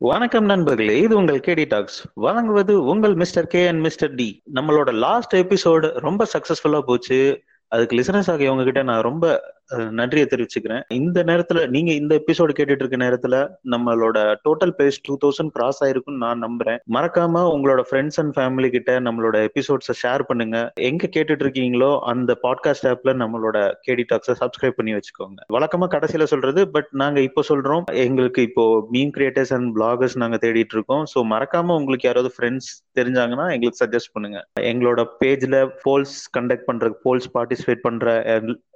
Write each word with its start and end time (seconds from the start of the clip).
வணக்கம் 0.00 0.44
நண்பர்களே 0.44 0.98
இது 0.98 1.16
உங்கள் 1.16 1.40
கேடி 1.40 1.64
டாக்ஸ். 1.68 2.04
வழங்குவது 2.14 2.84
உங்கள் 2.84 3.14
mister 3.14 3.46
K 3.46 3.66
and 3.66 3.80
mister 3.80 4.14
D. 4.14 4.42
நம்மளோட 4.54 4.92
லாஸ்ட் 4.94 5.34
எபிசோடு 5.34 5.98
ரொம்ப 5.98 6.26
சக்சஸ்ஃபுல்லா 6.32 6.80
போச்சு. 6.80 7.42
அதுக்கு 7.68 7.96
லிசனர்ஸ் 7.96 8.30
ஆகியவங்க 8.30 8.64
கிட்ட 8.64 8.82
நான் 8.82 9.02
ரொம்ப 9.02 9.54
நன்றியை 9.98 10.26
தெரிவிச்சுக்கிறேன். 10.30 10.82
இந்த 11.00 11.18
நேரத்துல 11.22 11.68
நீங்க 11.68 11.92
இந்த 11.92 12.14
எபிசோடு 12.20 12.52
கேட்டுட்டு 12.58 12.84
இருக்க 12.84 12.98
நேரத்துல 13.04 13.36
நம்மளோட 13.74 14.18
total 14.46 14.74
base 14.78 14.98
two 15.02 15.16
thousand 15.24 15.52
cross 15.56 15.80
ஆயிருக்குன்னு 15.84 16.24
நான் 16.26 16.42
நம்புறேன். 16.46 16.78
மறக்காம 16.96 17.42
உங்களோட 17.54 17.82
ஃப்ரெண்ட்ஸ் 17.88 18.20
அண்ட் 18.22 18.34
ஃபேமிலி 18.36 18.70
கிட்ட 18.76 19.00
நம்மளோட 19.00 19.36
எபிசோட்ஸை 19.48 19.96
ஷேர் 20.02 20.24
பண்ணுங்க. 20.30 20.56
எங்க 20.90 21.08
கேட்டுட்டு 21.16 21.44
இருக்கீங்களோ 21.46 21.90
அந்த 22.12 22.38
பாட்காஸ்ட் 22.46 22.88
ஆப்ல 22.92 23.14
நம்மளோட 23.22 23.56
கேடி 23.86 24.06
டாக்ஸை 24.12 24.36
சப்ஸ்கிரைப் 24.42 24.78
பண்ணி 24.80 24.94
வச்சுக்கோங்க. 24.94 25.38
வழக்கமா 25.56 25.88
கடைசியில 25.96 26.22
சொல்றது 26.22 26.68
பட் 26.70 26.90
நாங்க 27.02 27.20
இப்போ 27.28 27.42
சொல்றோம் 27.48 27.84
எங்களுக்கு 28.06 28.42
இப்போ 28.42 28.66
மீன் 28.90 29.14
கிரியேட்டர்ஸ் 29.16 29.52
அண்ட் 29.58 29.70
பிளாகர்ஸ் 29.78 30.16
நாங்க 30.24 30.38
தேடிட்டு 30.46 30.76
இருக்கோம். 30.78 31.04
ஸோ 31.14 31.18
மறக்காம 31.34 31.76
உங்களுக்கு 31.80 32.08
யாராவது 32.08 32.32
ஃப்ரெண்ட்ஸ் 32.36 32.70
தெரிஞ்சாங்கன்னா 33.00 33.46
எங்களுக்கு 33.56 33.82
சஜஸ்ட் 33.84 34.12
பண்ணுங்க. 34.12 34.38
எங்களோட 34.70 35.00
பேஜ்ல 35.24 35.56
போல்ஸ் 35.84 36.16
கண்டக்ட் 36.38 36.66
பண்ற 36.70 36.90
போல்ஸ் 37.04 37.28
பார்ட்டிசிபேட் 37.36 37.84
பண்ற 37.86 38.16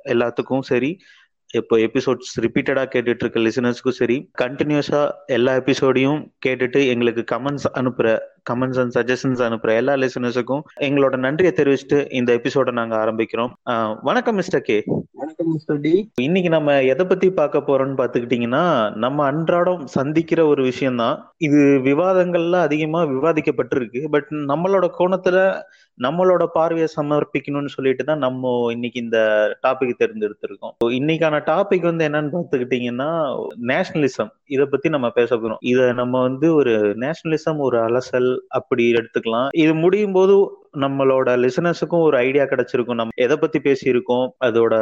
எல்லாத்துக்கும் 0.04 0.60
சரி. 0.60 0.98
இப்போ 1.54 1.76
எபிசோட்ஸ் 1.76 2.36
ரிப்பீட்டடா 2.40 2.82
கேட்டுட்டு 2.92 3.24
இருக்க 3.24 3.40
லிசனர்ஸ்க்கும் 3.40 3.96
சரி 3.96 4.30
கண்டினியூஸா 4.42 5.10
எல்லா 5.26 5.54
எபிசோடையும் 5.54 6.20
கேட்டுட்டு 6.46 6.86
எங்களுக்கு 6.88 7.24
கமெண்ட்ஸ் 7.36 7.66
அனுப்புற 7.74 8.18
கமெண்ட்ஸ் 8.50 8.80
அண்ட் 8.82 8.94
சஜஷன்ஸ் 8.94 9.42
அனுப்புற 9.46 9.76
எல்லா 9.76 9.94
லிசனர்ஸுக்கும் 9.94 10.62
எங்களோட 10.80 11.16
நன்றியை 11.16 11.52
தெரிவிச்சுட்டு 11.56 12.12
இந்த 12.12 12.36
எபிசோட 12.36 12.72
நாங்க 12.72 12.96
ஆரம்பிக்கிறோம். 12.96 13.52
வணக்கம் 14.02 14.34
மிஸ்டர் 14.34 14.60
கே. 14.60 14.82
வணக்கம் 15.12 15.52
மிஸ்டர் 15.52 15.80
டி. 15.80 16.10
இன்னைக்கு 16.14 16.50
நம்ம 16.50 16.82
எதை 16.82 17.06
பத்தி 17.06 17.30
பார்க்க 17.32 17.58
போறோம்னு 17.58 17.98
பாத்துக்கிட்டீங்கன்னா 18.00 18.94
நம்ம 18.94 19.24
அன்றாடம் 19.24 19.86
சந்திக்கிற 19.86 20.46
ஒரு 20.46 20.62
விஷயம்தான். 20.62 21.34
இது 21.36 21.58
விவாதங்கள்ல 21.84 22.52
அதிகமா 22.52 23.02
விவாதிக்கப்பட்டிருக்கு. 23.02 24.08
பட் 24.10 24.26
நம்மளோட 24.30 24.88
கோணத்துல 24.98 25.38
நம்மளோட 26.00 26.44
பார்வையை 26.52 26.88
சமர்ப்பிக்கணும்னு 26.96 27.72
சொல்லிட்டு 27.74 28.04
தான் 28.04 28.18
நம்ம 28.18 28.70
இன்னைக்கு 28.72 29.00
இந்த 29.00 29.18
டாபிக் 29.66 29.98
தேர்ந்தெடுத்திருக்கோம். 29.98 30.74
இன்னைக்கான 30.98 31.40
டாபிக் 31.50 31.80
வந்து 31.80 32.06
என்னன்னு 32.08 32.32
பார்த்துக்கிட்டீங்கன்னா 32.34 33.10
நேஷனலிசம் 33.72 34.30
இத 34.46 34.66
பத்தி 34.66 34.88
நம்ம 34.88 35.10
பேச 35.10 35.36
போறோம். 35.36 35.60
இத 35.60 35.92
நம்ம 35.92 36.20
வந்து 36.20 36.54
ஒரு 36.54 36.74
நேஷனலிசம் 37.04 37.58
ஒரு 37.58 37.78
அலசல் 37.86 38.30
அப்படி 38.48 38.86
எடுத்துக்கலாம். 38.92 39.48
இது 39.64 39.74
முடியும் 39.74 40.12
போது 40.12 40.36
நம்மளோட 40.76 41.28
லிசனர்ஸுக்கும் 41.36 42.00
ஒரு 42.00 42.16
ஐடியா 42.16 42.44
கிடைச்சிருக்கும். 42.44 42.94
நம்ம 42.94 43.08
எதை 43.14 43.36
பத்தி 43.36 43.58
பேசியிருக்கோம் 43.58 44.28
அதோட 44.44 44.74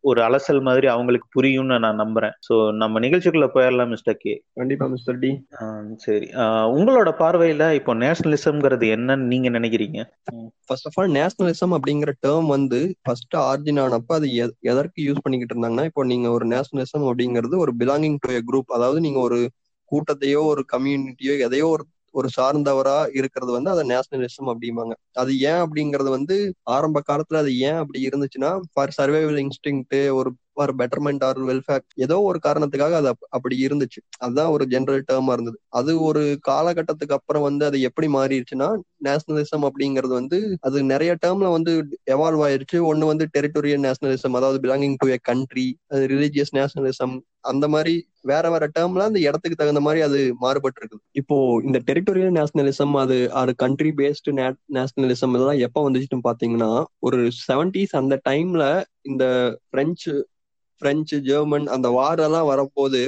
ஒரு 0.00 0.22
அலசல் 0.22 0.60
மாதிரி 0.60 0.86
அவங்களுக்கு 0.86 1.42
புரியும்னு 1.42 1.78
நான் 1.78 2.00
நம்புறேன். 2.00 2.32
சோ 2.48 2.72
நம்ம 2.72 3.00
நிகழ்ச்சிக்குள்ள 3.00 3.48
போயிடலாம் 3.54 3.88
மிஸ்டர் 3.88 4.16
கே 4.18 4.42
கண்டிப்பா 4.54 4.86
மிஸ்டர் 4.86 5.18
டி 5.18 5.46
சரி. 5.96 6.26
உங்களோட 6.76 7.10
பார்வையில 7.18 7.72
இப்போ 7.72 7.94
நேஷனலிசம்ங்கிறது 7.94 8.88
என்னன்னு 8.94 9.16
நீங்க 9.16 9.50
நினைக்கிறீங்க? 9.50 10.04
ஃபர்ஸ்ட் 10.66 10.86
ஆஃப் 10.86 10.98
ஆல் 10.98 11.10
நேஷனலிசம் 11.10 11.78
அப்படிங்கிற 11.78 12.12
டேர்ம் 12.26 12.46
வந்து 12.46 12.94
ஃபர்ஸ்ட் 13.02 13.36
ஆர்ஜின் 13.36 13.80
ஆனப்ப 13.80 14.12
அது 14.12 14.34
எத- 14.34 14.54
எதற்கு 14.60 15.12
யூஸ் 15.12 15.22
பண்ணிக்கிட்டு 15.22 15.54
இருந்தாங்கன்னா 15.54 15.84
இப்போ 15.84 16.04
நீங்க 16.04 16.30
ஒரு 16.30 16.46
நேஷனலிசம் 16.46 17.04
அப்படிங்கிறது 17.04 17.56
ஒரு 17.56 17.72
பிலாங்கிங் 17.78 18.16
டு 18.20 18.32
a 18.32 18.40
குரூப் 18.52 18.72
அதாவது 18.72 19.00
நீங்க 19.00 19.18
ஒரு 19.18 19.48
கூட்டத்தையோ 19.90 20.44
ஒரு 20.44 20.64
கம்யூனிட்டியோ 20.76 21.38
எதையோ 21.38 21.66
ஒரு 21.66 21.84
ஒரு 22.14 22.28
சார்ந்தவரா 22.40 23.08
இருக்கிறது 23.12 23.52
வந்து 23.52 23.70
அதை 23.70 23.88
நேஷனலிசம் 23.88 24.46
அப்படிம்பாங்க. 24.46 24.92
அது 25.12 25.38
ஏன் 25.40 25.52
அப்படிங்கறது 25.52 26.08
வந்து 26.08 26.54
ஆரம்ப 26.62 27.02
காலத்துல 27.08 27.36
அது 27.36 27.58
ஏன் 27.58 27.74
அப்படி 27.74 28.08
இருந்துச்சுன்னா 28.08 28.60
ஃபார் 28.72 28.94
சர்வைவல் 29.02 29.48
இன்ஸ்டிங் 29.48 30.12
ஒரு 30.12 30.32
ஃபார் 30.52 30.74
பெட்டர்மெண்ட் 30.74 31.24
ஆர் 31.24 31.38
வெல்ஃபேர் 31.38 31.80
ஏதோ 31.94 32.20
ஒரு 32.20 32.38
காரணத்துக்காக 32.46 32.94
அது 32.94 33.08
அப்- 33.08 33.26
அப்படி 33.28 33.66
இருந்துச்சு. 33.66 34.00
அதுதான் 34.18 34.46
ஒரு 34.46 34.66
ஜென்ரல் 34.70 35.02
டேர்மா 35.12 35.32
இருந்தது. 35.32 35.60
அது 35.68 36.02
ஒரு 36.02 36.38
காலகட்டத்துக்கு 36.48 37.14
அப்புறம் 37.14 37.42
வந்து 37.42 37.64
அது 37.64 37.80
எப்படி 37.80 38.12
மாறிடுச்சுன்னா 38.12 38.76
நேஷனலிசம் 39.04 39.64
அப்படிங்கிறது 39.66 40.12
வந்து 40.12 40.38
அது 40.60 40.78
நிறைய 40.84 41.12
டேர்ம்ல 41.22 41.50
வந்து 41.50 41.72
எவால்வ் 42.10 42.42
ஆயிருச்சு. 42.46 42.78
ஒன்னு 42.82 43.06
வந்து 43.06 43.26
டெரிட்டோரியல் 43.38 43.84
நேஷனலிசம் 43.84 44.36
அதாவது 44.36 44.58
belonging 44.64 44.96
to 44.98 45.08
a 45.08 45.18
country 45.22 45.66
religious 46.10 46.52
nationalism 46.52 47.14
அந்த 47.44 47.68
மாதிரி 47.68 47.94
வேற 48.22 48.50
வேற 48.50 48.64
டேர்ம்ல 48.74 49.02
அந்த 49.02 49.20
இடத்துக்கு 49.20 49.56
தகுந்த 49.56 49.80
மாதிரி 49.80 50.00
அது 50.02 50.18
மாறுபட்டு 50.40 50.80
இருக்குது 50.80 51.02
இப்போ 51.12 51.36
இந்த 51.64 51.78
டெரிட்டோரியல் 51.86 52.36
நேஷனலிசம் 52.36 52.94
அது 52.94 53.16
அது 53.32 53.54
கண்ட்ரி 53.56 53.90
பேஸ்டு 53.96 54.34
நேஷனலிசம் 54.74 55.34
இதெல்லாம் 55.34 55.62
எப்ப 55.66 55.82
வந்துச்சுன்னு 55.88 56.28
பாத்தீங்கன்னா 56.28 56.70
ஒரு 57.00 57.18
செவன்டிஸ் 57.48 57.96
அந்த 57.96 58.16
டைம்ல 58.28 58.66
இந்த 59.02 59.24
பிரெஞ்சு 59.68 60.14
பிரெஞ்சு 60.82 61.18
ஜெர்மன் 61.20 61.66
அந்த 61.68 61.88
வார் 61.90 62.20
எல்லாம் 62.20 62.48
வரப்போது 62.48 63.02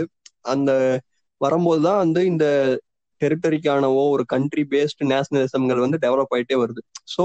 அந்த 0.46 0.70
வரும்போதுதான் 1.40 1.96
வந்து 1.96 2.20
இந்த 2.26 2.44
டெரிட்டரிக்கானவோ 3.20 4.02
ஒரு 4.10 4.24
கண்ட்ரி 4.26 4.64
பேஸ்டு 4.72 5.08
நேஷனலிசம்கள் 5.12 5.84
வந்து 5.84 5.98
டெவலப் 5.98 6.34
ஆயிட்டே 6.36 6.56
வருது. 6.62 6.82
ஸோ 7.14 7.24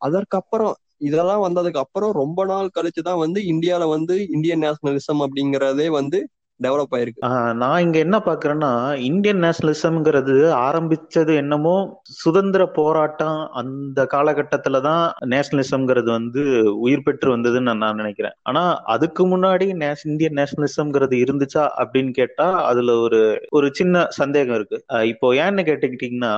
அதற்கப்புறம் 0.00 0.74
இதெல்லாம் 1.00 1.44
வந்ததுக்கு 1.46 1.82
அப்புறம் 1.84 2.12
ரொம்ப 2.20 2.40
நாள் 2.44 2.74
கழிச்சு 2.74 3.02
தான் 3.02 3.22
வந்து 3.22 3.40
இந்தியால 3.52 3.84
வந்து 3.88 4.14
இந்தியன் 4.28 4.62
நேஷனலிசம் 4.64 5.22
அப்படிங்கிறதே 5.24 5.88
வந்து 5.90 6.18
டெவலப் 6.64 6.94
ஆயிருக்கு. 6.96 7.22
நான் 7.62 7.82
இங்க 7.84 7.98
என்ன 8.06 8.16
பாக்குறேன்னா 8.26 8.70
இந்தியன் 9.08 9.42
நேஷனலிசம்ங்கிறது 9.44 10.34
ஆரம்பிச்சது 10.66 11.32
என்னமோ 11.42 11.74
சுதந்திர 12.22 12.62
போராட்டம் 12.78 13.38
அந்த 13.60 14.00
காலகட்டத்துல 14.14 14.80
தான் 14.88 15.02
நேஷனலிசம்ங்கிறது 15.32 16.10
வந்து 16.18 16.42
உயிர் 16.86 17.04
பெற்று 17.06 17.28
வந்ததுன்னு 17.34 17.74
நான் 17.84 18.00
நினைக்கிறேன். 18.02 18.36
ஆனா 18.50 18.62
அதுக்கு 18.94 19.22
முன்னாடி 19.32 19.68
நேஷ் 19.82 20.04
இந்தியன் 20.10 20.38
நேஷனலிசம்ங்கிறது 20.40 21.16
இருந்துச்சா 21.24 21.64
அப்படின்னு 21.82 22.12
கேட்டா 22.20 22.48
அதுல 22.70 22.96
ஒரு 23.06 23.20
ஒரு 23.56 23.68
சின்ன 23.80 24.04
சந்தேகம் 24.20 24.56
இருக்கு. 24.58 24.78
இப்போ 25.12 25.26
ஏன்னு 25.44 25.62
கேட்டுக்கிட்டீங்கன்னா 25.68 26.32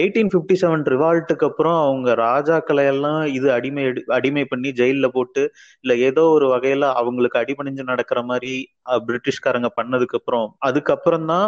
எயிட்டீன் 0.00 0.32
பிப்டி 0.34 0.56
செவன் 0.62 0.86
ரிவால்ட்டுக்கு 0.94 1.48
அப்புறம் 1.50 1.78
அவங்க 1.84 2.08
ராஜாக்களை 2.26 2.84
எல்லாம் 2.94 3.22
இது 3.38 3.48
அடிமை 3.56 3.84
அடிமை 4.18 4.44
பண்ணி 4.52 4.70
ஜெயில 4.80 5.06
போட்டு 5.16 5.42
இல்ல 5.84 5.92
ஏதோ 6.08 6.24
ஒரு 6.36 6.46
வகையில 6.54 6.86
அவங்களுக்கு 7.00 7.40
அடிபணிஞ்சு 7.42 7.84
நடக்கிற 7.92 8.20
மாதிரி 8.30 8.54
பிரிட்டிஷ்காரங்க 9.02 9.68
பண்ணதுக்கு 9.78 10.18
அப்புறம் 10.18 10.46
அதுக்கப்புறம் 10.68 11.26
தான் 11.26 11.46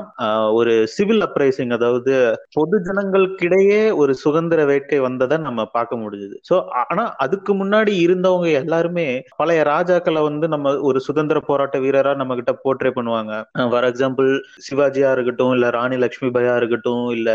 ஒரு 0.58 0.74
சிவில் 0.94 1.24
அப்ரைசிங் 1.26 1.74
அதாவது 1.76 2.14
பொது 2.56 2.76
ஜனங்களுக்கிடையே 2.86 3.80
ஒரு 4.00 4.12
சுதந்திர 4.24 4.60
வேட்கை 4.64 4.98
வந்ததை 5.00 5.36
நம்ம 5.46 5.60
பார்க்க 5.74 6.02
முடிஞ்சது. 6.02 6.36
சோ 6.48 6.54
ஆனா 6.82 7.04
அதுக்கு 7.24 7.52
முன்னாடி 7.54 7.92
இருந்தவங்க 8.04 8.48
எல்லாருமே 8.62 9.06
பழைய 9.36 9.60
ராஜாக்களை 9.70 10.22
வந்து 10.22 10.46
நம்ம 10.48 10.74
ஒரு 10.88 10.98
சுதந்திர 11.08 11.38
போராட்ட 11.48 11.78
வீரரா 11.78 12.12
நம்ம 12.14 12.34
கிட்ட 12.34 12.52
போர்ட்ரே 12.64 12.92
பண்ணுவாங்க 12.96 13.32
ஃபார் 13.70 13.88
எக்ஸாம்பிள் 13.90 14.30
சிவாஜியா 14.66 15.10
இருக்கட்டும் 15.12 15.52
இல்ல 15.52 15.68
ராணி 15.70 15.96
லட்சுமி 15.96 16.30
பாயா 16.30 16.54
இருக்கட்டும் 16.56 17.06
இல்ல 17.10 17.30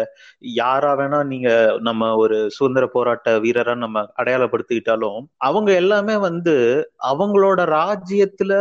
யாரா 0.55 0.91
வேணா 0.95 1.19
நீங்க 1.25 1.49
நம்ம 1.81 2.11
ஒரு 2.15 2.37
சுதந்திர 2.57 2.85
போராட்ட 2.95 3.37
வீரரா 3.45 3.75
நம்ம 3.77 4.03
அடையாளப்படுத்திக்கிட்டாலும் 4.19 5.19
அவங்க 5.47 5.69
எல்லாமே 5.75 6.17
வந்து 6.27 6.55
அவங்களோட 7.11 7.61
ராஜ்யத்துல 7.77 8.53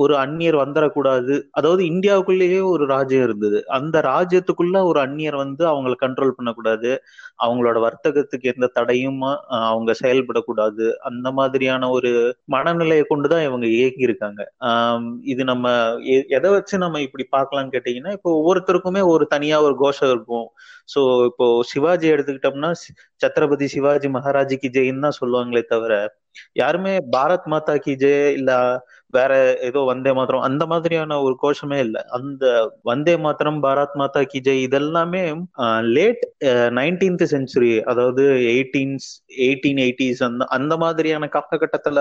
ஒரு 0.00 0.14
அந்நியர் 0.16 0.56
வந்துடக்கூடாது. 0.60 1.34
அதாவது 1.50 1.82
இந்தியாவுக்குள்ளேயே 1.84 2.60
ஒரு 2.70 2.84
ராஜ்யம் 2.86 3.24
இருந்தது. 3.24 3.58
அந்த 3.78 3.96
ராஜ்யத்துக்குள்ள 4.08 4.58
ஒரு 4.84 5.00
அந்நியர் 5.00 5.36
வந்து 5.36 5.64
அவங்கள 5.66 5.94
கண்ட்ரோல் 6.02 6.36
பண்ணக்கூடாது. 6.36 6.90
அவங்களோட 7.44 7.78
வர்த்தகத்துக்கு 7.80 8.50
எந்த 8.52 8.70
தடையும் 8.74 9.20
அவங்க 9.62 9.94
செயல்படக்கூடாது. 10.02 10.66
அந்த 11.10 11.28
மாதிரியான 11.32 11.90
ஒரு 11.90 12.12
மனநிலையை 12.54 13.04
கொண்டுதான் 13.06 13.46
இவங்க 13.48 13.66
இயக்கி 13.74 14.02
இருக்காங்க 14.02 14.40
இது 15.30 15.42
நம்ம 15.44 15.66
எ- 16.10 16.26
எதை 16.36 16.50
வச்சு 16.50 16.76
நம்ம 16.78 17.00
இப்படி 17.02 17.26
பார்க்கலாம்னு 17.32 17.74
கேட்டீங்கன்னா 17.74 18.12
இப்போ 18.12 18.30
ஒவ்வொருத்தருக்குமே 18.38 19.02
ஒரு 19.10 19.26
தனியா 19.28 19.58
ஒரு 19.62 19.76
கோஷம் 19.76 20.10
இருக்கும். 20.10 20.46
ஸோ 20.94 21.00
இப்போ 21.26 21.46
சிவாஜி 21.64 22.06
எடுத்துக்கிட்டோம்னா 22.12 22.70
சத்ரபதி 23.20 23.66
சிவாஜி 23.74 24.08
மகாராஜி 24.10 24.56
கி 24.56 24.70
ஜெயின்னு 24.70 25.06
தான் 25.06 25.18
சொல்லுவாங்களே 25.20 25.62
தவிர 25.66 25.92
யாருமே 26.54 26.92
பாரத் 27.16 27.48
மாதா 27.52 27.74
கி 27.78 27.94
ஜெய் 27.96 28.32
இல்ல 28.32 28.50
வேற 29.12 29.32
ஏதோ 29.68 29.80
வந்தே 29.88 30.12
மாத்திரம். 30.12 30.44
அந்த 30.48 30.64
மாதிரியான 30.66 31.18
ஒரு 31.22 31.34
கோஷமே 31.42 31.78
இல்ல. 31.78 31.96
அந்த 32.16 32.44
வந்தே 32.82 33.14
மாத்திரம் 33.24 33.58
பாரத் 33.62 33.94
மாதா 33.94 34.20
கி 34.24 34.40
ஜெய் 34.40 34.64
இதெல்லாமே 34.66 35.22
லேட் 35.90 36.24
நைன்டீன்த் 36.78 37.24
செஞ்சுரி 37.32 37.72
அதாவது 37.84 38.24
எயிட்டீன்ஸ் 38.52 39.08
எயிட்டீன் 39.40 39.80
எயிட்டிஸ் 39.84 40.22
அந்த 40.28 40.44
அந்த 40.58 40.76
மாதிரியான 40.78 41.28
காலகட்டத்துல 41.34 42.00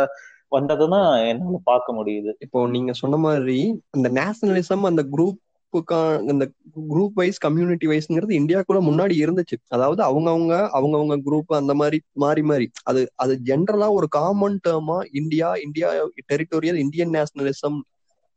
வந்ததுன்னா 0.51 1.00
என்னால 1.31 1.57
பார்க்க 1.65 1.89
முடியுது. 1.95 2.31
இப்போ 2.45 2.59
நீங்க 2.71 2.91
சொன்ன 3.01 3.17
மாதிரி 3.25 3.57
அந்த 3.95 4.07
நேஷனலிசம் 4.17 4.83
அந்த 4.85 5.01
குரூப் 5.13 5.39
குரூப்புக்கான 5.69 6.31
அந்த 6.31 6.45
குரூப் 6.89 7.16
வைஸ் 7.16 7.39
கம்யூனிட்டி 7.39 7.88
வைஸ்ங்கிறது 7.88 8.33
இந்தியாக்குள்ள 8.39 8.80
முன்னாடி 8.81 9.16
இருந்துச்சு. 9.24 9.56
அதாவது 9.68 10.01
அவங்கவுங்க 10.04 10.56
அவங்கவுங்க 10.77 11.16
குரூப் 11.27 11.54
அந்த 11.54 11.74
மாதிரி 11.74 11.98
மாறி 12.13 12.44
மாறி. 12.44 12.68
அது 12.83 13.01
அது 13.16 13.33
ஜென்ரலா 13.50 13.88
ஒரு 13.92 14.07
common 14.10 14.57
டேர்மா 14.68 14.98
India 15.21 15.50
India 15.66 15.89
territorial 16.31 16.81
Indian 16.86 17.13
nationalism 17.18 17.80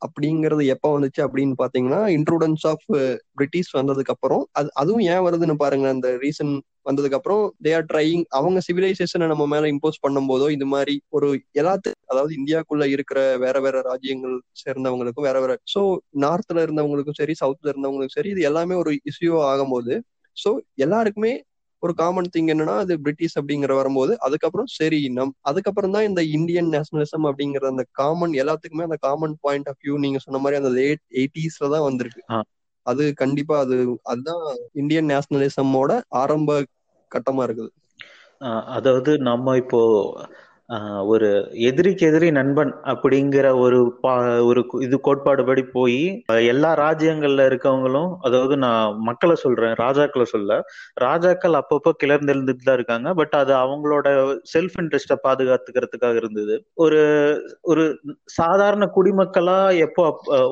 அப்படிங்கிறது 0.02 0.62
எப்ப 0.66 0.86
வந்துச்சு 0.94 1.20
அப்படின்னு 1.26 1.54
பாத்தீங்கன்னா 1.58 2.00
இன்ட்ரூடன்ஸ் 2.16 2.64
ஆஃப் 2.66 2.86
பிரிட்டிஷ் 3.36 3.72
uh, 3.72 3.78
வந்ததுக்கு 3.80 4.14
அப்புறம் 4.14 4.44
அது 4.52 4.68
அதுவும் 4.74 5.04
ஏன் 5.12 5.24
வருதுன்னு 5.26 5.54
பாருங்க 5.54 5.88
அந்த 5.88 6.08
ரீசன் 6.22 6.54
வந்ததுக்கு 6.86 7.18
அப்புறம் 7.18 7.42
தே 7.64 7.72
ஆர் 7.74 7.86
ட்ரைங் 7.90 8.22
அவங்க 8.30 8.58
சிவிலைசேஷனை 8.66 9.26
நம்ம 9.26 9.44
மேல 9.46 9.70
இம்போஸ் 9.72 10.02
பண்ணும் 10.02 10.28
போதோ 10.30 10.46
இது 10.50 10.66
மாதிரி 10.66 10.94
ஒரு 11.10 11.28
எல்லாத்து 11.60 11.90
அதாவது 12.08 12.32
இந்தியாக்குள்ள 12.38 12.86
இருக்கிற 12.94 13.20
வேற 13.36 13.56
வேற 13.60 13.76
ராஜ்யங்கள் 13.88 14.34
சேர்ந்தவங்களுக்கும் 14.62 15.28
வேற 15.28 15.38
வேற 15.40 15.54
சோ 15.72 15.82
நார்த்ல 16.24 16.64
இருந்தவங்களுக்கும் 16.66 17.20
சரி 17.20 17.36
சவுத்ல 17.40 17.72
இருந்தவங்களுக்கும் 17.72 18.18
சரி 18.18 18.32
இது 18.34 18.42
எல்லாமே 18.50 18.76
ஒரு 18.82 18.92
இஷ்யூ 19.10 19.32
ஆகும்போது 19.52 19.94
சோ 20.36 20.52
எல்லாருக்குமே 20.78 21.32
ஒரு 21.82 21.92
காமன் 22.00 22.28
திங் 22.28 22.50
என்னன்னா 22.52 22.74
அது 22.82 22.94
பிரிட்டிஷ் 23.00 23.36
அப்படிங்கிற 23.38 23.72
வரும்போது 23.78 24.12
அதுக்கப்புறம் 24.26 24.68
சரி 24.76 25.00
நம் 25.16 25.34
அதுக்கப்புறம் 25.50 25.94
தான் 25.96 26.06
இந்த 26.08 26.22
இந்தியன் 26.36 26.70
நேஷனலிசம் 26.74 27.26
அப்படிங்கிற 27.30 27.66
அந்த 27.72 27.84
காமன் 28.00 28.34
எல்லாத்துக்குமே 28.42 28.86
அந்த 28.88 28.98
காமன் 29.06 29.34
பாயிண்ட் 29.44 29.70
ஆஃப் 29.72 29.80
வியூ 29.82 29.96
நீங்க 30.04 30.20
சொன்ன 30.26 30.40
மாதிரி 30.44 30.60
அந்த 30.60 30.72
லேட் 30.78 31.02
எயிட்டிஸ்ல 31.18 31.70
தான் 31.74 31.86
வந்திருக்கு. 31.88 32.22
அது 32.86 33.02
கண்டிப்பா 33.14 33.56
அது 33.58 33.76
அதுதான் 34.04 34.44
இந்தியன் 34.74 35.10
நேஷனலிசமோட 35.10 35.90
ஆரம்ப 36.20 36.50
கட்டமா 37.10 37.42
இருக்குது. 37.44 37.70
அதாவது 38.76 39.10
நம்ம 39.28 39.56
இப்போ 39.56 39.80
ஒரு 41.12 41.28
எதிரிக்கு 41.68 42.04
எதிரி 42.08 42.28
நண்பன் 42.36 42.70
அப்படிங்கிற 42.92 43.46
ஒரு 43.62 43.78
பா 44.04 44.12
ஒரு 44.48 44.60
இது 44.86 44.96
கோட்பாடுபடி 45.06 45.62
போய் 45.74 45.98
எல்லா 46.52 46.70
ராஜ்யங்கள்ல 46.82 47.46
இருக்கவங்களும் 47.50 48.10
அதாவது 48.26 48.54
நான் 48.64 48.94
மக்களை 49.08 49.36
சொல்றேன் 49.42 49.74
ராஜாக்களை 49.82 50.26
சொல்ல 50.32 50.58
ராஜாக்கள் 51.04 51.56
அப்பப்போ 51.60 51.92
கிளர்ந்தெழுந்துட்டு 52.02 52.64
தான் 52.68 52.78
இருக்காங்க. 52.78 53.08
பட் 53.20 53.34
அது 53.40 53.52
அவங்களோட 53.62 54.06
செல்ஃப் 54.52 54.78
இன்ட்ரெஸ்ட 54.82 55.16
பாதுகாத்துக்கிறதுக்காக 55.26 56.16
இருந்தது. 56.22 56.54
ஒரு 56.84 57.00
ஒரு 57.72 57.84
சாதாரண 58.36 58.84
குடிமக்களா 58.96 59.58
எப்போ 59.86 60.04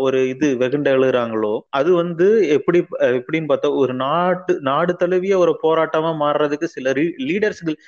ஒரு 0.07 0.21
இது 0.35 0.49
வெகுண்ட 0.63 0.89
எழுகிறாங்களோ 0.97 1.55
அது 1.81 1.91
வந்து 2.03 2.29
எப்படி 2.57 2.79
எப்படின்னு 3.13 3.51
பார்த்தா 3.53 3.73
ஒரு 3.83 3.95
நாட்டு 4.05 4.53
நாடு 4.71 4.93
தழுவிய 5.03 5.35
ஒரு 5.45 5.55
போராட்டமா 5.65 6.13
மாறுறதுக்கு 6.23 6.69
சில 6.77 6.89
லீடர்ஸ்கள் 7.29 7.79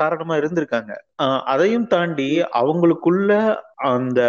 காரணமா 0.00 0.34
இருந்திருக்காங்க. 0.40 0.92
அதையும் 1.48 1.88
தாண்டி 1.88 2.28
அவங்களுக்குள்ள 2.60 3.32
அந்த 3.88 4.20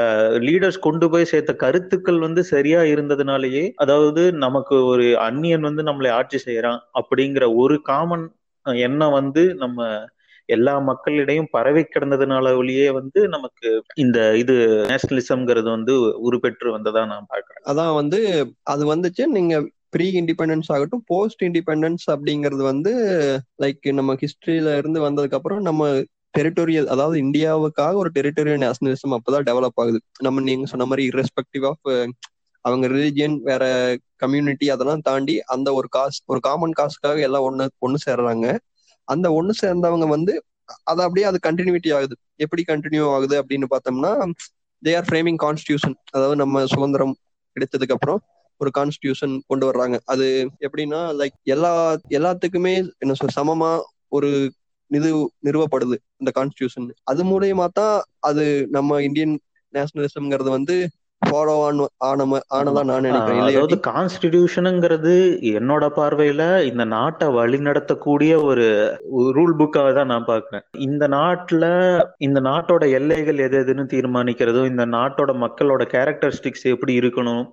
லீடர்ஸ் 0.45 0.79
கொண்டு 0.79 1.05
போய் 1.09 1.29
சேர்த்த 1.29 1.53
கருத்துக்கள் 1.55 2.19
வந்து 2.19 2.41
சரியா 2.45 2.81
இருந்ததுனாலயே 2.85 3.63
அதாவது 3.75 4.23
நமக்கு 4.43 4.75
ஒரு 4.85 5.05
அந்நியன் 5.25 5.67
வந்து 5.69 5.83
நம்மளை 5.83 6.11
ஆட்சி 6.11 6.39
செய்யறான் 6.45 6.79
அப்படிங்கிற 6.99 7.45
ஒரு 7.55 7.77
காமன் 7.85 8.25
எண்ணம் 8.83 9.17
வந்து 9.19 9.43
நம்ம 9.57 9.79
எல்லா 10.49 10.73
மக்களிடையும் 10.87 11.49
பரவி 11.51 11.81
கிடந்ததுனால 11.85 12.53
ஒளியே 12.55 12.87
வந்து 12.91 13.19
நமக்கு 13.27 13.67
இந்த 13.95 14.19
இது 14.35 14.55
நேஷனலிசம்ங்கிறது 14.89 15.69
வந்து 15.69 15.93
உருப்பெற்று 16.27 16.69
வந்ததா 16.71 17.01
நான் 17.05 17.29
பாக்குறேன் 17.29 17.65
அதான் 17.65 17.93
வந்து 17.95 18.19
அது 18.65 18.85
வந்துச்சு. 18.93 19.25
நீங்க 19.35 19.55
ப்ரீ 19.89 20.07
இண்டிபெண்டன்ஸ் 20.19 20.69
ஆகட்டும் 20.71 21.03
போஸ்ட் 21.07 21.43
இண்டிபெண்டன்ஸ் 21.43 22.05
அப்படிங்கிறது 22.13 22.63
வந்து 22.63 22.91
லைக் 23.59 23.87
நம்ம 23.91 24.15
ஹிஸ்டரியில 24.21 24.75
இருந்து 24.77 24.99
வந்ததுக்கு 25.07 25.37
அப்புறம் 25.39 25.61
நம்ம 25.61 25.83
டெரிட்டோரியல் 26.33 26.85
அதாவது 26.85 27.17
இந்தியாவுக்காக 27.19 27.93
ஒரு 27.93 28.09
டெரிட்டோரியல் 28.15 28.63
நேஷனலிசம் 28.65 29.15
அப்பதான் 29.17 29.47
டெவலப் 29.49 29.79
ஆகுது. 29.81 29.99
நம்ம 30.19 30.41
நீங்க 30.41 30.65
சொன்ன 30.65 30.85
மாதிரி 30.85 31.03
இரஸ்பெக்டிவ் 31.09 31.65
ஆஃப் 31.71 31.87
அவங்க 32.65 32.85
ரிலிஜியன் 32.87 33.35
வேற 33.41 33.63
கம்யூனிட்டி 34.15 34.67
அதெல்லாம் 34.69 34.99
தாண்டி 34.99 35.35
அந்த 35.53 35.69
ஒரு 35.73 35.87
காஸ்ட் 35.97 36.23
ஒரு 36.25 36.39
காமன் 36.39 36.77
காசுக்காக 36.79 37.19
எல்லாம் 37.27 37.45
ஒண்ணு 37.49 37.67
ஒன்று 37.77 37.99
சேர்றாங்க. 38.07 38.47
அந்த 39.07 39.27
ஒண்ணு 39.29 39.53
சேர்ந்தவங்க 39.61 40.07
வந்து 40.07 40.33
அது 40.83 41.01
அப்படியே 41.03 41.25
அது 41.27 41.37
கண்டினியூட்டி 41.47 41.89
ஆகுது. 41.97 42.15
எப்படி 42.35 42.63
கண்டினியூ 42.67 43.05
ஆகுது 43.13 43.35
அப்படின்னு 43.41 43.67
பார்த்தோம்னா 43.73 44.11
தே 44.83 44.91
ஆர் 44.95 45.07
ஃப்ரேமிங் 45.09 45.39
கான்ஸ்டியூஷன் 45.45 45.95
அதாவது 46.11 46.35
நம்ம 46.35 46.65
சுதந்திரம் 46.65 47.15
கிடைத்ததுக்கு 47.55 47.95
அப்புறம் 47.97 48.19
ஒரு 48.61 48.69
கான்ஸ்டியூஷன் 48.77 49.33
கொண்டு 49.47 49.65
வர்றாங்க. 49.69 49.95
அது 50.05 50.25
எப்படின்னா 50.59 51.01
லைக் 51.19 51.35
எல்லா 51.43 51.71
எல்லாத்துக்குமே 52.09 52.73
என்ன 52.97 53.13
சொல் 53.13 53.37
சமமா 53.39 53.71
ஒரு 54.07 54.29
இது 54.91 55.09
நிறுவப்படுது 55.45 55.97
இந்த 56.17 56.31
கான்ஸ்டியூஷன் 56.35 56.87
அது 57.03 57.23
மூலியமா 57.25 57.67
தான் 57.73 57.95
அது 58.21 58.45
நம்ம 58.69 59.01
இந்தியன் 59.01 59.35
நேஷனலிசம்ங்கிறது 59.73 60.51
வந்து 60.51 60.75
ஃபாலோ 61.21 61.53
ஆன் 61.63 61.79
ஆன 62.07 62.25
ஆனதா 62.57 62.81
நான் 62.89 63.05
நினைக்கிறேன். 63.05 63.41
அதாவது 63.47 63.75
கான்ஸ்டிடியூஷனுங்கிறது 63.87 65.13
என்னோட 65.51 65.85
பார்வையில 65.97 66.43
இந்த 66.69 66.83
நாட்டை 66.93 67.27
வழி 67.29 67.57
நடத்தக்கூடிய 67.59 68.33
ஒரு 68.43 68.65
ரூல் 69.37 69.53
புக்காக 69.59 69.89
தான் 69.93 70.11
நான் 70.13 70.29
பாக்குறேன் 70.29 70.63
இந்த 70.87 71.07
நாட்டுல 71.15 71.65
இந்த 72.19 72.41
நாட்டோட 72.47 72.85
எல்லைகள் 72.91 73.43
எது 73.47 73.57
எதுன்னு 73.59 73.85
தீர்மானிக்கிறதும் 73.93 74.71
இந்த 74.71 74.85
நாட்டோட 74.95 75.33
மக்களோட 75.43 75.85
கேரக்டரிஸ்டிக்ஸ் 75.93 76.65
எப்படி 76.73 76.95
இருக்கணும் 76.99 77.43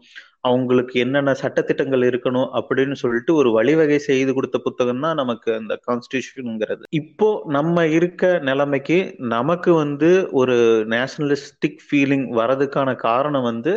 அவங்களுக்கு 0.47 0.95
என்னென்ன 1.01 1.35
சட்டத்திட்டங்கள் 1.43 2.05
இருக்கணும் 2.09 2.49
அப்படின்னு 2.59 2.97
சொல்லிட்டு 2.97 3.33
ஒரு 3.35 3.51
வழிவகை 3.51 3.99
செய்து 4.09 4.33
கொடுத்த 4.35 4.59
புத்தகம் 4.59 5.05
தான் 5.07 5.19
நமக்கு 5.23 5.51
அந்த 5.55 5.75
கான்ஸ்டியூஷனுங்கிறது 5.89 6.85
இப்போ 7.01 7.29
நம்ம 7.49 7.87
இருக்க 7.97 8.33
நிலைமைக்கு 8.43 8.99
நமக்கு 9.35 9.71
வந்து 9.75 10.11
ஒரு 10.33 10.57
நேஷனலிஸ்டிக் 10.89 11.81
ஃபீலிங் 11.87 12.27
வரதுக்கான 12.39 12.95
காரணம் 13.07 13.49
வந்து 13.51 13.75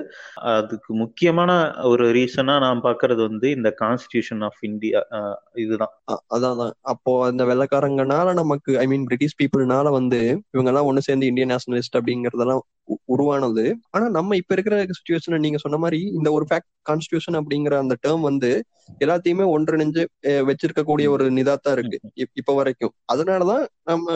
அதுக்கு 0.53 0.91
முக்கியமான 0.93 1.51
ஒரு 1.89 2.05
ரீசனா 2.11 2.55
நான் 2.59 2.85
பாக்குறது 2.87 3.21
வந்து 3.29 3.49
இந்த 3.49 3.69
கான்ஸ்டியூஷன் 3.81 4.43
ஆஃப் 4.43 4.61
இந்தியா 4.69 5.01
இதுதான். 5.63 5.93
அதான் 6.35 6.59
அப்போ 6.93 7.11
அந்த 7.27 7.43
வெள்ளக்காரங்கனால 7.43 8.33
நமக்கு 8.33 8.71
ஐ 8.79 8.85
மீன் 8.87 9.05
பிரிட்டிஷ் 9.05 9.37
பீப்புள்னால 9.41 9.87
வந்து 9.91 10.19
இவங்க 10.53 10.69
எல்லாம் 10.73 10.89
ஒண்ணு 10.89 11.07
சேர்ந்து 11.07 11.29
இந்தியன் 11.31 11.53
நேஷனலிஸ்ட் 11.53 11.97
அப்படிங்கறதெல்லாம் 11.99 12.63
உருவானது. 13.05 13.63
ஆனா 13.91 14.05
நம்ம 14.09 14.35
இப்ப 14.35 14.53
இருக்கிற 14.55 14.75
சுச்சுவேஷன் 14.89 15.43
நீங்க 15.45 15.59
சொன்ன 15.63 15.77
மாதிரி 15.77 15.99
இந்த 16.17 16.29
ஒரு 16.31 16.45
ஃபேக்ட் 16.49 16.69
கான்ஸ்டியூஷன் 16.89 17.37
அப்படிங்கிற 17.39 17.75
அந்த 17.83 17.95
டேர்ம் 18.05 18.27
வந்து 18.29 18.51
எல்லாத்தையுமே 19.01 19.45
ஒன்றிணைஞ்சு 19.55 20.03
வச்சிருக்கக்கூடிய 20.49 21.07
ஒரு 21.07 21.25
நிதாத்தா 21.31 21.73
இருக்கு 21.77 21.97
இப்ப 22.37 22.53
வரைக்கும். 22.53 22.93
அதனாலதான் 23.13 23.65
நம்ம 23.83 24.07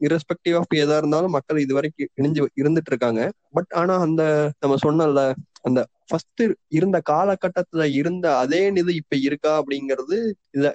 இரஸ்பெக்டிவ் 0.00 0.56
ஆஃப் 0.60 0.72
எதா 0.76 0.96
இருந்தாலும் 1.00 1.34
மக்கள் 1.36 1.58
இது 1.58 1.72
வரைக்கும் 1.74 2.10
இணைஞ்சு 2.20 2.46
இருந்துட்டு 2.60 2.90
இருக்காங்க. 2.92 3.20
பட் 3.50 3.72
ஆனா 3.80 3.94
அந்த 3.98 4.22
நம்ம 4.60 4.76
சொன்னல 4.84 5.22
அந்த 5.62 5.80
ஃபர்ஸ்ட் 6.08 6.42
இருந்த 6.68 6.98
காலகட்டத்துல 7.10 7.82
இருந்த 8.00 8.26
அதே 8.36 8.62
நிதி 8.70 8.94
இப்ப 8.94 9.16
இருக்கா 9.28 9.52
அப்படிங்கிறது 9.60 10.16
இல்ல 10.56 10.66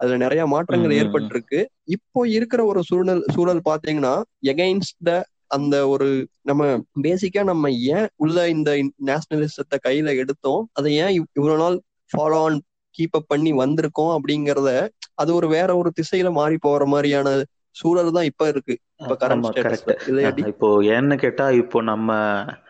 அதுல 0.00 0.16
நிறைய 0.16 0.42
மாற்றங்கள் 0.46 0.94
ஏற்பட்டிருக்கு. 1.00 1.60
இப்போ 1.96 2.20
இருக்கிற 2.28 2.60
ஒரு 2.64 2.80
சூழல் 2.84 3.22
சூழல் 3.34 3.62
பாத்தீங்கன்னா 3.68 4.14
எகைன்ஸ்ட் 4.52 4.98
த 5.04 5.12
அந்த 5.56 5.74
ஒரு 5.88 6.06
நம்ம 6.42 6.62
பேசிக்கா 7.02 7.42
நம்ம 7.44 7.66
ஏன் 7.92 8.08
உள்ள 8.16 8.46
இந்த 8.54 8.70
நேஷனலிசத்தை 9.08 9.78
கையில 9.84 10.14
எடுத்தோம்? 10.18 10.62
அதை 10.74 10.92
ஏன் 11.02 11.12
இவ்வளவு 11.32 11.60
நாள் 11.62 11.76
ஃபாலோ 12.10 12.40
ஆன் 12.44 12.56
கீப் 12.94 13.16
அப் 13.18 13.30
பண்ணி 13.30 13.50
வந்திருக்கோம் 13.56 14.14
அப்படிங்கறத 14.16 14.70
அது 15.14 15.30
ஒரு 15.34 15.46
வேற 15.48 15.70
ஒரு 15.76 15.90
திசையில 15.98 16.30
மாறி 16.34 16.56
போற 16.62 16.84
மாதிரியான 16.88 17.28
சூழல் 17.76 18.14
தான் 18.16 18.28
இப்ப 18.28 18.44
இருக்கு. 18.48 18.74
இப்ப 20.44 20.66
ஏன்னு 20.92 21.16
கேட்டா 21.22 21.46
இப்போ 21.58 21.78
நம்ம 21.88 22.10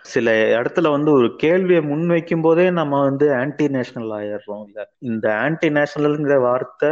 சில 0.07 0.27
இடத்துல 0.55 0.91
வந்து 0.91 1.11
ஒரு 1.13 1.29
கேள்வியை 1.43 1.83
முன்வைக்கும் 1.91 2.43
போதே 2.43 2.67
நம்ம 2.79 3.01
வந்து 3.05 3.27
ஆன்டி 3.37 3.67
நேஷனல் 3.75 4.15
ஆயிடுறோம் 4.17 4.65
இல்ல? 4.69 4.79
இந்த 5.03 5.27
ஆன்டி 5.43 5.69
நேஷனல்ங்கிற 5.77 6.39
வார்த்தை 6.43 6.91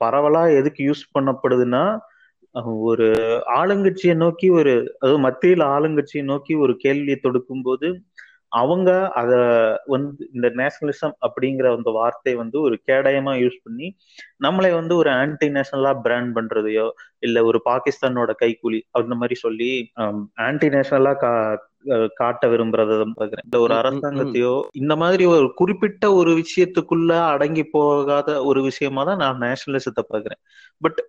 பரவலா 0.00 0.42
எதுக்கு 0.58 0.80
யூஸ் 0.86 1.02
பண்ணப்படுதுன்னா 1.14 1.82
ஒரு 2.64 3.06
ஆளுங்கட்சியை 3.56 4.14
நோக்கி 4.16 4.50
ஒரு 4.50 4.74
அதாவது 4.98 5.18
மத்தியில் 5.18 5.64
ஆளுங்கட்சியை 5.66 6.24
நோக்கி 6.24 6.54
ஒரு 6.54 6.76
கேள்வியை 6.76 7.18
தொடுக்கும் 7.20 7.62
போது 7.62 7.88
அவங்க 8.48 8.90
அத 9.14 9.32
வந்து 9.86 10.24
இந்த 10.32 10.48
நேஷனலிசம் 10.56 11.14
அப்படிங்கிற 11.20 11.72
அந்த 11.76 11.90
வார்த்தை 11.90 12.34
வந்து 12.34 12.60
ஒரு 12.60 12.80
கேடயமா 12.86 13.32
யூஸ் 13.40 13.58
பண்ணி 13.62 13.96
நம்மளை 14.44 14.70
வந்து 14.74 14.96
ஒரு 14.96 15.10
ஆன்டி 15.10 15.48
நேஷனலா 15.48 15.92
பிராண்ட் 16.02 16.36
பண்றதையோ 16.36 16.90
இல்ல 17.18 17.44
ஒரு 17.44 17.60
பாகிஸ்தானோட 17.64 18.32
கைக்கூலி 18.42 18.80
அந்த 18.90 19.14
மாதிரி 19.14 19.34
சொல்லி 19.34 19.90
ஆன்டி 20.36 20.68
நேஷனலா 20.68 21.14
கா 21.16 21.32
காட்ட 22.14 22.48
விரும்புறத 22.48 22.94
பாக்குறேன் 23.16 23.44
இந்த 23.44 23.58
ஒரு 23.60 23.74
அரசாங்கத்தையோ 23.74 24.54
இந்த 24.72 24.96
மாதிரி 24.96 25.24
ஒரு 25.24 25.52
குறிப்பிட்ட 25.54 26.12
ஒரு 26.12 26.32
விஷயத்துக்குள்ள 26.34 27.12
அடங்கி 27.26 27.64
போகாத 27.64 28.44
ஒரு 28.44 28.62
விஷயமா 28.62 29.04
தான் 29.04 29.16
நான் 29.16 29.42
நேஷனலிசத்தை 29.42 30.04
பாக்குறேன் 30.14 30.42
பட் 30.80 31.00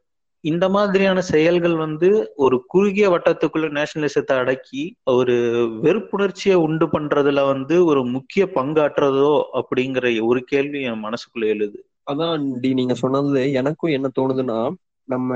இந்த 0.44 0.66
மாதிரியான 0.70 1.20
செயல்கள் 1.28 1.76
வந்து 1.76 2.10
ஒரு 2.36 2.66
குறுகிய 2.68 3.06
வட்டத்துக்குள்ள 3.10 3.68
நேஷனலிசத்தை 3.78 4.36
அடக்கி 4.38 4.84
ஒரு 5.14 5.36
வெறுப்புணர்ச்சியை 5.84 6.58
உண்டு 6.66 6.86
பண்றதுல 6.88 7.46
வந்து 7.48 7.86
ஒரு 7.86 8.04
முக்கிய 8.06 8.46
பங்காற்றுறதோ 8.56 9.34
அப்படிங்கிற 9.60 10.06
ஒரு 10.26 10.42
கேள்வி 10.44 10.82
என் 10.82 11.04
மனசுக்குள்ள 11.04 11.46
எழுது. 11.48 11.80
அதான் 12.12 12.44
டி 12.60 12.70
நீங்க 12.74 12.94
சொன்னது 12.96 13.42
எனக்கும் 13.54 13.92
என்ன 13.92 14.08
தோணுதுன்னா 14.20 14.60
நம்ம 15.08 15.32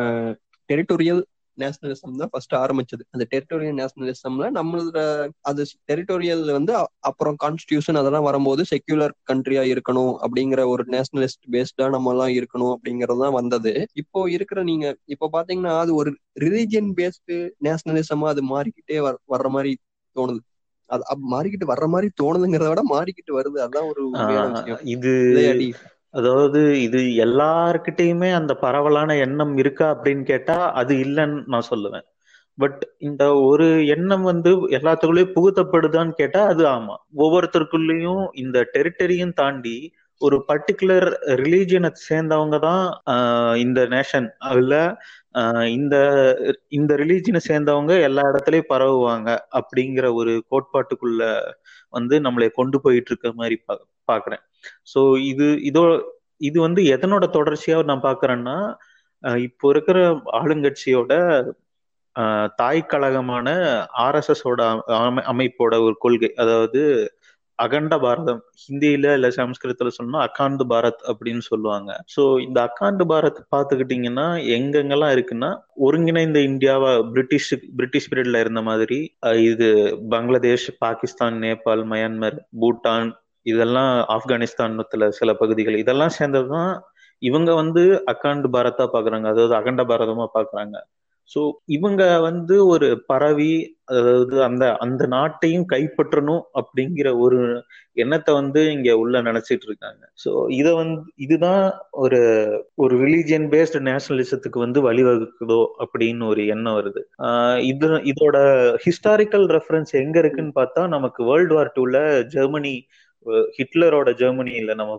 டெரிட்டோரியல் 0.70 1.22
நேஷனலிசம் 1.64 2.20
தான் 2.22 2.32
ஃபர்ஸ்ட் 2.32 2.56
ஆரம்பிச்சது. 2.56 3.04
அந்த 3.10 3.26
டெரிட்டோரியல் 3.32 3.78
நேஷனலிசம்ல 3.80 4.48
நம்மளோட 4.58 5.00
அது 5.42 5.62
டெரிட்டோரியல் 5.92 6.52
வந்து 6.52 6.74
அப்புறம் 7.02 7.38
கான்ஸ்டியூஷன் 7.44 8.00
அதெல்லாம் 8.02 8.24
வரும்போது 8.24 8.64
செக்யூலர் 8.72 9.16
கண்ட்ரியா 9.32 9.64
இருக்கணும் 9.74 10.14
அப்படிங்கிற 10.24 10.64
ஒரு 10.68 10.86
நேஷனலிஸ்ட் 10.88 11.46
பேஸ்டா 11.52 11.88
நம்ம 11.90 12.12
எல்லாம் 12.12 12.34
இருக்கணும் 12.40 12.74
அப்படிங்கறதுதான் 12.76 13.38
வந்தது. 13.40 13.74
இப்போ 13.94 14.30
இருக்கிற 14.30 14.60
நீங்க 14.64 14.86
இப்போ 15.06 15.30
பாத்தீங்கன்னா 15.34 15.74
அது 15.80 15.92
ஒரு 15.96 16.12
ரிலீஜியன் 16.40 16.92
பேஸ்டு 17.00 17.36
நேஷனலிசமா 17.64 18.28
அது 18.28 18.44
மாறிக்கிட்டே 18.54 19.00
வர்ற 19.34 19.50
மாதிரி 19.50 19.74
தோணுது. 20.16 20.42
அது 20.90 21.04
மாறிக்கிட்டு 21.34 21.66
வர்ற 21.66 21.86
மாதிரி 21.88 22.08
தோணுதுங்கிறத 22.22 22.70
விட 22.70 22.82
மாறிக்கிட்டு 22.90 23.34
வருது. 23.40 23.58
அதான் 23.68 23.88
ஒரு 23.92 24.02
இது 24.86 25.14
அதாவது 26.14 26.60
இது 26.82 27.00
எல்லார்கிட்டயுமே 27.26 28.30
அந்த 28.34 28.54
பரவலான 28.62 29.18
எண்ணம் 29.18 29.58
இருக்கா 29.58 29.88
அப்படின்னு 29.96 30.24
கேட்டா 30.24 30.58
அது 30.74 30.94
இல்லைன்னு 30.96 31.44
நான் 31.48 31.70
சொல்லுவேன். 31.70 32.06
பட் 32.58 32.80
இந்த 33.00 33.24
ஒரு 33.44 33.68
எண்ணம் 33.88 34.22
வந்து 34.22 34.50
எல்லாத்துக்குள்ளேயும் 34.78 35.36
புகுத்தப்படுதான்னு 35.36 36.14
கேட்டா 36.14 36.42
அது 36.46 36.64
ஆமா. 36.68 36.96
ஒவ்வொருத்தருக்குள்ளேயும் 37.18 38.24
இந்த 38.36 38.58
டெரிட்டரியும் 38.74 39.34
தாண்டி 39.34 39.78
ஒரு 40.22 40.38
பர்டிகுலர் 40.50 41.08
ரிலீஜியனை 41.42 41.90
சேர்ந்தவங்க 42.08 42.58
தான் 42.68 42.84
இந்த 43.64 43.80
நேஷன் 43.94 44.28
அதுல 44.50 44.76
இந்த 45.76 45.96
இந்த 46.78 46.92
ரிலீஜியனை 47.02 47.42
சேர்ந்தவங்க 47.50 47.94
எல்லா 48.08 48.24
இடத்துலயும் 48.32 48.72
பரவுவாங்க 48.74 49.30
அப்படிங்கிற 49.60 50.08
ஒரு 50.20 50.34
கோட்பாட்டுக்குள்ள 50.52 51.22
வந்து 51.94 52.18
நம்மளை 52.28 52.50
கொண்டு 52.60 52.80
போயிட்டு 52.86 53.12
இருக்க 53.14 53.30
மாதிரி 53.42 53.58
பா 53.68 53.76
பாக்குறேன். 54.10 54.44
ஸோ 54.94 55.00
இது 55.32 55.48
இதோ 55.70 55.84
இது 56.42 56.58
வந்து 56.68 56.82
எதனோட 56.96 57.26
தொடர்ச்சியா 57.38 57.78
நான் 57.92 58.08
பாக்குறேன்னா 58.10 58.58
இப்போ 59.48 59.66
இருக்கிற 59.74 59.98
ஆளுங்கட்சியோட 60.40 61.14
தாய் 62.62 62.82
கழகமான 62.92 63.48
ஆர்எஸ்எஸோட 64.06 64.62
அமைப்போட 65.32 65.74
ஒரு 65.88 65.96
கொள்கை. 66.06 66.30
அதாவது 66.44 66.82
அகண்ட 67.64 67.96
பாரதம். 68.00 68.42
ஹிந்தியில 68.64 69.14
இல்ல 69.18 69.28
சமஸ்கிருதத்துல 69.38 69.92
சொன்னா 69.98 70.20
அகாண்டு 70.28 70.66
பாரத் 70.72 71.02
அப்படின்னு 71.12 71.44
சொல்லுவாங்க. 71.50 71.92
சோ 72.14 72.22
இந்த 72.46 72.60
அகாண்டு 72.68 73.06
பாரத் 73.12 73.42
பாத்துக்கிட்டீங்கன்னா 73.56 74.28
எங்கெங்கெல்லாம் 74.56 75.14
இருக்குன்னா 75.16 75.50
ஒருங்கிணைந்த 75.88 76.40
இந்தியாவா 76.50 76.92
பிரிட்டிஷ் 77.14 77.50
பிரிட்டிஷ் 77.78 78.10
பீரியட்ல 78.12 78.44
இருந்த 78.44 78.62
மாதிரி 78.62 79.00
இது 79.52 79.68
பங்களாதேஷ் 80.10 80.70
பாகிஸ்தான் 80.80 81.38
நேபாள் 81.44 81.84
மயான்மர் 81.92 82.38
பூட்டான் 82.62 83.10
இதெல்லாம் 83.46 83.94
ஆப்கானிஸ்தான்ல 84.16 84.84
சில 85.20 85.32
பகுதிகள். 85.34 85.78
இதெல்லாம் 85.84 86.16
சேர்ந்ததுதான் 86.20 86.74
இவங்க 87.22 87.52
வந்து 87.54 87.82
அகாண்டு 88.12 88.48
பாரதா 88.54 88.86
பாக்குறாங்க 88.94 89.28
அதாவது 89.28 89.54
அகண்ட 89.60 89.82
பாரதமா 89.84 90.26
பாக்குறாங்க 90.38 90.78
ஸோ 91.32 91.42
இவங்க 91.68 92.04
வந்து 92.20 92.56
ஒரு 92.66 92.88
பரவி 93.08 93.52
அதாவது 93.92 94.36
அந்த 94.44 94.66
அந்த 94.78 95.04
நாட்டையும் 95.08 95.66
கைப்பற்றணும் 95.74 96.44
அப்படிங்கிற 96.60 97.08
ஒரு 97.18 97.40
எண்ணத்தை 97.98 98.32
வந்து 98.34 98.62
இங்க 98.72 98.90
உள்ள 98.98 99.22
நினைச்சிட்டு 99.22 99.66
இருக்காங்க. 99.70 100.02
ஸோ 100.24 100.32
இதை 100.52 100.72
வந்து 100.74 101.00
இதுதான் 101.18 101.64
ஒரு 102.04 102.20
ஒரு 102.76 102.94
ரிலீஜியன் 103.04 103.48
பேஸ்டு 103.54 103.82
நேஷனலிசத்துக்கு 103.90 104.60
வந்து 104.60 104.82
வழிவகுக்குதோ 104.82 105.62
அப்படின்னு 105.84 106.26
ஒரு 106.26 106.44
எண்ணம் 106.48 106.78
வருது. 106.80 107.04
இது 107.72 107.90
இதோட 108.14 108.38
ஹிஸ்டாரிக்கல் 108.86 109.46
ரெஃபரன்ஸ் 109.58 109.94
எங்க 110.04 110.18
இருக்குன்னு 110.20 110.56
பார்த்தா 110.62 110.84
நமக்கு 110.88 111.24
வேர்ல்டு 111.32 111.56
வார் 111.56 111.76
டூல 111.78 111.98
ஜெர்மனி 112.28 112.76
ஹிட்லரோட 113.58 114.10
ஜெர்மனியில 114.20 114.76
நம்ம 114.76 114.94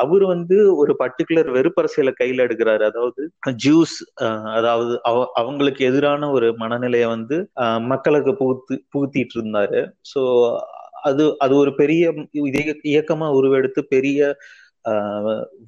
அவர் 0.00 0.24
வந்து 0.24 0.56
ஒரு 0.76 0.92
பர்டிகுலர் 0.98 1.48
வெறுப்பரசியலை 1.56 2.12
கையில 2.20 2.46
எடுக்கிறாரு. 2.46 2.84
அதாவது 2.90 3.22
ஜூஸ் 3.66 3.96
அதாவது 4.56 4.94
அவங்களுக்கு 5.34 5.82
எதிரான 5.90 6.30
ஒரு 6.30 6.48
மனநிலையை 6.56 7.08
வந்து 7.08 7.38
மக்களுக்கு 7.92 8.34
புகுத்து 8.42 8.76
புகுத்திட்டு 8.94 9.36
இருந்தாரு. 9.38 9.82
ஸோ 10.14 10.22
அது 11.02 11.24
அது 11.38 11.54
ஒரு 11.56 11.70
பெரிய 11.74 12.02
இயக்கமா 12.90 13.28
உருவெடுத்து 13.38 13.80
பெரிய 13.86 14.18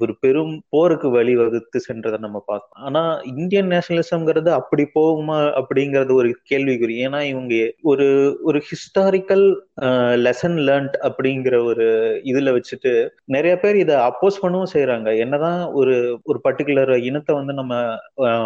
ஒரு 0.00 0.12
பெரும் 0.20 0.54
போருக்கு 0.68 1.08
வழிவகுத்து 1.10 1.78
சென்றதை 1.86 2.18
நம்ம 2.18 2.38
பார்க்கலாம் 2.46 2.84
ஆனா 2.86 3.02
இந்தியன் 3.34 3.70
நேஷனலிசம்ங்கிறது 3.72 4.50
அப்படி 4.58 4.84
போகுமா 4.94 5.36
அப்படிங்கறது 5.60 6.12
ஒரு 6.14 6.30
கேள்விக்குறி. 6.50 6.94
ஏன்னா 7.04 7.20
இவங்க 7.32 7.54
ஒரு 7.84 8.06
ஒரு 8.44 8.58
ஹிஸ்டாரிக்கல் 8.68 9.44
லெசன் 10.24 10.58
லேர்ன்ட் 10.66 10.96
அப்படிங்கிற 11.06 11.54
ஒரு 11.64 11.86
இதுல 12.24 12.50
வச்சுட்டு 12.56 12.92
நிறைய 13.26 13.54
பேர் 13.58 13.76
இதை 13.76 13.94
அப்போஸ் 14.08 14.42
பண்ணவும் 14.42 14.72
செய்யறாங்க 14.74 15.08
என்னதான் 15.24 15.60
ஒரு 15.74 15.94
ஒரு 16.26 16.38
பர்டிகுலர் 16.46 16.92
இனத்தை 17.08 17.32
வந்து 17.34 17.54
நம்ம 17.54 17.72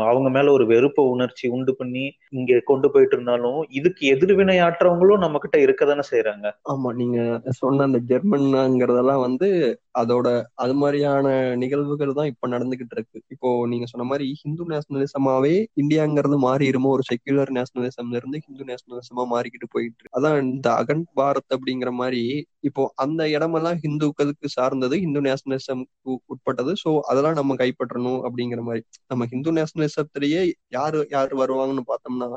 அவங்க 0.08 0.28
மேல 0.30 0.52
ஒரு 0.52 0.66
வெறுப்ப 0.66 1.06
உணர்ச்சி 1.10 1.46
உண்டு 1.50 1.74
பண்ணி 1.78 2.04
இங்க 2.32 2.60
கொண்டு 2.64 2.88
போயிட்டு 2.90 3.16
இருந்தாலும் 3.16 3.60
இதுக்கு 3.78 4.02
எதிர்வினையாற்றவங்களும் 4.14 5.24
நம்ம 5.24 5.38
கிட்ட 5.38 5.58
இருக்க 5.60 5.84
தானே 5.84 6.04
செய்யறாங்க 6.10 6.46
ஆமா 6.68 6.90
நீங்க 6.94 7.18
சொன்ன 7.60 7.86
அந்த 7.88 8.00
ஜெர்மன்ங்கிறதெல்லாம் 8.10 9.24
வந்து 9.26 9.48
அதோட 9.94 10.28
அது 10.58 10.74
மாதிரியான 10.74 11.26
நிகழ்வுகள் 11.54 12.14
தான் 12.14 12.28
இப்ப 12.30 12.48
நடந்துகிட்டு 12.48 12.94
இருக்கு. 12.96 13.18
இப்போ 13.34 13.48
நீங்க 13.66 13.86
சொன்ன 13.86 14.04
மாதிரி 14.04 14.26
ஹிந்து 14.40 14.64
நேஷனலிசமாவே 14.70 15.52
இந்தியாங்கிறது 15.82 16.36
மாறிடுமோ 16.46 16.90
ஒரு 16.96 17.04
செக்யூலர் 17.10 17.52
நேஷனலிசம்ல 17.58 18.18
இருந்து 18.20 18.38
ஹிந்து 18.46 18.64
நேஷனலிசமா 18.70 19.24
மாறிக்கிட்டு 19.34 19.68
போயிட்டு 19.74 20.00
இருக்கு. 20.00 20.16
அதான் 20.18 20.38
இந்த 20.46 20.68
அகன் 20.80 21.04
பாரத் 21.20 21.54
அப்படிங்கிற 21.56 21.92
மாதிரி 22.00 22.22
இப்போ 22.64 22.84
அந்த 22.96 23.22
இடமெல்லாம் 23.28 23.80
ஹிந்துக்களுக்கு 23.84 24.48
சார்ந்தது 24.56 24.94
ஹிந்து 25.04 25.22
நேஷனலிசம் 25.28 25.84
உட்பட்டது. 26.26 26.74
சோ 26.84 26.90
அதெல்லாம் 27.10 27.38
நம்ம 27.40 27.56
கைப்பற்றணும் 27.62 28.20
அப்படிங்கிற 28.26 28.62
மாதிரி. 28.68 28.82
நம்ம 29.06 29.26
ஹிந்து 29.32 29.52
நேஷனலிசத்திலேயே 29.58 30.42
யாரு 30.78 31.00
யாரு 31.16 31.34
வருவாங்கன்னு 31.42 31.84
பார்த்தோம்னா 31.92 32.30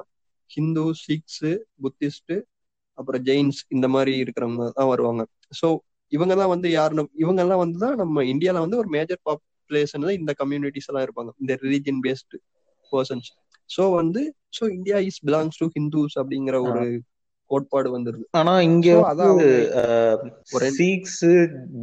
ஹிந்து 0.51 0.86
சிக்ஸ் 1.06 1.44
புத்திஸ்ட் 1.84 2.34
அப்புறம் 2.98 3.24
ஜெயின்ஸ் 3.28 3.60
இந்த 3.75 3.88
மாதிரி 3.88 4.13
இருக்கிறவங்க 4.24 4.66
தான் 4.80 4.90
வருவாங்க. 4.90 5.22
ஸோ 5.60 5.68
இவங்க 6.12 6.34
தான் 6.41 6.51
வந்து 6.53 6.68
யாருன்னு 6.72 7.03
இவங்க 7.24 7.39
எல்லாம் 7.46 7.63
வந்து 7.63 7.80
தான் 7.86 7.96
நம்ம 8.01 8.24
இந்தியால 8.34 8.63
வந்து 8.65 8.80
ஒரு 8.82 8.89
மேஜர் 8.96 9.22
பாப்புலேஷன் 9.30 10.06
தான் 10.06 10.18
இந்த 10.20 10.34
கம்யூனிட்டிஸ் 10.41 10.89
எல்லாம் 10.91 11.06
இருப்பாங்க. 11.08 11.32
இந்த 11.44 11.53
ரிலீஜியன் 11.63 12.01
பேஸ்டு 12.06 12.39
பர்சன்ஸ் 12.91 13.30
ஸோ 13.70 13.84
வந்து 14.00 14.22
so 14.58 14.63
India 14.77 14.98
is 15.10 15.22
belongs 15.27 15.60
to 15.62 15.68
Hindus 15.75 16.18
அப்படிங்கிற 16.22 16.56
ஒரு 16.70 16.84
கோட்பாடு 17.51 17.89
வந்துருது. 17.96 18.25
ஆனா 18.39 18.53
இங்க 18.68 18.88
ஒரு 20.56 20.68
சீக்ஸ் 20.80 21.24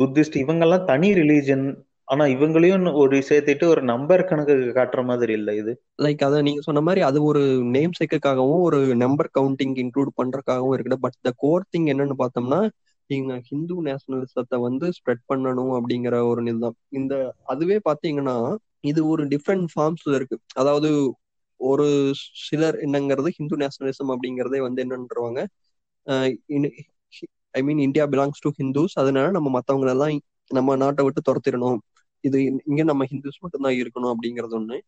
புத்திஸ்ட் 0.01 0.37
இவங்க 0.43 0.65
எல்லாம் 0.67 0.89
தனி 0.93 1.11
ரிலீஜன் 1.21 1.67
ஆனா 2.09 2.25
இவங்களையும் 2.35 2.87
ஒரு 3.01 3.17
சேர்த்துட்டு 3.29 3.65
ஒரு 3.73 3.81
நம்பர் 3.91 4.23
கணக்கு 4.29 4.55
காட்டுற 4.77 5.01
மாதிரி 5.09 5.33
இல்ல 5.39 5.51
இது. 5.55 5.73
லைக் 6.05 6.23
அத 6.27 6.41
நீங்க 6.47 6.61
சொன்ன 6.67 6.83
மாதிரி 6.87 7.01
அது 7.09 7.19
ஒரு 7.31 7.43
நேம் 7.75 7.97
சேக்குக்காகவும் 7.99 8.63
ஒரு 8.69 8.79
நம்பர் 9.03 9.29
கவுண்டிங் 9.39 9.75
இன்க்ளூட் 9.83 10.13
பண்றதுக்காகவும் 10.21 10.75
இருக்குது. 10.77 10.99
பட் 11.05 11.19
த 11.27 11.33
கோர் 11.45 11.69
திங் 11.75 11.89
என்னன்னு 11.95 12.17
பார்த்தோம்னா 12.23 12.61
இவங்க 13.11 13.35
ஹிந்து 13.49 13.75
நேஷனலிசத்தை 13.89 14.57
வந்து 14.67 14.87
ஸ்ப்ரெட் 14.97 15.23
பண்ணணும் 15.31 15.73
அப்படிங்கிற 15.79 16.15
ஒரு 16.31 16.41
இதுதான் 16.51 16.77
இந்த 16.99 17.15
அதுவே 17.53 17.77
பாத்தீங்கன்னா 17.89 18.37
இது 18.91 19.01
ஒரு 19.13 19.23
டிஃப்ரெண்ட் 19.33 19.69
ஃபார்ம்ஸ்ல 19.73 20.15
இருக்கு. 20.19 20.37
அதாவது 20.61 20.91
ஒரு 21.61 21.87
சிலர் 22.49 22.77
என்னங்கிறது 22.87 23.31
ஹிந்து 23.39 23.57
நேஷனலிசம் 23.63 24.13
அப்படிங்கறதே 24.15 24.61
வந்து 24.67 24.83
என்னன்றவாங்க. 24.85 25.41
I 27.55 27.61
mean 27.69 27.83
India 27.87 28.05
belongs 28.15 28.43
to 28.45 28.51
Hindus 28.61 28.95
அதனால 29.03 29.27
நம்ம 29.37 29.49
மத்தவங்களெல்லாம் 29.57 30.15
நம்ம 30.51 30.77
நாட்டை 30.83 31.03
விட்டு 31.07 31.21
துரத்திடணும். 31.29 31.81
இது 32.25 32.39
இங்க 32.71 32.83
நம்ம 32.91 33.03
ஹிந்துஸ் 33.13 33.43
மட்டும்தான் 33.45 33.77
இருக்கணும் 33.81 34.13
அப்படிங்கறது 34.15 34.55
ஒண்ணு. 34.61 34.79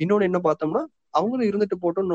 இன்னொன்னு 0.00 0.28
என்ன 0.30 0.38
பார்த்தோம்னா 0.48 0.82
அவங்களும் 1.18 1.48
இருந்துட்டு 1.50 1.76
போட்டோம் 1.84 2.10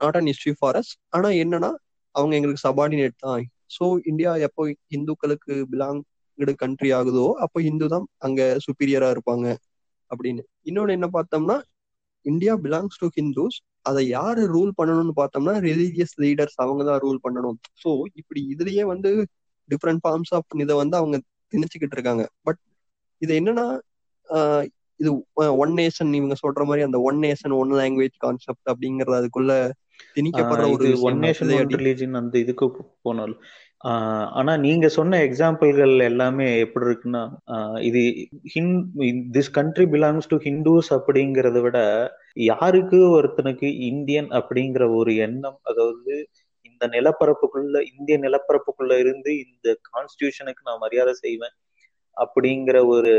நாட் 0.00 0.18
அன் 0.20 0.28
ஹிஸ்ட்ரி 0.30 0.52
ஃபாரஸ்ட் 0.58 0.94
ஆனா 1.16 1.28
என்னன்னா 1.42 1.70
அவங்க 2.14 2.32
எங்களுக்கு 2.38 2.64
சபார்டினேட் 2.68 3.16
தான். 3.24 3.42
ஸோ 3.70 3.84
இந்தியா 4.10 4.30
எப்போ 4.46 4.62
இந்துக்களுக்கு 4.96 5.54
பிலாங் 5.72 6.00
கண்ட்ரி 6.58 6.90
ஆகுதோ 6.98 7.24
அப்போ 7.44 7.58
இந்து 7.62 7.86
தான் 7.88 8.06
அங்க 8.26 8.40
சுப்பீரியரா 8.66 9.08
இருப்பாங்க 9.14 9.46
அப்படின்னு. 10.10 10.42
இன்னொன்னு 10.68 10.96
என்ன 10.98 11.08
பார்த்தோம்னா 11.16 11.56
இந்தியா 12.26 12.54
பிலாங்ஸ் 12.64 13.00
டு 13.02 13.06
ஹிந்துஸ் 13.16 13.58
அதை 13.86 14.02
யாரு 14.08 14.42
ரூல் 14.54 14.72
பண்ணணும்னு 14.78 15.14
பார்த்தோம்னா 15.20 15.54
ரிலீஜியஸ் 15.68 16.14
லீடர்ஸ் 16.24 16.58
அவங்க 16.64 16.82
தான் 16.84 17.00
ரூல் 17.04 17.20
பண்ணணும். 17.24 17.58
ஸோ 17.82 17.90
இப்படி 18.20 18.40
இதுலயே 18.54 18.84
வந்து 18.92 19.10
டிஃப்ரெண்ட் 19.68 20.02
ஃபார்ம்ஸ் 20.04 20.32
ஆஃப் 20.38 20.58
இதை 20.64 20.74
வந்து 20.82 20.96
அவங்க 20.96 21.16
திணிச்சுக்கிட்டு 21.52 21.96
இருக்காங்க. 21.98 22.24
பட் 22.46 22.60
இது 23.22 23.32
என்னன்னா 23.40 23.66
இது 25.00 25.10
ஒன் 25.62 25.72
நேஷன் 25.78 26.10
இவங்க 26.18 26.34
சொல்ற 26.42 26.62
மாதிரி 26.64 26.82
அந்த 26.88 26.98
one 27.08 27.18
nation 27.24 27.54
one 27.60 27.72
language 27.80 28.16
concept 28.18 28.66
அப்படிங்கறது 28.72 29.16
அதுக்குள்ள 29.20 29.52
திணிக்கப்படுற 30.14 30.66
ஒரு 30.72 30.90
ஒன் 31.00 31.18
நேஷன் 31.18 31.52
ஒன் 31.56 31.74
ரிலீஜன் 31.74 32.14
அந்த 32.14 32.36
இதுக்கு 32.38 32.66
போனாலும் 33.02 33.42
ஆனா 34.34 34.52
நீங்க 34.56 34.86
சொன்ன 34.88 35.18
எக்ஸாம்பிள்கள் 35.24 35.94
எல்லாமே 36.02 36.46
எப்படி 36.58 36.86
இருக்குன்னா 36.86 37.22
இது 37.80 38.00
in 38.54 38.74
this 39.30 39.50
country 39.50 39.86
belongs 39.86 40.28
to 40.28 40.38
Hindus 40.38 40.90
அப்படிங்கறத 40.92 41.60
விட 41.60 41.78
யாருக்கு 42.42 42.98
ஒருத்தனுக்கு 43.10 43.70
இந்தியன் 43.84 44.28
அப்படிங்கிற 44.30 44.86
ஒரு 44.94 45.14
எண்ணம் 45.18 45.58
அதாவது 45.62 46.14
இந்த 46.64 46.84
நிலப்பரப்புக்குள்ள 46.88 47.78
இந்திய 47.92 48.16
நிலப்பரப்புக்குள்ள 48.18 48.94
இருந்து 48.98 49.32
இந்த 49.44 49.68
கான்ஸ்டியூஷனுக்கு 49.90 50.62
நான் 50.62 50.82
மரியாதை 50.82 51.14
செய்வேன் 51.20 51.56
அப்படிங்கிற 52.16 52.78
ஒரு 52.86 53.12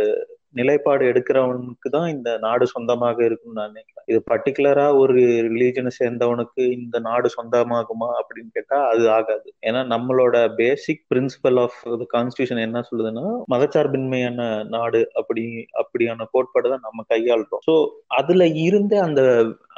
நிலைப்பாடு 0.56 1.04
எடுக்கிறவனுக்கு 1.12 1.90
தான் 1.90 2.08
இந்த 2.14 2.30
நாடு 2.46 2.66
சொந்தமாக 2.74 3.18
இருக்கும்னு 3.28 3.60
நான் 3.60 3.72
நினைக்கிறேன். 3.72 4.06
இது 4.12 4.20
பர்டிகுலரா 4.32 4.86
ஒரு 5.02 5.22
ரிலீஜனை 5.48 5.92
சேர்ந்தவனுக்கு 6.00 6.64
இந்த 6.78 7.00
நாடு 7.08 7.28
சொந்தமாகுமா 7.38 8.10
அப்படின்னு 8.20 8.52
கேட்டா 8.58 8.80
அது 8.92 9.06
ஆகாது. 9.18 9.48
ஏன்னா 9.68 9.82
நம்மளோட 9.94 10.36
பேசிக் 10.62 11.04
பிரின்சிபல் 11.14 11.60
ஆஃப் 11.66 11.80
கான்ஸ்டியூஷன் 12.16 12.66
என்ன 12.68 12.84
சொல்லுதுன்னா 12.90 13.26
மதச்சார்பின்மையான 13.54 14.50
நாடு 14.76 15.02
அப்படி 15.22 15.46
அப்படியான 15.82 16.28
கோட்பாடு 16.34 16.74
தான் 16.74 16.86
நம்ம 16.88 17.06
கையாளுறோம். 17.14 17.64
ஸோ 17.70 17.76
அதுல 18.20 18.46
இருந்தே 18.66 19.00
அந்த 19.08 19.22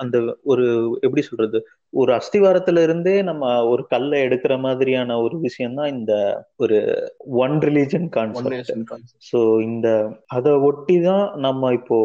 அந்த 0.03 0.17
ஒரு 0.51 0.65
எப்படி 1.01 1.23
சொல்றது 1.29 1.57
ஒரு 1.93 2.11
அஸ்திவாரத்துல 2.13 2.83
இருந்தே 2.83 3.15
நம்ம 3.21 3.49
ஒரு 3.63 3.83
கல்லை 3.87 4.19
எடுக்கிற 4.21 4.53
மாதிரியான 4.59 5.17
ஒரு 5.19 5.35
விஷயம் 5.39 5.75
தான் 5.75 5.91
இந்த 5.93 6.13
ஒரு 6.55 6.77
ஒன் 7.37 7.57
ரிலீஜன் 7.61 8.07
கான்செப்ட் 8.09 9.11
ஸோ 9.21 9.41
இந்த 9.61 9.89
அதை 10.27 10.53
ஒட்டி 10.61 10.97
தான் 11.01 11.25
நம்ம 11.39 11.71
இப்போ 11.73 11.99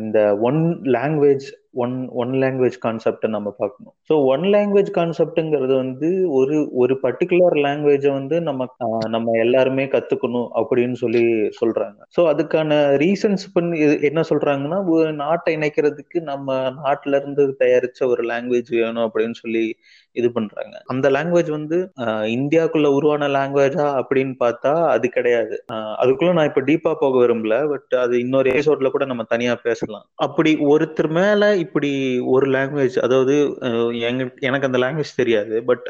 இந்த 0.00 0.20
one 0.40 0.60
language 0.90 1.46
one 1.74 1.94
one 2.22 2.32
language 2.42 2.76
கான்செப்டை 2.84 3.28
நம்ம 3.34 3.48
பார்க்கணும். 3.58 3.94
ஸோ 4.08 4.14
ஒன் 4.32 4.44
லாங்குவேஜ் 4.54 4.90
கான்செப்டுங்கிறது 4.96 5.74
வந்து 5.74 6.08
ஒரு 6.38 6.56
ஒரு 6.82 6.94
பர்டிகுலர் 7.04 7.56
லாங்குவேஜை 7.66 8.10
வந்து 8.12 8.36
நம்ம 8.48 8.66
நம்ம 9.08 9.36
எல்லாருமே 9.44 9.84
கத்துக்கணும் 9.94 10.48
அப்படின்னு 10.60 10.96
சொல்லி 11.02 11.22
சொல்றாங்க. 11.60 11.98
ஸோ 12.16 12.22
அதுக்கான 12.32 12.80
ரீசன்ஸ் 13.04 13.46
பண்ணி 13.54 13.78
என்ன 14.10 14.24
சொல்றாங்கன்னா 14.30 14.80
ஒரு 14.94 15.08
நாட்டை 15.22 15.54
இணைக்கிறதுக்கு 15.58 16.20
நம்ம 16.32 16.58
நாட்டில 16.80 17.20
இருந்து 17.20 17.44
தயாரிச்ச 17.62 18.00
ஒரு 18.12 18.24
லாங்குவேஜ் 18.32 18.72
வேணும் 18.80 19.06
அப்படின்னு 19.06 19.38
சொல்லி 19.42 19.64
இது 20.16 20.28
பண்றாங்க. 20.36 20.76
அந்த 20.92 21.06
லாங்குவேஜ் 21.16 21.50
வந்து 21.50 21.76
இந்தியாவுக்குள்ள 22.36 22.88
உருவான 22.98 23.28
லாங்குவேஜா 23.36 23.86
அப்படின்னு 24.00 24.34
பார்த்தா 24.44 24.72
அது 24.94 25.06
கிடையாது. 25.08 25.56
அதுக்குள்ள 26.02 26.32
நான் 26.32 26.50
இப்ப 26.50 26.62
டீப்பா 26.68 26.92
போக 27.02 27.14
விரும்பல 27.18 27.56
பட் 27.72 27.94
அது 28.04 28.14
இன்னொரு 28.24 28.50
எபிசோட்ல 28.52 28.90
கூட 28.90 29.04
நம்ம 29.04 29.24
தனியா 29.34 29.54
பேசலாம். 29.68 30.06
அப்படி 30.26 30.52
ஒருத்தர் 30.72 31.10
மேல 31.20 31.50
இப்படி 31.60 31.90
ஒரு 32.34 32.46
லாங்குவேஜ் 32.52 32.96
அதாவது 32.98 33.34
எனக்கு 34.40 34.68
அந்த 34.68 34.78
லாங்குவேஜ் 34.78 35.12
தெரியாது 35.16 35.56
பட் 35.64 35.86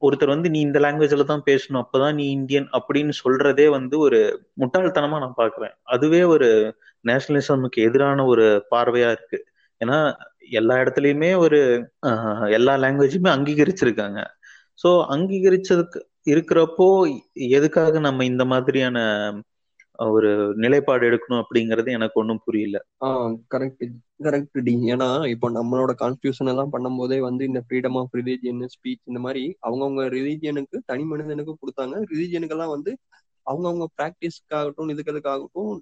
ஒருத்தர் 0.00 0.34
வந்து 0.34 0.50
நீ 0.50 0.60
இந்த 0.60 0.78
லாங்குவேஜ்ல 0.80 1.24
தான் 1.24 1.46
பேசணும் 1.46 1.82
அப்பதான் 1.82 2.14
நீ 2.14 2.26
இந்தியன் 2.30 2.68
அப்படின்னு 2.78 3.14
சொல்றதே 3.24 3.66
வந்து 3.68 3.98
ஒரு 3.98 4.20
முட்டாள்தனமா 4.62 5.18
நான் 5.24 5.38
பாக்குறேன் 5.38 5.74
அதுவே 5.94 6.22
ஒரு 6.34 6.48
நேஷனலிசமுக்கு 7.04 7.80
எதிரான 7.88 8.24
ஒரு 8.26 8.46
பார்வையா 8.74 9.10
இருக்கு. 9.10 9.38
ஏன்னா 9.80 9.98
எல்லா 10.50 10.74
இடத்துலயுமே 10.82 11.30
ஒரு 11.38 11.58
எல்லா 12.50 12.74
லாங்குவேஜுமே 12.76 13.30
அங்கீகரிச்சிருக்காங்க. 13.36 14.20
ஸோ 14.80 14.88
அங்கீகரிச்சதுக்கு 15.14 16.00
இருக்கிறப்போ 16.30 16.86
எதுக்காக 17.56 17.98
நம்ம 17.98 18.24
இந்த 18.24 18.44
மாதிரியான 18.44 18.98
ஒரு 19.98 20.30
நிலைப்பாடு 20.56 21.04
எடுக்கணும் 21.08 21.42
அப்படிங்கறது 21.42 21.90
எனக்கு 21.90 22.20
ஒன்றும் 22.20 22.42
புரியல. 22.44 22.78
Correct 23.54 23.84
correct 24.24 24.58
D. 24.62 24.74
ஏன்னா 24.94 25.08
இப்போ 25.28 25.48
நம்மளோட 25.50 25.92
கான்ஸ்டியூஷன் 26.02 26.50
எல்லாம் 26.52 26.72
பண்ணும்போதே 26.72 27.18
வந்து 27.20 27.44
இந்த 27.44 27.60
ஃப்ரீடம் 27.66 27.96
ஆஃப் 28.00 28.14
ரிலீஜியன் 28.14 28.62
ஸ்பீச் 28.74 29.02
இந்த 29.04 29.20
மாதிரி 29.20 29.44
அவங்கவுங்க 29.68 30.04
ரிலீஜியனுக்கு 30.16 30.78
தனி 30.84 31.04
மனிதனுக்கு 31.04 31.54
கொடுத்தாங்க. 31.56 31.96
ரிலீஜியனுக்கெல்லாம் 32.12 32.74
வந்து 32.76 32.92
அவங்கவுங்க 33.46 33.86
ப்ராக்டிஸ்க்காகட்டும் 33.98 34.90
இதுக்கிறதுக்காகட்டும் 34.92 35.72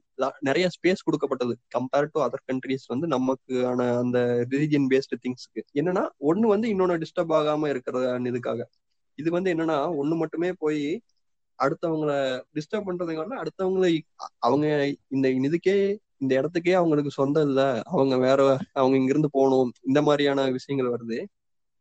நிறைய 0.40 0.66
ஸ்பேஸ் 0.75 1.04
கொடுக்கப்பட்டது. 1.04 1.54
கம்பேர் 1.76 2.11
டு 2.12 2.21
அதர் 2.21 2.44
கண்ட்ரிஸ் 2.50 2.87
வந்து 2.88 3.06
நமக்கான 3.06 3.87
அந்த 4.02 4.18
ரிலீஜியன் 4.50 4.88
பேஸ்டு 4.92 5.21
திங்ஸ்க்கு 5.25 5.62
என்னன்னா 5.80 6.04
ஒன்னு 6.30 6.49
வந்து 6.49 6.68
இன்னொன்னு 6.75 7.00
டிஸ்டர்ப் 7.04 7.35
ஆகாம 7.38 7.68
இருக்கிற 7.68 8.02
இதுக்காக. 8.33 8.61
இது 9.18 9.28
வந்து 9.30 9.50
என்னன்னா 9.54 9.78
ஒண்ணு 10.00 10.14
மட்டுமே 10.16 10.50
போய் 10.59 10.83
அடுத்தவங்கள 11.58 12.12
டிஸ்டர்ப் 12.54 12.87
பண்றதுனால 12.87 13.38
அடுத்தவங்களை 13.42 13.92
அவங்க 14.38 14.66
இந்த 15.08 15.26
இதுக்கே 15.40 15.76
இந்த 16.18 16.32
இடத்துக்கே 16.40 16.73
அவங்களுக்கு 16.73 17.11
சொந்தம் 17.11 17.46
இல்ல. 17.49 17.62
அவங்க 17.84 18.14
வேற 18.18 18.40
அவங்க 18.73 18.96
இங்கிருந்து 18.96 19.30
போகணும். 19.32 19.70
இந்த 19.82 20.02
மாதிரியான 20.02 20.44
விஷயங்கள் 20.50 20.92
வருது. 20.94 21.18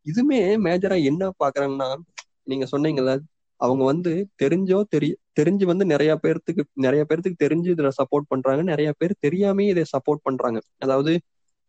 இதுமே 0.06 0.39
மேஜரா 0.65 0.98
என்ன 1.03 1.32
பாக்குறாங்கன்னா 1.44 1.89
நீங்க 2.44 2.65
சொன்னீங்கல்ல 2.72 3.13
அவங்க 3.60 3.84
வந்து 3.84 4.12
தெரிஞ்சோ 4.44 4.80
தெரிய 4.89 5.13
தெரிஞ்சு 5.39 5.63
வந்து 5.63 5.86
நிறைய 5.86 6.12
பேர்த்துக்கு 6.24 6.63
நிறைய 6.86 7.01
பேர்த்துக்கு 7.10 7.44
தெரிஞ்சு 7.44 7.70
இதுல 7.75 7.89
சப்போர்ட் 8.00 8.27
பண்றாங்க. 8.27 8.62
நிறைய 8.63 8.89
பேர் 8.98 9.13
தெரியாமே 9.20 9.65
இதை 9.68 9.84
சப்போர்ட் 9.94 10.24
பண்றாங்க. 10.24 10.60
அதாவது 10.77 11.13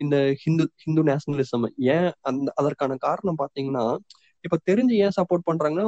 இந்த 0.01 0.17
ஹிந்து 0.43 0.65
ஹிந்து 0.77 1.03
நேஷனலிசம் 1.05 1.67
ஏன் 1.95 2.09
அந்த 2.21 2.49
அதற்கான 2.55 2.97
காரணம் 2.99 3.41
பாத்தீங்கன்னா 3.43 3.85
இப்ப 4.45 4.59
தெரிஞ்சு 4.71 4.95
ஏன் 5.05 5.17
சப்போர்ட் 5.19 5.49
பண்றாங்கன்னா 5.51 5.87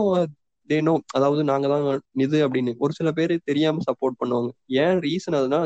தேனோ 0.68 0.94
அதாவது 1.16 1.42
நாங்க 1.50 1.66
தான் 1.72 1.84
இது 2.24 2.38
அப்படின்னு 2.46 2.72
ஒரு 2.84 2.92
சில 2.98 3.10
பேர் 3.18 3.34
தெரியாம 3.50 3.82
சப்போர்ட் 3.88 4.20
பண்ணுவாங்க. 4.22 4.50
ஏன் 4.84 4.98
ரீசன் 5.06 5.38
அதுனா 5.40 5.60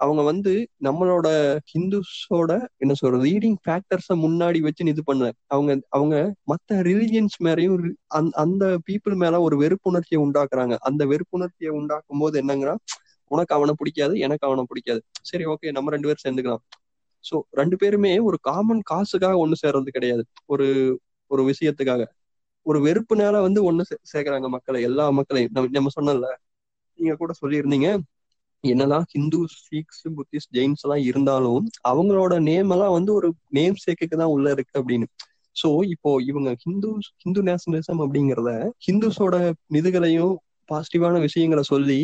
அவங்க 0.00 0.22
வந்து 0.30 0.52
நம்மளோட 0.86 1.28
ஹிந்துஸோட 1.72 2.52
என்ன 2.82 2.92
சொல்ற 3.00 3.18
ரீடிங் 3.26 3.58
ஃபேக்டர்ஸ 3.64 4.14
முன்னாடி 4.24 4.58
வச்சு 4.66 4.88
இது 4.94 5.02
பண்ண 5.10 5.30
அவங்க 5.54 5.72
அவங்க 5.96 6.16
மத்த 6.52 6.78
ரிலிஜியன்ஸ் 6.88 7.36
மேலையும் 7.46 7.84
அந்த 8.44 8.64
பீப்புள் 8.88 9.16
மேல 9.22 9.40
ஒரு 9.46 9.56
வெறுப்புணர்ச்சியை 9.62 10.20
உண்டாக்குறாங்க. 10.26 10.76
அந்த 10.88 11.02
வெறுப்புணர்ச்சியை 11.12 11.72
உண்டாக்கும் 11.80 12.22
போது 12.24 12.42
என்னங்கன்னா 12.42 12.74
உனக்கு 13.30 13.52
அவனை 13.58 13.74
பிடிக்காது 13.80 14.14
எனக்கு 14.26 14.46
அவனை 14.48 14.64
பிடிக்காது. 14.70 15.00
சரி 15.30 15.44
ஓகே 15.52 15.72
நம்ம 15.76 15.92
ரெண்டு 15.94 16.08
பேரும் 16.08 16.24
சேர்ந்துக்கலாம். 16.26 16.64
சோ 17.24 17.36
ரெண்டு 17.60 17.76
பேருமே 17.82 18.12
ஒரு 18.28 18.38
காமன் 18.48 18.82
காசுக்காக 18.92 19.36
ஒண்ணு 19.44 19.56
சேர்றது 19.62 19.96
கிடையாது. 19.96 20.22
ஒரு 20.52 20.66
ஒரு 21.30 21.42
விஷயத்துக்காக. 21.50 22.02
ஒரு 22.66 22.78
வெறுப்புனால 22.86 23.40
வந்து 23.42 23.60
ஒண்ணு 23.70 23.82
சேர்க்கிறாங்க 24.12 24.48
மக்களை 24.48 24.80
எல்லா 24.82 25.04
மக்களையும். 25.10 25.52
நம்ம 25.52 25.70
நம்ம 25.72 25.90
சொன்னல 25.96 26.28
நீங்க 26.98 27.14
கூட 27.14 27.32
சொல்லியிருந்தீங்க. 27.42 27.88
என்னதான் 28.64 29.06
ஹிந்து 29.10 29.38
சீக்ஸ் 29.64 30.04
புத்திஸ்ட் 30.16 30.52
ஜெயின்ஸ் 30.52 30.84
எல்லாம் 30.84 31.02
இருந்தாலும் 31.10 31.64
அவங்களோட 31.88 32.34
நேம் 32.40 32.70
எல்லாம் 32.70 32.92
வந்து 32.92 33.10
ஒரு 33.14 33.28
நேம் 33.48 33.76
சேக்குக்கு 33.84 34.16
தான் 34.16 34.32
உள்ள 34.36 34.46
இருக்கு 34.50 34.74
அப்படின்னு. 34.80 35.06
சோ 35.56 35.68
இப்போ 35.84 36.10
இவங்க 36.22 36.50
ஹிந்து 36.64 36.88
ஹிந்து 37.22 37.40
நேஷனலிசம் 37.42 38.00
அப்படிங்கிறத 38.04 38.50
ஹிந்துஸோட 38.86 39.34
நிதிகளையும் 39.72 40.34
பாசிட்டிவான 40.68 41.20
விஷயங்களை 41.20 41.62
சொல்லி 41.72 42.00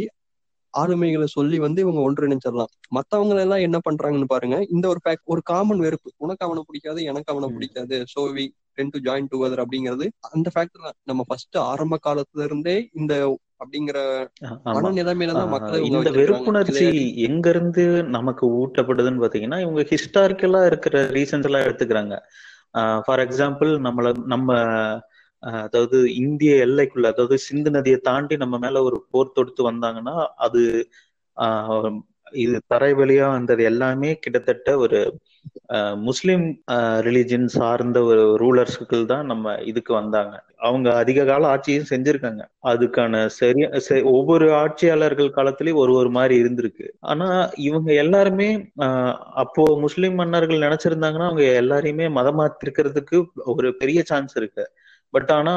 ஆளுமைகளை 0.80 1.26
சொல்லி 1.36 1.58
வந்து 1.64 1.80
இவங்க 1.84 2.00
ஒன்றிணைச்சிடலாம் 2.06 2.72
மத்தவங்க 2.96 3.42
எல்லாம் 3.44 3.64
என்ன 3.66 3.78
பண்றாங்கன்னு 3.88 4.32
பாருங்க. 4.34 4.56
இந்த 4.74 4.86
ஒரு 4.92 5.00
ஃபேக்ட் 5.04 5.30
ஒரு 5.34 5.42
காமன் 5.50 5.84
வெறுப்பு. 5.86 6.10
உனக்கு 6.24 6.46
அவனை 6.46 6.62
பிடிக்காது 6.68 7.00
எனக்கு 7.10 7.32
அவனை 7.34 7.48
பிடிக்காது. 7.56 7.98
So 8.14 8.22
we 8.36 8.46
tend 8.78 8.92
to 8.94 8.98
join 9.06 9.30
together 9.32 9.62
அப்படிங்கிறது 9.64 10.06
அந்த 10.36 10.48
ஃபேக்டர் 10.54 10.96
நம்ம 11.10 11.24
ஃபர்ஸ்ட் 11.28 11.58
ஆரம்ப 11.70 11.98
காலத்துல 12.06 12.44
இருந்தே 12.48 12.76
இந்த 13.00 13.14
அப்படிங்கிற 13.62 13.98
மனநிலைமையில 14.76 15.34
தான் 15.38 15.52
மக்களை 15.54 15.80
இந்த 15.88 16.10
வெறுப்புணர்ச்சி 16.18 16.86
எங்க 17.28 17.46
இருந்து 17.54 17.84
நமக்கு 18.16 18.44
ஊட்டப்படுதுன்னு 18.60 19.22
பாத்தீங்கன்னா 19.24 19.58
இவங்க 19.64 19.82
ஹிஸ்டாரிக்கலா 19.92 20.62
இருக்கிற 20.70 21.02
ரீசன்ஸ் 21.18 21.48
எல்லாம் 21.48 21.66
எடுத்துக்கிறாங்க. 21.66 22.16
ஃபார் 23.04 23.22
எக்ஸாம்பிள் 23.26 23.70
நம்மள 23.86 24.12
நம்ம 24.34 24.50
அதாவது 25.62 25.98
இந்திய 26.22 26.52
எல்லைக்குள்ள 26.64 27.06
அதாவது 27.12 27.36
சிந்து 27.46 27.70
நதியை 27.70 27.98
தாண்டி 28.02 28.36
நம்ம 28.36 28.58
மேல 28.58 28.82
ஒரு 28.88 28.98
போர் 29.12 29.36
தொடுத்து 29.36 29.62
வந்தாங்கன்னா 29.70 30.16
அது 30.46 30.62
இது 32.36 32.56
தரை 32.72 32.90
வழியா 32.94 33.26
வந்தது 33.30 33.62
எல்லாமே 33.70 34.10
கிட்டத்தட்ட 34.24 34.70
ஒரு 34.78 34.98
முஸ்லிம் 36.08 36.44
ரிலிஜன் 37.06 37.46
சார்ந்த 37.54 37.98
ஒரு 38.08 38.24
ரூலர்ஸ்கள் 38.42 39.04
தான் 39.06 39.24
நம்ம 39.26 39.54
இதுக்கு 39.70 39.92
வந்தாங்க. 39.94 40.34
அவங்க 40.60 40.88
அதிக 41.00 41.24
கால 41.24 41.42
ஆட்சியும் 41.52 41.88
செஞ்சிருக்காங்க. 41.90 42.42
அதுக்கான 42.70 43.12
சரியா 43.38 43.68
ஒவ்வொரு 44.12 44.46
ஆட்சியாளர்கள் 44.60 45.30
காலத்திலயும் 45.36 45.80
ஒரு 45.84 45.92
ஒரு 46.00 46.10
மாதிரி 46.10 46.34
இருந்திருக்கு. 46.42 46.86
ஆனா 47.10 47.28
இவங்க 47.68 47.90
எல்லாருமே 48.02 48.48
அப்போ 49.44 49.64
முஸ்லிம் 49.86 50.18
மன்னர்கள் 50.20 50.64
நினைச்சிருந்தாங்கன்னா 50.66 51.28
அவங்க 51.30 51.46
எல்லாரையுமே 51.62 52.08
மதமாத்திருக்கிறதுக்கு 52.18 53.18
ஒரு 53.54 53.70
பெரிய 53.80 54.00
சான்ஸ் 54.06 54.34
இருக்கு. 54.36 54.64
பட் 55.14 55.30
ஆனா 55.38 55.54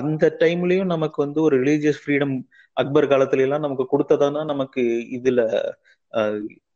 அந்த 0.00 0.24
டைம்லயும் 0.40 0.92
நமக்கு 0.94 1.18
வந்து 1.24 1.40
ஒரு 1.42 1.56
ரிலீஜியஸ் 1.62 2.02
ஃப்ரீடம் 2.02 2.34
அக்பர் 2.76 3.06
காலத்துல 3.06 3.44
எல்லாம் 3.46 3.64
நமக்கு 3.66 3.84
கொடுத்ததானா 3.92 4.42
நமக்கு 4.52 4.82
இதுல 5.18 5.40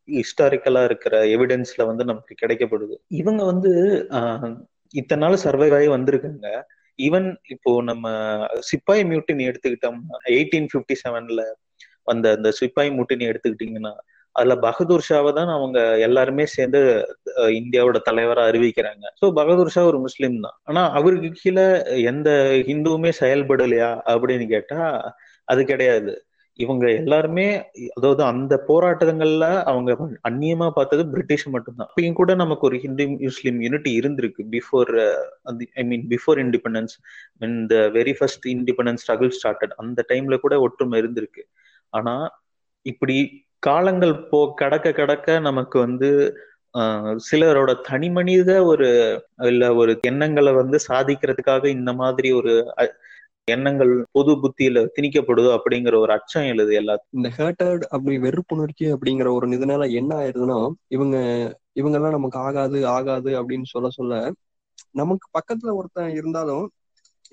ஹிஸ்டாரிக்கலா 0.09 0.83
இருக்கிற 0.85 1.15
எவிடன்ஸ்ல 1.27 1.85
வந்து 1.87 2.05
நமக்கு 2.05 2.33
கிடைக்கப்படுது. 2.43 2.97
இவங்க 3.21 3.43
வந்து 3.45 3.71
இத்தனை 4.95 5.21
நாள் 5.25 5.45
சர்வை 5.45 5.69
ஆகி 5.79 5.89
வந்திருக்காங்க. 5.95 6.49
ஈவன் 6.99 7.27
இப்போ 7.55 7.71
நம்ம 7.83 8.07
சிப்பாய் 8.71 9.03
மியூட்டினி 9.05 9.45
எடுத்துக்கிட்டோம்னா 9.51 10.19
எயிட்டீன் 10.37 10.69
பிப்டி 10.75 10.97
செவன்ல 11.05 11.43
வந்த 12.03 12.27
அந்த 12.37 12.49
சிப்பாய் 12.61 12.93
மியூட்டின் 12.97 13.29
எடுத்துக்கிட்டீங்கன்னா 13.31 13.93
அதுல 14.39 14.55
பகதூர் 14.65 15.07
ஷாவை 15.09 15.31
தான் 15.39 15.51
அவங்க 15.57 15.79
எல்லாருமே 16.07 16.45
சேர்ந்து 16.55 16.81
இந்தியாவோட 17.61 17.99
தலைவரா 18.09 18.43
அறிவிக்கிறாங்க. 18.51 19.05
ஸோ 19.21 19.27
பகதூர் 19.39 19.75
ஷா 19.75 19.83
ஒரு 19.91 19.99
முஸ்லீம் 20.07 20.37
தான். 20.47 20.57
ஆனா 20.71 20.83
அவருக்கு 20.99 21.31
கீழே 21.43 21.67
எந்த 22.13 22.31
ஹிந்துவுமே 22.69 23.13
செயல்படலையா 23.23 23.91
அப்படின்னு 24.13 24.47
கேட்டா 24.55 24.81
அது 25.49 25.63
கிடையாது. 25.73 26.15
இவங்க 26.59 26.85
எல்லாருமே 27.01 27.47
அதாவது 27.97 28.23
அந்த 28.33 28.55
போராட்டங்கள்ல 28.69 29.47
அவங்க 29.71 29.91
அந்நியமா 30.29 30.69
பார்த்தது 30.79 31.03
பிரிட்டிஷ் 31.15 31.45
மட்டும்தான். 31.55 31.89
அப்பயும் 31.91 32.19
கூட 32.21 32.35
நமக்கு 32.43 32.65
ஒரு 32.69 32.77
ஹிந்து 32.85 33.05
முஸ்லீம் 33.27 33.59
யூனிட்டி 33.65 33.91
இருந்திருக்கு. 34.01 34.43
Before 34.55 34.93
I 35.81 35.85
mean 35.91 36.07
before 36.15 36.41
independence 36.45 36.95
இந்த 37.49 37.75
very 37.99 38.15
first 38.21 38.47
independence 38.55 39.05
struggle 39.05 39.35
started 39.39 39.75
அந்த 39.85 40.05
டைம்ல 40.13 40.39
கூட 40.45 40.57
ஒற்றுமை 40.67 41.01
இருந்திருக்கு. 41.03 41.45
ஆனா 41.93 42.15
இப்படி 42.87 43.19
காலங்கள் 43.67 44.15
போ 44.25 44.39
கடக்க 44.55 44.89
கடக்க 44.93 45.39
நமக்கு 45.41 45.77
வந்து 45.79 46.09
சிலரோட 47.27 47.71
தனி 47.83 48.09
மனித 48.11 48.51
ஒரு 48.65 48.89
இல்ல 49.45 49.63
ஒரு 49.75 49.93
எண்ணங்களை 50.03 50.53
வந்து 50.53 50.79
சாதிக்கிறதுக்காக 50.89 51.65
இந்த 51.77 51.91
மாதிரி 51.95 52.31
ஒரு 52.33 52.55
எண்ணங்கள் 53.49 53.93
பொது 54.13 54.33
புத்தியில 54.43 54.79
திணிக்கப்படுதோ 54.95 55.51
அப்படிங்கிற 55.57 55.97
ஒரு 55.97 56.13
அச்சம் 56.13 56.47
எழுது 56.47 56.73
எல்லாத்தையும் 56.81 57.19
இந்த 57.19 57.31
ஹேட்டர்ட் 57.37 57.85
அப்படி 57.91 58.17
வெறுப்புணர்ச்சி 58.19 58.87
அப்படிங்கிற 58.93 59.31
ஒரு 59.33 59.49
இதனால 59.57 59.87
என்ன 59.93 60.13
ஆயிருதுன்னா 60.17 60.59
இவங்க 60.89 61.17
இவங்க 61.73 61.97
எல்லாம் 61.99 62.17
நமக்கு 62.17 62.39
ஆகாது 62.39 62.79
ஆகாது 62.89 63.31
அப்படின்னு 63.41 63.69
சொல்ல 63.75 63.91
சொல்ல 63.91 64.15
நமக்கு 64.95 65.27
பக்கத்துல 65.39 65.77
ஒருத்தன் 65.77 66.17
இருந்தாலும் 66.17 66.65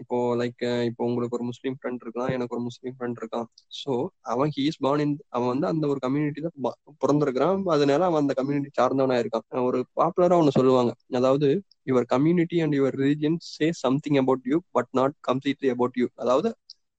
இப்போ 0.02 0.18
லைக் 0.40 0.62
இப்போ 0.90 1.04
உங்களுக்கு 1.10 1.38
ஒரு 1.38 1.46
முஸ்லீம் 1.50 1.76
ஃப்ரெண்ட் 1.78 2.04
இருக்கான் 2.06 2.32
எனக்கு 2.36 2.56
ஒரு 2.56 2.64
முஸ்லீம் 2.68 2.96
ஃப்ரெண்ட் 2.98 3.20
இருக்கான். 3.22 3.48
ஸோ 3.80 3.92
அவன் 4.34 4.52
ஹீஸ் 4.58 4.80
பார்ன் 4.86 5.04
இன் 5.06 5.16
அவன் 5.30 5.52
வந்து 5.54 5.68
அந்த 5.68 5.86
ஒரு 5.88 6.00
கம்யூனிட்டி 6.00 6.42
தான் 6.42 6.56
பிறந்திருக்கிறான். 7.04 7.62
அதனால 7.76 8.02
அவன் 8.10 8.24
அந்த 8.24 8.36
கம்யூனிட்டி 8.40 8.72
சார்ந்தவனா 8.80 9.18
இருக்கான். 9.24 9.46
ஒரு 9.70 9.80
பாப்புலரா 10.02 10.38
ஒன்று 10.42 10.58
சொல்லுவாங்க. 10.60 10.92
அதாவது 11.20 11.50
your 11.88 12.08
community 12.16 12.60
and 12.66 12.78
your 12.80 12.98
religion 13.04 13.38
say 13.50 13.70
something 13.84 14.20
about 14.24 14.46
you 14.52 14.60
but 14.72 14.92
not 14.92 15.16
completely 15.30 15.72
about 15.76 15.98
you 16.02 16.08
அதாவது 16.16 16.52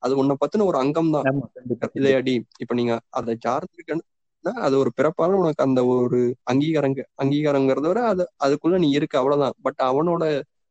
அது 0.02 0.14
உன்னை 0.22 0.34
பத்தின 0.40 0.64
ஒரு 0.70 0.78
அங்கம் 0.78 1.12
தான். 1.14 1.26
இல்லையாடி 1.98 2.34
இப்ப 2.62 2.74
நீங்க 2.74 2.94
அதை 3.10 3.34
சார்ந்திருக்கன்னா 3.46 4.52
அது 4.66 4.74
ஒரு 4.78 4.90
பிறப்பால 4.98 5.36
உனக்கு 5.42 5.64
அந்த 5.66 5.80
ஒரு 5.94 6.18
அங்கீகாரங்க 6.52 7.02
அங்கீகாரங்கிறத 7.22 7.86
விட 7.92 8.00
அது 8.12 8.24
அதுக்குள்ள 8.46 8.78
நீ 8.78 8.88
இருக்க 8.90 9.14
அவ்வளவுதான். 9.20 9.56
பட் 9.62 9.80
அவனோட 9.90 10.24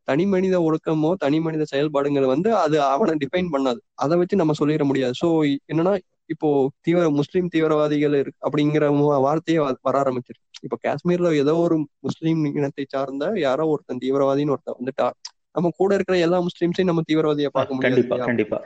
தனி 0.08 0.24
மனித 0.26 0.56
ஒழுக்கமோ 0.60 1.10
தனி 1.16 1.38
மனித 1.40 1.64
செயல்பாடுகள் 1.64 2.26
வந்து 2.26 2.50
அது 2.56 2.76
அவனை 2.86 3.14
டிஃபைன் 3.22 3.48
பண்ணாது. 3.54 3.80
அதை 3.94 4.14
வச்சு 4.18 4.40
நம்ம 4.42 4.54
சொல்லிட 4.60 4.84
முடியாது. 4.84 5.14
சோ 5.22 5.28
என்னன்னா 5.72 5.94
இப்போ 6.30 6.48
தீவிர 6.86 7.04
முஸ்லீம் 7.10 7.48
தீவிரவாதிகள் 7.48 8.14
இருக்கு 8.20 8.40
அப்படிங்கிற 8.46 8.84
வார்த்தையே 9.26 9.58
வர 9.88 9.94
ஆரம்பிச்சிருக்கு 10.02 10.42
இப்போ 10.66 10.76
காஷ்மீர்ல 10.84 11.30
ஏதோ 11.42 11.54
ஒரு 11.64 11.76
முஸ்லீம் 12.00 12.42
இனத்தை 12.58 12.84
சார்ந்த 12.86 13.24
யாரோ 13.46 13.64
ஒருத்தன் 13.72 14.02
தீவிரவாதின்னு 14.04 14.54
ஒருத்தன் 14.54 14.78
வந்துட்டா 14.80 15.08
நம்ம 15.54 15.68
கூட 15.80 15.90
இருக்கிற 15.94 16.16
எல்லா 16.26 16.38
முஸ்லீம்ஸையும் 16.46 16.90
நம்ம 16.90 17.02
தீவிரவாதியை 17.10 17.50
பார்க்க 17.52 17.74
முடியாது 17.74 17.94
கண்டிப்பா 17.94 18.16
கண்டிப்பா. 18.28 18.58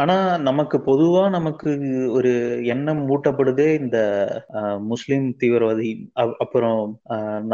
ஆனா 0.00 0.16
நமக்கு 0.48 0.76
பொதுவா 0.86 1.22
நமக்கு 1.36 1.70
ஒரு 2.16 2.32
எண்ணம் 2.74 3.02
மூட்டப்படுதே 3.10 3.68
இந்த 3.82 3.98
முஸ்லீம் 4.92 5.26
தீவிரவாதி. 5.42 5.90
அப்புறம் 6.44 6.82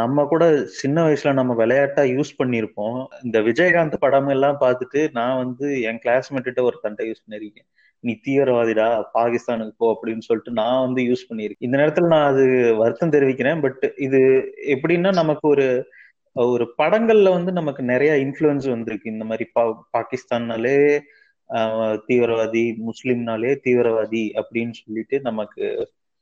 நம்ம 0.01 0.25
கூட 0.33 0.45
சின்ன 0.81 0.97
வயசுல 1.07 1.33
நம்ம 1.33 1.53
விளையாட்டா 1.53 2.05
யூஸ் 2.15 2.31
பண்ணிருப்போம் 2.43 2.99
இந்த 3.23 3.39
விஜயகாந்த் 3.41 4.03
படம் 4.05 4.31
எல்லாம் 4.35 4.61
பார்த்துட்டு 4.61 5.01
நான் 5.19 5.41
வந்து 5.43 5.67
என் 5.89 6.01
கிளாஸ்மேட்ட 6.05 6.61
ஒரு 6.69 6.79
தண்டை 6.81 7.07
யூஸ் 7.09 7.25
பண்ணிருக்கேன் 7.25 7.69
நீ 8.03 8.13
தீவிரவாதிடா 8.27 8.87
பாகிஸ்தானுக்கு 9.17 9.73
போ 9.77 9.87
அப்படின்னு 9.93 10.25
சொல்லிட்டு 10.27 10.51
நான் 10.61 10.83
வந்து 10.85 11.01
யூஸ் 11.01 11.27
பண்ணியிருக்கேன். 11.29 11.65
இந்த 11.67 11.75
நேரத்துல 11.81 12.09
நான் 12.13 12.29
அது 12.31 12.43
வருத்தம் 12.77 13.13
தெரிவிக்கிறேன். 13.15 13.61
பட் 13.61 13.83
இது 13.97 14.19
எப்படின்னா 14.75 15.11
நமக்கு 15.21 15.45
ஒரு 15.47 15.67
ஒரு 16.35 16.65
படங்கள்ல 16.77 17.29
வந்து 17.29 17.51
நமக்கு 17.51 17.83
நிறைய 17.83 18.13
இன்ஃபுளுன்ஸ் 18.25 18.67
வந்திருக்கு. 18.69 19.11
இந்த 19.11 19.25
மாதிரி 19.25 19.45
பா 19.53 19.63
பாகிஸ்தான்னாலே 19.95 20.77
தீவிரவாதி 22.07 22.63
முஸ்லீம்னாலே 22.87 23.51
தீவிரவாதி 23.65 24.23
அப்படின்னு 24.41 24.73
சொல்லிட்டு 24.81 25.15
நமக்கு 25.21 25.65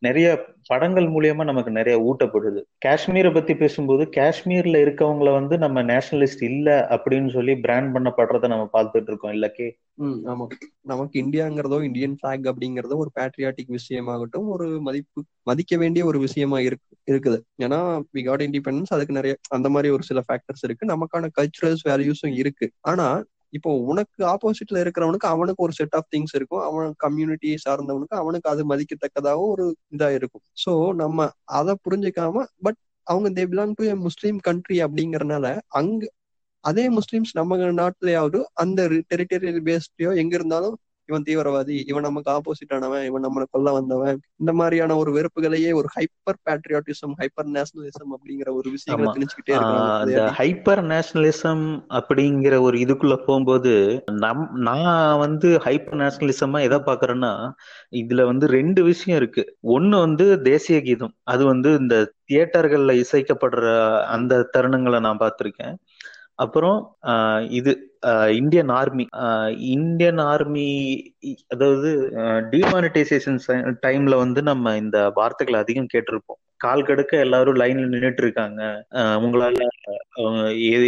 நிறைய 0.03 0.27
படங்கள் 0.67 1.05
மூலியமா 1.05 1.43
நமக்கு 1.43 1.71
நிறைய 1.71 1.95
ஊட்டப்படுது. 2.07 2.59
காஷ்மீரை 2.85 3.29
பத்தி 3.33 3.53
பேசும்போது 3.55 4.03
காஷ்மீர்ல 4.15 4.81
இருக்கவங்கள 4.85 5.29
வந்து 5.31 5.55
நம்ம 5.57 5.83
நேஷனலிஸ்ட் 5.83 6.43
இல்ல 6.43 6.69
அப்படின்னு 6.89 7.29
சொல்லி 7.29 7.53
பிராண்ட் 7.55 7.91
பண்ணப்படுறத 7.95 8.47
நம்ம 8.47 8.65
பார்த்துட்டு 8.73 9.11
இருக்கோம் 9.11 9.33
இல்லக்கே 9.33 9.67
உம் 9.97 10.19
ஆமா. 10.25 10.45
நமக்கு 10.83 11.15
இந்தியாங்கிறதோ 11.23 11.77
இந்தியன் 11.83 12.15
பிளாக் 12.15 12.45
அப்படிங்கறதோ 12.51 12.95
ஒரு 13.03 13.11
பேட்ரியாட்டிக் 13.19 13.73
விஷயமாகட்டும் 13.77 14.47
ஒரு 14.47 14.67
மதிப்பு 14.81 15.19
மதிக்க 15.43 15.77
வேண்டிய 15.77 16.03
ஒரு 16.05 16.19
விஷயமா 16.19 16.59
இருக்கு 16.59 16.89
இருக்குது. 17.07 17.37
ஏன்னா 17.61 17.79
வி 18.15 18.21
காட் 18.23 18.43
இண்டிபெண்டன்ஸ் 18.43 18.93
அதுக்கு 18.95 19.13
நிறைய 19.13 19.35
அந்த 19.49 19.69
மாதிரி 19.69 19.89
ஒரு 19.93 20.03
சில 20.03 20.19
ஃபேக்டர்ஸ் 20.27 20.63
இருக்கு. 20.63 20.91
நமக்கான 20.93 21.29
கல்ச்சுரல்ஸ் 21.39 21.85
வேல்யூஸும் 21.89 22.35
இருக்கு. 22.35 22.67
ஆனா 22.81 23.07
இப்போ 23.53 23.71
உனக்கு 23.83 24.21
ஆப்போசிட்ல 24.25 24.77
இருக்கிறவனுக்கு 24.83 25.27
அவனுக்கு 25.27 25.63
ஒரு 25.63 25.73
செட் 25.73 25.95
ஆஃப் 25.95 26.09
திங்ஸ் 26.15 26.35
இருக்கும். 26.35 26.63
அவன் 26.63 26.89
கம்யூனிட்டியை 27.03 27.57
சார்ந்தவனுக்கு 27.65 28.15
அவனுக்கு 28.15 28.47
அது 28.49 28.63
மதிக்கத்தக்கதாகவும் 28.69 29.51
ஒரு 29.51 29.65
இதா 29.89 30.09
இருக்கும். 30.13 30.43
ஸோ 30.65 30.71
நம்ம 30.93 31.27
அதை 31.51 31.75
புரிஞ்சுக்காம 31.85 32.45
பட் 32.61 32.79
அவங்க 33.07 33.29
they 33.29 33.43
belong 33.51 33.75
to 33.79 33.85
Muslim 34.07 34.39
country 34.39 34.77
அப்படிங்கறனால 34.83 35.45
அங்க 35.79 36.03
அதே 36.63 36.85
முஸ்லிம்ஸ் 36.89 37.31
நம்ம 37.33 37.55
நாட்டிலேயாவது 37.73 38.39
அந்த 38.53 38.81
டெரிட்டரியல் 39.09 39.61
பேஸ்லயோ 39.63 40.11
எங்க 40.15 40.33
இருந்தாலும் 40.35 40.75
இவன் 41.05 41.25
தீவிரவாதி 41.27 41.77
இவன் 41.87 42.05
நமக்கு 42.07 42.29
ஆப்போசிட் 42.31 42.73
ஆனவன் 42.75 43.05
இவன் 43.05 43.25
நம்மளை 43.25 43.45
கொல்ல 43.49 43.71
வந்தவன். 43.71 44.19
இந்த 44.35 44.53
மாதிரியான 44.53 44.95
ஒரு 44.95 45.11
வெறுப்புகளையே 45.11 45.71
ஒரு 45.73 45.89
ஹைப்பர் 45.95 46.39
பேட்ரியாட்டிசம் 46.47 47.13
ஹைப்பர் 47.21 47.49
நேஷனலிசம் 47.55 48.13
அப்படிங்கிற 48.15 48.49
ஒரு 48.53 48.69
விஷயங்களை 48.69 49.09
திணிச்சுக்கிட்டே 49.15 49.55
இருக்காங்க 49.55 50.29
ஹைப்பர் 50.39 50.83
நேஷனலிசம் 50.93 51.65
அப்படிங்கிற 51.99 52.61
ஒரு 52.61 52.77
இதுக்குள்ள 52.77 53.17
போகும்போது 53.25 53.73
நம் 54.23 54.45
நான் 54.69 55.17
வந்து 55.17 55.51
ஹைப்பர் 55.65 56.01
நேஷனலிசமா 56.03 56.61
எதை 56.61 56.79
பாக்குறேன்னா 56.85 57.33
இதுல 57.91 58.25
வந்து 58.25 58.45
ரெண்டு 58.47 58.83
விஷயம் 58.83 59.19
இருக்கு. 59.21 59.43
ஒண்ணு 59.75 59.95
வந்து 59.99 60.25
தேசிய 60.41 60.81
கீதம். 60.81 61.13
அது 61.23 61.45
வந்து 61.45 61.69
இந்த 61.79 61.95
தியேட்டர்கள்ல 62.31 62.91
இசைக்கப்படுற 63.03 63.65
அந்த 64.07 64.49
தருணங்களை 64.57 64.99
நான் 64.99 65.21
பார்த்திருக்கேன். 65.23 65.75
அப்புறம் 66.39 66.77
இது 67.51 67.71
இந்தியன் 68.37 68.71
ஆர்மி 68.71 69.05
இந்தியன் 69.73 70.21
ஆர்மி 70.25 70.67
அதாவது 71.47 71.89
டிமானிட்டைசேஷன் 72.53 73.39
டைம்ல 73.85 74.15
வந்து 74.17 74.41
நம்ம 74.43 74.75
இந்த 74.77 74.97
வார்த்தைகளை 75.15 75.59
அதிகம் 75.59 75.91
கேட்டிருப்போம். 75.93 76.39
கால் 76.57 76.85
கடுக்க 76.85 77.13
எல்லாரும் 77.19 77.57
லைன்ல 77.57 77.85
நின்றுட்டு 77.93 78.21
இருக்காங்க 78.23 78.61
உங்களால 79.23 79.63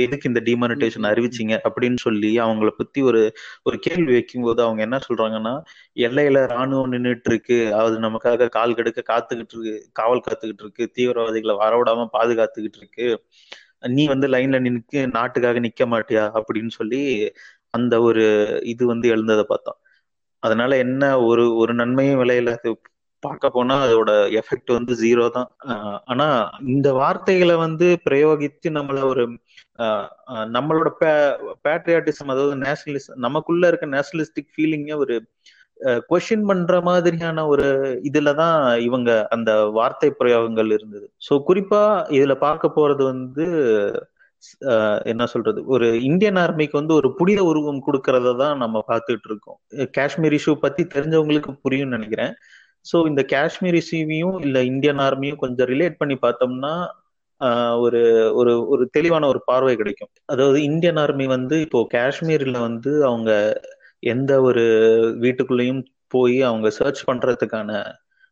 எதுக்கு 0.02 0.30
இந்த 0.30 0.42
டிமானிட்டேஷன் 0.46 1.08
அறிவிச்சிங்க 1.12 1.56
அப்படின்னு 1.68 2.00
சொல்லி 2.04 2.32
அவங்கள 2.40 2.70
பத்தி 2.78 3.00
ஒரு 3.02 3.22
ஒரு 3.64 3.78
கேள்வி 3.80 4.12
வைக்கும் 4.14 4.44
போது 4.44 4.62
அவங்க 4.64 4.82
என்ன 4.82 5.00
சொல்றாங்கன்னா 5.08 5.54
எல்லையில 6.08 6.44
ராணுவம் 6.54 6.94
நின்றுட்டு 6.96 7.32
இருக்கு 7.34 7.58
அது 7.80 7.98
நமக்காக 8.00 8.50
கால் 8.50 8.78
கடுக்க 8.78 9.04
காத்துக்கிட்டு 9.12 9.56
இருக்கு 9.58 9.76
காவல் 9.94 10.26
காத்துக்கிட்டு 10.28 10.66
இருக்கு 10.66 10.86
தீவிரவாதிகளை 10.98 11.56
வரவிடாம 11.64 12.08
பாதுகாத்துக்கிட்டு 12.18 12.82
இருக்கு. 12.84 13.08
நீ 13.94 14.04
வந்து 14.08 14.28
லைன்ல 14.28 14.58
நின்று 14.60 15.02
நாட்டுக்காக 15.18 15.60
நிக்க 15.60 15.84
மாட்டியா 15.94 16.24
அப்படின்னு 16.38 16.72
சொல்லி 16.80 17.02
அந்த 17.74 17.96
ஒரு 18.02 18.24
இது 18.66 18.84
வந்து 18.86 19.08
எழுந்ததை 19.16 19.44
பார்த்தோம். 19.44 19.80
அதனால 20.44 20.72
என்ன 20.78 21.04
ஒரு 21.28 21.44
ஒரு 21.56 21.74
நன்மையும் 21.74 22.22
விலையில 22.22 22.52
பார்க்க 23.24 23.50
போனா 23.50 23.76
அதோட 23.86 24.12
எஃபெக்ட் 24.40 24.72
வந்து 24.72 24.94
ஜீரோ 24.96 25.26
தான். 25.30 25.50
ஆனா 26.06 26.26
இந்த 26.68 26.88
வார்த்தைகளை 26.94 27.56
வந்து 27.58 27.88
பிரயோகித்து 28.06 28.70
நம்மள 28.78 29.00
ஒரு 29.12 29.24
நம்மளோட 30.56 30.90
பேட்ரியாட்டிசம் 31.66 32.32
அதாவது 32.34 32.56
நேஷனலிசம் 32.66 33.22
நமக்குள்ள 33.26 33.68
இருக்க 33.68 33.88
நேஷனலிஸ்டிக் 33.96 34.54
ஃபீலிங்க 34.54 34.92
ஒரு 34.98 35.16
கொஷின் 36.10 36.46
பண்ற 36.50 36.76
மாதிரியான 36.82 37.46
ஒரு 37.54 37.68
இதுலதான் 38.10 38.58
இவங்க 38.80 39.10
அந்த 39.36 39.52
வார்த்தை 39.78 40.10
பிரயோகங்கள் 40.20 40.70
இருந்தது. 40.78 41.08
ஸோ 41.28 41.34
குறிப்பா 41.50 41.82
இதுல 42.18 42.36
பார்க்க 42.46 42.78
போறது 42.78 43.04
வந்து 43.14 43.46
என்ன 45.12 45.24
சொல்றது? 45.34 45.60
ஒரு 45.74 45.88
இந்தியன் 46.10 46.40
ஆர்மிக்கு 46.42 46.76
வந்து 46.80 46.94
ஒரு 47.00 47.10
புனித 47.20 47.40
உருவம் 47.44 47.86
கொடுக்கறத 47.88 48.34
தான் 48.44 48.62
நம்ம 48.64 48.84
பார்த்துட்டு 48.92 49.28
இருக்கோம். 49.32 49.58
காஷ்மீர் 49.98 50.36
இஷ்யூ 50.40 50.54
பத்தி 50.66 50.84
தெரிஞ்சவங்களுக்கு 50.96 51.54
புரியும் 51.64 51.96
நினைக்கிறேன். 51.96 52.34
ஸோ 52.86 52.98
இந்த 53.12 53.22
காஷ்மீர் 53.34 53.78
இஷ்யூவையும் 53.82 54.38
இல்ல 54.48 54.58
இந்தியன் 54.72 55.02
ஆர்மியும் 55.08 55.42
கொஞ்சம் 55.44 55.70
ரிலேட் 55.74 56.00
பண்ணி 56.02 56.18
பார்த்தோம்னா 56.26 56.74
ஒரு 57.86 58.02
ஒரு 58.40 58.52
ஒரு 58.74 58.84
தெளிவான 58.98 59.24
ஒரு 59.28 59.40
பார்வை 59.50 59.74
கிடைக்கும். 59.76 60.12
அதாவது 60.26 60.60
இந்தியன் 60.70 61.00
ஆர்மி 61.04 61.26
வந்து 61.28 61.56
இப்போ 61.66 61.80
காஷ்மீர்ல 61.96 62.58
வந்து 62.68 62.92
அவங்க 63.10 63.32
எந்த 64.06 64.42
ஒரு 64.42 64.62
வீட்டுக்குள்ளேயும் 65.22 65.86
போய் 66.08 66.42
அவங்க 66.42 66.70
சர்ச் 66.70 67.02
பண்றதுக்கான 67.10 67.84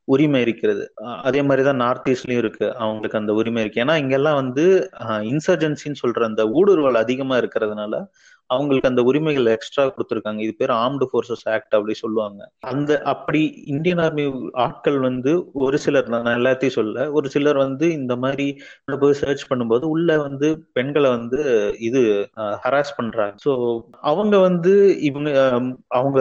உரிமை 0.08 0.42
இருக்கிறது. 0.42 0.94
அதே 1.24 1.42
மாதிரிதான் 1.42 1.76
நார்த் 1.76 2.08
ஈஸ்ட்லயும் 2.08 2.42
இருக்கு. 2.44 2.76
அவங்களுக்கு 2.76 3.18
அந்த 3.18 3.34
உரிமை 3.34 3.62
இருக்கு. 3.62 3.84
ஏன்னா 3.84 3.96
இங்கெல்லாம் 3.98 4.36
வந்து 4.36 4.90
இன்சர்ஜென்சின்னு 5.00 6.02
சொல்ற 6.04 6.24
அந்த 6.24 6.46
ஊடுருவல் 6.46 7.00
அதிகமா 7.04 7.38
இருக்கிறதுனால 7.38 8.06
அவங்களுக்கு 8.50 8.90
அந்த 8.92 9.02
உரிமைகள் 9.10 9.48
எக்ஸ்ட்ரா 9.54 9.84
கொடுத்துருக்காங்க. 9.88 10.40
இது 10.46 10.54
பேர் 10.60 10.74
ஆர்ம்டு 10.82 11.06
ஃபோர்ஸஸ் 11.12 11.46
ஆக்ட் 11.54 11.76
அப்படி 11.78 11.94
சொல்லுவாங்க. 12.02 12.40
அந்த 12.72 12.92
அப்படி 13.14 13.42
இந்தியன் 13.74 14.02
ஆர்மி 14.06 14.26
ஆட்கள் 14.66 15.00
வந்து 15.00 15.32
ஒரு 15.66 15.78
சிலர் 15.86 16.12
நான் 16.14 16.34
எல்லாத்தையும் 16.40 16.78
சொல்ல 16.80 17.06
ஒரு 17.12 17.30
சிலர் 17.36 17.60
வந்து 17.66 17.88
இந்த 18.00 18.16
மாதிரி 18.26 18.48
போய் 19.04 19.20
சர்ச் 19.22 19.48
பண்ணும்போது 19.50 19.86
உள்ள 19.96 20.10
வந்து 20.28 20.50
பெண்களை 20.78 21.10
வந்து 21.18 21.40
இது 21.88 22.02
ஹராஸ் 22.66 22.98
பண்றாங்க. 23.00 23.36
ஸோ 23.46 23.52
அவங்க 24.12 24.36
வந்து 24.48 24.74
இவங்க 25.10 25.32
அவங்க 26.00 26.20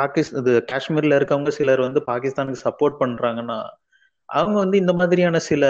பாகிஸ்தான் 0.00 0.50
காஷ்மீர்ல 0.72 1.18
இருக்கவங்க 1.20 1.52
சிலர் 1.60 1.86
வந்து 1.88 2.02
பாகிஸ்தானுக்கு 2.12 2.64
சப்போர்ட் 2.66 3.00
பண்றாங்கன்னா 3.02 3.58
அவங்க 4.34 4.56
வந்து 4.58 4.76
இந்த 4.78 4.92
மாதிரியான 4.92 5.38
சில 5.48 5.64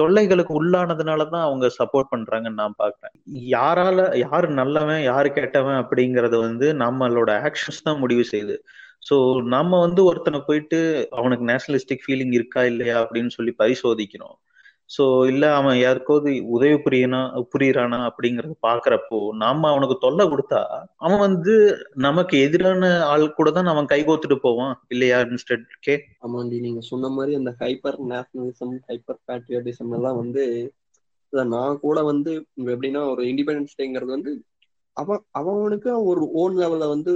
தொல்லைகளுக்கு 0.00 0.52
உள்ளானதுனாலதான் 0.60 1.44
அவங்க 1.44 1.66
சப்போர்ட் 1.78 2.12
பண்றாங்கன்னு 2.12 2.60
நான் 2.60 2.78
பாக்குறேன் 2.78 3.14
யாரால 3.52 4.16
யாரு 4.18 4.48
நல்லவன் 4.50 5.02
யாரு 5.02 5.30
கெட்டவன் 5.32 5.80
அப்படிங்கறத 5.82 6.36
வந்து 6.40 6.68
நம்மளோட 6.74 7.30
ஆக்ஷன்ஸ் 7.48 7.84
தான் 7.84 7.98
முடிவு 7.98 8.24
செய்யுது. 8.32 8.56
ஸோ 9.10 9.16
நம்ம 9.46 9.80
வந்து 9.80 10.00
ஒருத்தனை 10.04 10.40
போயிட்டு 10.40 10.78
அவனுக்கு 11.10 11.44
நேஷனலிஸ்டிக் 11.46 12.04
ஃபீலிங் 12.04 12.32
இருக்கா 12.32 12.62
இல்லையா 12.64 12.96
அப்படின்னு 13.02 13.30
சொல்லி 13.30 13.54
பரிசோதிக்கணும். 13.58 14.36
சோ 14.90 15.04
இல்ல 15.28 15.44
அவன் 15.58 15.76
யாருக்காவது 15.78 16.30
உதவி 16.54 16.76
புரியனா 16.84 17.20
புரியறானா 17.52 17.98
அப்படிங்கறத 18.08 18.54
பாக்குறப்போ 18.66 19.18
நாம 19.42 19.68
அவனுக்கு 19.68 19.96
தொல்லை 19.98 20.24
கொடுத்தா 20.26 20.60
அவன் 20.98 21.22
வந்து 21.26 21.54
நமக்கு 22.06 22.34
எதிரான 22.46 22.90
ஆள் 23.06 23.24
கூட 23.32 23.50
தான் 23.50 23.70
அவன் 23.72 23.90
கைகோத்துட்டு 23.92 24.38
போவான். 24.40 24.74
இல்லையா 24.88 25.18
மிஸ்டர் 25.32 25.62
கே 25.86 25.94
ஆமாண்டி 26.26 26.58
நீங்க 26.60 26.82
சொன்ன 26.90 27.10
மாதிரி 27.16 27.34
அந்த 27.40 27.52
ஹைப்பர் 27.60 27.98
நேஷனலிசம் 28.12 28.74
ஹைப்பர் 28.90 29.20
பேட்ரியாட்டிசம் 29.28 29.94
எல்லாம் 29.98 30.20
வந்து 30.22 30.44
நான் 31.52 31.78
கூட 31.80 31.98
வந்து 32.02 32.32
எப்படின்னா 32.66 33.02
ஒரு 33.12 33.22
இண்டிபெண்டன்ஸ் 33.24 33.78
டேங்கிறது 33.78 34.16
வந்து 34.16 34.32
அவன் 34.96 35.22
அவனுக்கு 35.40 35.90
ஒரு 36.10 36.22
ஓன் 36.40 36.56
லெவல்ல 36.58 36.88
வந்து 36.88 37.12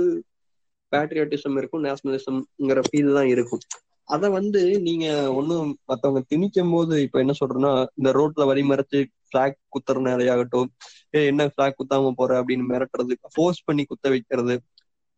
பேட்ரியாட்டிசம் 0.92 1.57
இருக்கும் 1.59 1.85
நேஷனலிசம்ங்கிற 1.85 2.81
ஃபீல் 2.87 3.16
தான் 3.18 3.31
இருக்கும். 3.35 3.62
அத 4.09 4.29
வந்து 4.31 4.61
நீங்க 4.81 5.07
ஒன்னும் 5.33 5.71
மத்தவங்க 5.85 6.21
திணிக்கும் 6.29 6.71
போது 6.71 7.03
இப்ப 7.03 7.19
என்ன 7.19 7.35
சொல்றேன்னா 7.40 7.71
இந்த 7.95 8.11
ரோட்ல 8.12 8.45
வரி 8.47 8.62
மறைச்சு 8.62 8.99
பிளாக் 9.31 9.57
குத்துறனாலையாகட்டும் 9.75 10.69
ஏ 11.14 11.27
என்ன 11.27 11.49
பிளாக் 11.49 11.79
குத்தாம 11.81 12.12
போற? 12.16 12.40
அப்படின்னு 12.40 12.66
மிரட்டுறது 12.71 13.14
ஃபோர்ஸ் 13.35 13.64
பண்ணி 13.64 13.85
குத்த 13.85 14.09
வைக்கிறது 14.09 14.57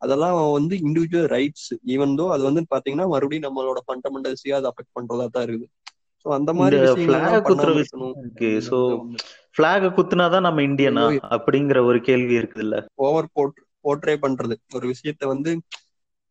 அதெல்லாம் 0.02 0.36
வந்து 0.52 0.74
இண்டிவிஜுவல் 0.78 1.30
ரைட்ஸ் 1.32 1.68
ஈவன் 1.86 2.16
தோ 2.18 2.26
அது 2.30 2.42
வந்து 2.42 2.62
பாத்தீங்கன்னா 2.74 3.06
மறுபடியும் 3.08 3.46
நம்மளோட 3.46 3.78
ஃபண்டமெண்டல்ஸையே 3.86 4.54
அது 4.54 4.68
அஃபெக்ட் 4.70 4.96
பண்றதா 4.96 5.26
தான் 5.28 5.44
இருக்குது. 5.44 5.68
சோ 6.26 6.28
அந்த 6.32 6.50
மாதிரி 6.54 6.76
எல்லாம் 6.76 7.42
குத்துற 7.42 7.72
இருக்கு. 7.74 8.50
சோ. 8.68 8.78
பிளாக 9.56 9.90
குத்துனாதான் 9.90 10.40
நம்ம 10.40 10.62
இந்தியனா. 10.62 11.04
அப்படிங்கிற 11.36 11.78
ஒரு 11.84 12.00
கேள்வி 12.00 12.34
இருக்குதுல்ல? 12.38 12.76
ஓவர் 13.00 13.28
போர்ட் 13.32 13.58
போர்ட்ரே 13.84 14.14
பண்றது. 14.22 14.54
ஒரு 14.74 14.86
விஷயத்த 14.88 15.26
வந்து 15.26 15.50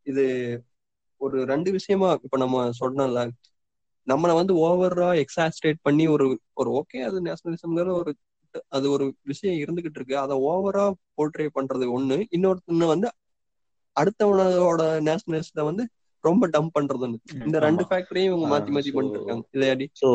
இது 0.06 0.24
ஒரு 1.20 1.38
ரெண்டு 1.46 1.70
விஷயமா 1.72 2.08
இப்ப 2.24 2.38
நம்ம 2.38 2.64
சொன்னோம்ல 2.80 3.22
நம்மள 4.06 4.32
வந்து 4.34 4.54
ஓவரா 4.66 5.08
எக்ஸாஸ்டேட் 5.22 5.78
பண்ணி 5.82 6.04
ஒரு 6.08 6.26
ஒரு 6.54 6.70
ஓகே 6.80 6.98
அது 7.00 7.18
நேஷனலிசம்ங்கிற 7.26 7.92
ஒரு 8.00 8.12
அது 8.72 8.86
ஒரு 8.90 9.04
விஷயம் 9.22 9.58
இருந்துகிட்டு 9.62 9.98
இருக்கு. 9.98 10.16
அதை 10.18 10.34
ஓவரா 10.46 10.84
போர்ட்ரே 11.16 11.46
பண்றது 11.56 11.86
ஒண்ணு. 11.96 12.16
இன்னொருத்தன 12.36 12.86
வந்து 12.86 13.08
அடுத்தவனோட 13.96 14.82
நேஷனலிஸ்ட 15.08 15.62
வந்து 15.64 15.84
ரொம்ப 16.24 16.44
டம்ப் 16.54 16.74
பண்றதுன்னு. 16.76 17.18
இந்த 17.46 17.58
ரெண்டு 17.58 17.82
ஃபேக்டரையும் 17.88 18.30
இவங்க 18.30 18.46
மாத்தி 18.52 18.70
மாத்தி 18.74 18.90
பண்ணிட்டு 18.92 19.18
இருக்காங்க 19.18 19.44
இல்லையாடி 19.56 19.86
ஸோ 20.00 20.08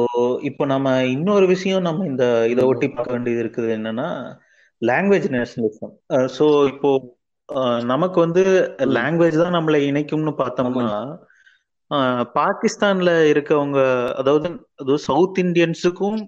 இப்போ 0.50 0.64
நம்ம 0.66 0.88
இன்னொரு 1.14 1.46
விஷயம் 1.54 1.86
நம்ம 1.88 2.08
இந்த 2.12 2.26
இதை. 2.54 2.64
ஒட்டி 2.72 2.88
பார்க்க 2.90 3.16
வேண்டியது 3.16 3.44
இருக்குது 3.44 3.70
என்னன்னா 3.78 4.08
லாங்குவேஜ் 4.82 5.28
நேஷனலிசம் 5.36 5.94
ஸோ 6.38 6.46
இப்போ 6.72 6.90
நமக்கு 7.92 8.18
வந்து. 8.20 8.44
லாங்குவேஜ் 8.96 9.42
தான் 9.42 9.56
நம்மளை 9.58 9.80
இணைக்கும்னு 9.90 10.34
பார்த்தோம்னா 10.40 10.88
பாகிஸ்தான்ல 12.38 13.12
இருக்கவங்க 13.32 13.80
அதாவது 14.20 14.48
அதாவது 14.76 15.02
சவுத் 15.08 15.42
இந்தியன்ஸுக்கும் 15.44 16.20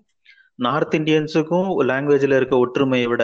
நார்த் 0.59 0.95
இந்தியன்ஸுக்கும் 0.99 1.69
லாங்குவேஜ்ல 1.89 2.37
இருக்க 2.39 2.57
ஒற்றுமையை 2.65 3.07
விட 3.11 3.23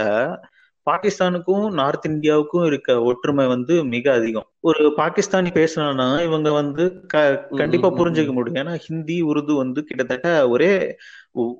பாகிஸ்தானுக்கும் 0.87 1.65
நார்த் 1.79 2.07
இந்தியாவுக்கும் 2.09 2.65
இருக்க 2.69 2.91
ஒற்றுமை 3.09 3.43
வந்து 3.51 3.73
மிக 3.91 4.05
அதிகம் 4.13 4.47
ஒரு 4.69 4.83
பாகிஸ்தானி 4.97 5.49
பேசுனானா 5.55 6.07
இவங்க 6.27 6.49
வந்து 6.57 6.83
க 7.05 7.17
கண்டிப்பா 7.59 7.89
புரிஞ்சுக்க. 7.99 8.31
முடியும் 8.31 8.59
ஏன்னா 8.61 8.73
ஹிந்தி 8.85 9.17
உருது 9.29 9.53
வந்து 9.61 9.79
கிட்டத்தட்ட 9.89 10.27
ஒரே 10.53 10.71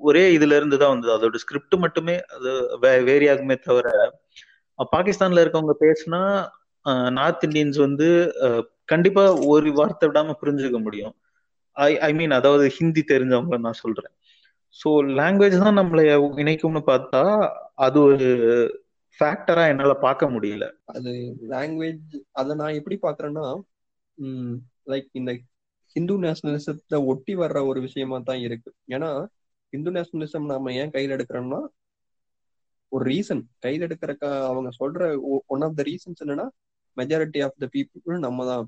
ஒரே 0.02 0.24
இதுல 0.36 0.56
இருந்து 0.58 0.78
தான் 0.78 0.92
வந்தது 0.94 1.14
அதோட 1.16 1.38
ஸ்கிரிப்ட் 1.42 1.76
மட்டுமே 1.84 2.16
அது 2.34 2.50
வேரி 3.06 3.28
ஆகுமே 3.32 3.56
தவிர 3.62 3.86
பாகிஸ்தான்ல 4.94 5.42
இருக்கவங்க 5.44 5.74
பேசுனா 5.84 6.20
நார்த் 7.18 7.44
இந்தியன்ஸ் 7.46 7.78
வந்து 7.86 8.08
கண்டிப்பா 8.92 9.24
ஒரு 9.52 9.68
வார்த்தை 9.72 10.06
விடாம 10.08 10.34
புரிஞ்சுக்க 10.40 10.78
முடியும். 10.86 11.14
ஐ 11.76 11.90
ஐ 12.06 12.10
மீன் 12.18 12.34
அதாவது 12.38 12.64
ஹிந்தி 12.78 13.02
தெரிஞ்சவங்க 13.12 13.58
நான் 13.66 13.82
சொல்றேன். 13.82 14.12
ஸோ 14.76 14.88
லாங்குவேஜ் 15.18 15.56
தான் 15.64 15.78
நம்மளை 15.80 16.04
இணைக்கும்னு 16.42 16.82
பார்த்தா 16.90 17.22
அது 17.86 17.98
ஒரு 18.00 18.28
ஃபேக்டரா 19.18 19.64
என்னால 19.72 19.92
பார்க்க 20.06 20.28
முடியல. 20.34 20.64
அது 20.94 21.10
லாங்குவேஜ் 21.54 22.14
அதை 22.32 22.52
நான் 22.60 22.78
எப்படி 22.80 22.96
பாக்குறேன்னா 23.06 23.46
லைக் 24.92 25.08
இந்த 25.20 25.32
ஹிந்து 25.96 26.14
நேஷனலிசத்தை 26.24 26.98
ஒட்டி 27.12 27.32
வர்ற 27.42 27.58
ஒரு 27.70 27.80
விஷயமா 27.86 28.18
தான் 28.30 28.42
இருக்கு. 28.46 28.70
ஏன்னா 28.88 29.10
ஹிந்து 29.72 29.90
நேஷனலிசம் 29.96 30.50
நாம 30.52 30.72
ஏன் 30.82 30.94
கையில் 30.94 31.14
எடுக்கிறோம்னா 31.16 31.60
ஒரு 32.92 33.04
ரீசன் 33.10 33.42
கையில் 33.60 33.84
எடுக்கிறக்க 33.86 34.24
அவங்க 34.48 34.70
சொல்ற 34.80 35.02
ஒன் 35.48 35.64
ஆஃப் 35.66 35.76
த 35.78 35.84
ரீசன்ஸ் 35.90 36.22
என்னன்னா 36.24 36.46
மெஜாரிட்டி 36.96 37.40
ஆஃப் 37.46 37.58
த 37.58 37.66
பீப்புள் 37.74 38.18
நம்ம 38.26 38.46
தான் 38.46 38.64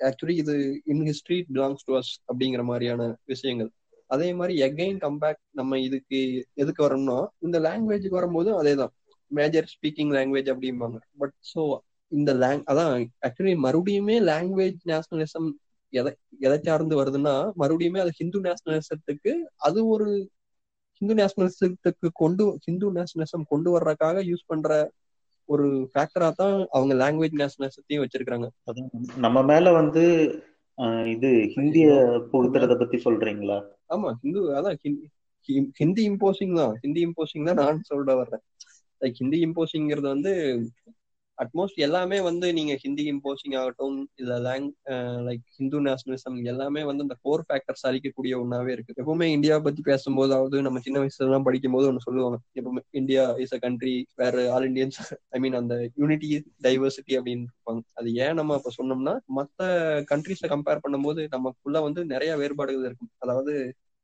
ஆக்சுவலி 0.00 0.36
இது 0.42 0.54
in 0.92 1.02
history 1.08 1.38
belongs 1.50 1.86
to 1.88 1.92
us 1.98 2.12
அப்படிங்கிற 2.28 2.62
மாதிரியான 2.64 3.02
விஷயங்கள். 3.32 3.70
அதே 4.10 4.28
மாதிரி 4.38 4.54
எகைன் 4.66 4.98
கம்பேக் 5.04 5.40
நம்ம 5.52 5.78
இதுக்கு 5.80 6.18
எதுக்கு 6.62 6.80
வரோம்னா 6.86 7.16
இந்த 7.46 7.58
லாங்குவேஜுக்கு 7.66 8.18
வரும்போது 8.20 8.50
அதே 8.60 8.74
தான் 8.74 8.92
மேஜர் 9.30 9.68
ஸ்பீக்கிங் 9.74 10.12
லாங்குவேஜ் 10.16 10.50
அப்படிம்பாங்க. 10.54 10.98
பட் 11.20 11.34
ஸோ 11.52 11.62
இந்த 12.12 12.30
லேங் 12.42 12.62
அதான் 12.70 12.92
ஆக்சுவலி 13.26 13.54
மறுபடியுமே 13.66 14.16
லாங்குவேஜ் 14.30 14.80
நேஷனலிசம் 14.90 15.48
எதை 15.92 16.10
எதை 16.40 16.58
சார்ந்து 16.66 16.94
வருதுன்னா 17.00 17.32
மறுபடியுமே 17.62 17.98
அது 18.04 18.12
ஹிந்து 18.20 18.38
நேஷனலிசத்துக்கு 18.46 19.32
அது 19.66 19.80
ஒரு 19.86 20.08
ஹிந்து 21.04 21.16
நேஷனலிசத்துக்கு 21.18 22.08
கொண்டு 22.20 22.44
ஹிந்து 22.66 22.86
நேஷனலிசம் 22.96 23.48
கொண்டு 23.50 23.68
வர்றதுக்காக 23.72 24.18
யூஸ் 24.28 24.44
பண்ற 24.46 24.68
ஒரு 25.48 25.64
ஃபேக்டரா 25.90 26.28
தான் 26.38 26.56
அவங்க 26.74 26.92
லாங்குவேஜ் 27.00 27.40
நேஷனலிசத்தையும் 27.40 28.04
வச்சிருக்காங்க 28.04 28.46
நம்ம 29.24 29.38
மேல 29.50 29.72
வந்து 29.78 30.04
இது 31.14 31.30
ஹிந்திய 31.54 31.88
புகுத்துறத 32.30 32.74
பத்தி 32.76 32.96
சொல்றீங்களா? 33.04 33.58
ஆமா 33.94 34.10
ஹிந்து 34.20 34.40
அதான் 34.56 34.78
ஹிந்தி 35.78 36.02
இம்போசிங் 36.10 36.54
தான். 36.60 36.74
ஹிந்தி 36.82 37.00
இம்போசிங் 37.06 37.46
தான் 37.48 37.60
நான் 37.62 37.80
சொல்ல 37.90 38.14
வர்றேன். 38.20 38.42
லைக் 39.00 39.18
ஹிந்தி 39.20 39.38
இம்போசிங்கிறது 39.46 40.08
வந்து 40.14 40.32
அட்மோஸ்ட் 41.38 41.78
எல்லாமே 41.78 42.18
வந்து 42.20 42.46
நீங்க 42.52 42.72
ஹிந்தி 42.82 43.04
இம்போசிங் 43.12 43.54
ஆகட்டும் 43.60 43.96
இல்ல 44.14 44.34
லேங் 44.44 44.68
லைக் 45.26 45.44
ஹிந்து 45.56 45.78
நேஷனலிசம் 45.86 46.36
எல்லாமே 46.44 46.82
வந்து 46.84 47.04
அந்த 47.06 47.16
கோர் 47.22 47.44
ஃபேக்டர்ஸ் 47.46 47.84
அழிக்கக்கூடிய 47.88 48.34
ஒன்னாவே 48.42 48.72
இருக்கு 48.72 48.94
எப்பவுமே 48.96 49.28
இந்தியா 49.34 49.56
பத்தி 49.66 49.82
பேசும்போதாவது 49.82 50.58
நம்ம 50.62 50.80
சின்ன 50.80 51.00
வயசுல 51.00 51.26
எல்லாம் 51.28 51.46
படிக்கும் 51.48 51.76
போது 51.76 51.88
ஒன்று 51.90 52.06
சொல்லுவாங்க. 52.06 52.38
எப்பவுமே 52.54 52.82
இந்தியா 52.92 53.24
இஸ் 53.44 53.54
அ 53.54 53.58
கண்ட்ரி 53.58 53.94
வேற 54.14 54.44
ஆல் 54.52 54.66
இண்டியன்ஸ் 54.70 55.00
ஐ 55.30 55.40
மீன் 55.40 55.58
அந்த 55.60 55.76
யூனிட்டி 55.96 56.30
டைவர்சிட்டி 56.64 57.14
அப்படின்னு 57.18 57.46
இருப்பாங்க. 57.48 57.82
அது 57.94 58.08
ஏன் 58.24 58.34
நம்ம 58.34 58.54
அப்ப 58.54 58.72
சொன்னோம்னா 58.78 59.14
மத்த 59.38 59.60
கண்ட்ரிஸை 60.12 60.50
கம்பேர் 60.54 60.84
பண்ணும்போது 60.86 61.22
நமக்குள்ள 61.30 61.80
வந்து 61.80 62.00
நிறைய 62.06 62.32
வேறுபாடுகள் 62.36 62.86
இருக்கும். 62.86 63.12
அதாவது 63.18 63.54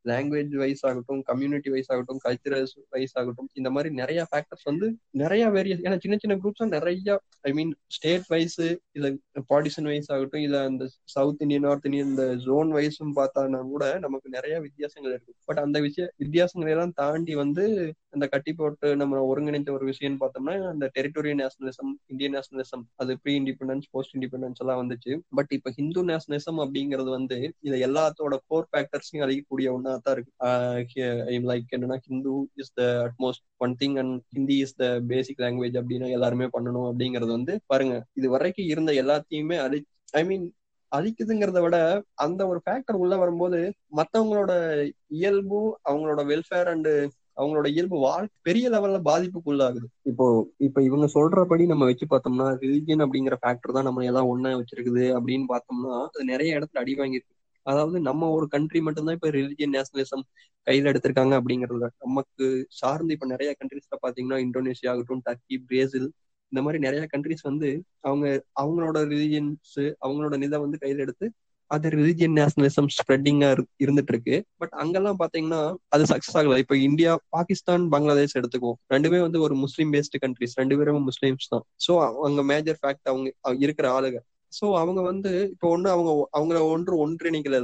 லாங்குவேஜ் 0.05 0.55
வைஸ் 0.57 0.85
ஆகட்டும் 0.87 1.23
கம்யூனிட்டி 1.23 1.71
வைஸ் 1.71 1.91
ஆகட்டும் 1.93 2.21
கல்ச்சரல்ஸ் 2.25 2.75
வைஸ் 2.91 3.17
ஆகட்டும் 3.19 3.49
இந்த 3.53 3.71
மாதிரி 3.71 3.95
நிறைய 3.95 4.21
ஃபேக்டர்ஸ் 4.31 4.65
வந்து 4.65 4.87
நிறைய 5.15 5.45
வேரியஸ் 5.49 5.83
ஏன்னா 5.85 5.99
சின்ன 6.01 6.17
சின்ன 6.21 6.37
குரூப்ஸ் 6.37 6.75
நிறைய 6.77 7.19
ஐ 7.41 7.53
மீன் 7.53 7.73
ஸ்டேட் 7.87 8.27
வைஸ் 8.29 8.59
இல்ல 8.93 9.09
பாடிஷன் 9.51 9.89
வைஸ் 9.91 10.11
ஆகட்டும் 10.13 10.41
இல்ல 10.41 10.57
அந்த 10.65 10.85
சவுத் 11.05 11.43
இந்தியன் 11.43 11.63
நார்த் 11.63 11.85
இந்தியன் 11.85 12.09
இந்த 12.09 12.27
ஜோன் 12.47 12.71
வைஸும் 12.73 13.17
பார்த்தானா 13.17 13.61
கூட 13.69 13.85
நமக்கு 13.99 14.29
நிறைய 14.29 14.55
வித்தியாசங்கள் 14.61 15.13
இருக்கு. 15.13 15.35
பட் 15.45 15.59
அந்த 15.59 15.81
விஷய 15.81 16.07
வித்தியாசங்களை 16.19 16.69
எல்லாம் 16.69 16.93
தாண்டி 16.93 17.35
வந்து 17.35 17.65
அந்த 18.11 18.27
கட்டி 18.27 18.53
போட்டு 18.53 18.97
நம்ம 18.97 19.21
ஒருங்கிணைந்த 19.23 19.71
ஒரு 19.73 19.85
விஷயம்னு 19.87 20.21
பார்த்தோம்னா 20.23 20.55
அந்த 20.69 20.91
டெரிட்டோரியல் 20.99 21.41
நேஷனலிசம் 21.43 21.91
இந்தியன் 22.07 22.35
நேஷனலிசம் 22.37 22.85
அது 22.97 23.13
ப்ரீ 23.23 23.33
இண்டிபெண்டன்ஸ் 23.41 23.87
போஸ்ட் 23.91 24.17
இண்டிபெண்டன்ஸ் 24.17 24.61
எல்லாம் 24.61 24.81
வந்துச்சு. 24.83 25.13
பட் 25.31 25.53
இப்ப 25.59 25.71
ஹிந்து 25.71 26.03
நேஷனலிசம் 26.05 26.61
அப்படிங்கிறது 26.65 27.11
வந்து 27.11 27.39
இது 27.61 27.77
எல்லாத்தோட 27.89 28.37
கோர் 28.47 28.69
ஃபேக்டர்ஸையும் 28.73 29.25
அழிக்கக்கூடிய 29.27 29.69
ஒன்னா 29.77 29.90
தான் 30.05 30.15
இருக்கு. 30.17 30.33
லைக் 31.51 31.75
என்னன்னா 31.77 31.99
Hindu 32.07 32.33
is 32.63 32.75
the 32.79 32.83
utmost 33.07 33.45
one 33.59 33.75
thing 33.83 33.97
and 34.03 34.17
Hindi 34.37 34.57
is 34.65 34.77
the 34.83 34.87
basic 35.13 35.43
language 35.45 35.79
அப்படின்னா 35.81 36.09
எல்லாருமே 36.17 36.49
பண்ணணும் 36.57 36.89
அப்படிங்கறது 36.91 37.33
வந்து 37.39 37.55
பாருங்க. 37.67 37.97
இது 38.15 38.29
வரைக்கும் 38.37 38.71
இருந்த 38.75 38.93
எல்லாத்தையுமே 39.03 39.59
அழி 39.67 39.81
ஐ 40.13 40.25
மீன் 40.25 40.47
அழிக்குதுங்கிறத 40.93 41.61
விட 41.63 41.77
அந்த 42.15 42.41
ஒரு 42.47 42.61
ஃபேக்டர் 42.65 43.01
உள்ள 43.03 43.15
வரும்போது 43.17 43.59
மத்தவங்களோட 43.99 44.53
இயல்பும் 45.19 45.71
அவங்களோட 45.91 46.21
வெல்ஃபேர் 46.33 46.71
அண்ட் 46.75 46.91
அவங்களோட 47.37 47.67
இயல்பு 47.75 47.97
வாழ்க்கை 47.99 48.39
பெரிய 48.43 48.71
லெவல்ல 48.71 48.99
பாதிப்புக்குள்ளாகுது. 49.09 49.87
இப்போ 50.03 50.27
இப்ப 50.59 50.83
இவங்க 50.83 51.07
சொல்றபடி 51.15 51.67
நம்ம 51.67 51.85
வச்சு 51.85 52.07
பார்த்தோம்னா 52.11 52.49
ரிலிஜியன் 52.65 53.05
அப்படிங்கிற 53.05 53.37
ஃபேக்டர் 53.43 53.77
தான் 53.77 53.89
நம்ம 53.89 54.05
எல்லாம் 54.05 54.31
ஒண்ணா 54.33 54.51
வச்சிருக்குது 54.61 55.05
அப்படின்னு 55.19 55.47
பார்த்தோம்னா 55.55 55.95
அது 56.07 56.25
நிறைய 56.25 56.59
இடத்துல 56.59 56.83
அடி 56.83 56.95
வாங்கியிருக்கு. 56.95 57.35
அதாவது 57.67 57.99
நம்ம 58.01 58.29
ஒரு 58.31 58.47
கண்ட்ரி 58.49 58.81
மட்டும்தான் 58.81 59.15
இப்ப 59.15 59.31
ரிலிஜியன் 59.31 59.75
நேஷனலிசம் 59.77 60.25
கையில 60.67 60.91
எடுத்திருக்காங்க 60.93 61.35
அப்படிங்கறதுல. 61.41 61.89
நமக்கு 61.99 62.47
சார்ந்து 62.81 63.15
இப்ப 63.15 63.27
நிறைய 63.27 63.51
கண்ட்ரிஸ்ல 63.61 63.99
பாத்தீங்கன்னா 64.05 64.39
இந்தோனேஷியா 64.47 64.91
ஆகட்டும் 64.93 65.23
டர்க்கி 65.29 65.59
பிரேசில் 65.69 66.09
இந்த 66.53 66.61
மாதிரி 66.63 66.79
நிறைய 66.83 67.03
கண்ட்ரிஸ் 67.13 67.45
வந்து 67.49 67.69
அவங்க 68.01 68.27
அவங்களோட 68.61 68.99
ரிலிஜியன்ஸ் 69.13 69.77
அவங்களோட 70.05 70.35
நிதை 70.43 70.59
வந்து 70.61 70.81
கையில 70.83 71.05
எடுத்து 71.07 71.27
அது 71.71 71.89
ரிலிஜியன் 71.91 72.35
நேஷனலிசம் 72.39 72.89
ஸ்ப்ரெட்டிங்கா 72.95 73.49
இருந்துட்டு 73.81 74.13
இருக்கு 74.15 74.37
பட் 74.59 74.73
அங்கெல்லாம் 74.83 75.19
பாத்தீங்கன்னா 75.19 75.61
அது 75.89 76.05
சக்சஸ் 76.05 76.37
ஆகல. 76.37 76.57
இப்ப 76.59 76.77
இந்தியா 76.89 77.13
பாகிஸ்தான் 77.29 77.85
பங்களாதேஷ் 77.93 78.37
எடுத்துக்குவோம். 78.37 78.79
ரெண்டுமே 78.91 79.21
வந்து 79.21 79.41
ஒரு 79.41 79.55
முஸ்லீம் 79.57 79.93
பேஸ்டு 79.93 80.21
கண்ட்ரிஸ் 80.25 80.57
ரெண்டு 80.57 80.79
பேரும் 80.79 81.07
முஸ்லீம்ஸ் 81.11 81.49
தான். 81.49 81.65
சோ 81.87 81.93
அவங்க 82.07 82.43
மேஜர் 82.45 82.81
ஃபேக்ட் 82.83 83.11
அவங்க 83.11 83.29
இருக்கிற 83.61 83.87
ஆளுங்க. 83.97 84.21
சோ 84.53 84.67
அவங்க 84.79 85.01
வந்து 85.09 85.33
இப்போ 85.53 85.69
ஒண்ணு 85.75 85.89
அவங்க 85.91 86.11
அவங்கள 86.33 86.61
ஒன்று 86.73 86.95
ஒன்றிணைக்கல 87.05 87.59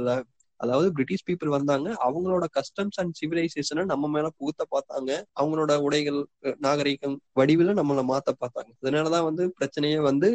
அதாவது 0.59 0.87
பிரிட்டிஷ் 0.93 1.25
பீப்புள் 1.25 1.55
வந்தாங்க 1.55 1.87
அவங்களோட 2.05 2.45
கஸ்டம்ஸ் 2.55 2.99
அண்ட் 3.01 3.15
சிவிலைசேஷனை 3.19 3.83
நம்ம 3.85 4.05
மேல 4.07 4.27
புகுத்த 4.37 4.61
பார்த்தாங்க. 4.71 5.09
அவங்களோட 5.39 5.71
உடைகள் 5.85 6.19
நாகரிகம் 6.59 7.17
வடிவில 7.39 7.75
நம்மள 7.79 8.03
மாத்த 8.07 8.31
பார்த்தாங்க. 8.35 8.71
அதனாலதான் 8.81 9.27
வந்து 9.29 9.45
பிரச்சனையே 9.59 9.99
வந்து 10.07 10.29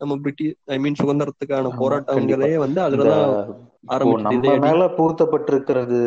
நம்ம 0.00 0.14
பிரிட்டிஷ் 0.22 0.56
ஐ 0.68 0.76
மீன் 0.78 0.98
சுதந்திரத்துக்கான 1.00 1.68
போராட்டங்களே 1.78 2.50
வந்து 2.64 2.80
அதுலதான் 2.86 3.28
நம்ம 4.26 4.56
மேல 4.64 4.82
பூர்த்தப்பட்டிருக்கிறது 4.96 5.98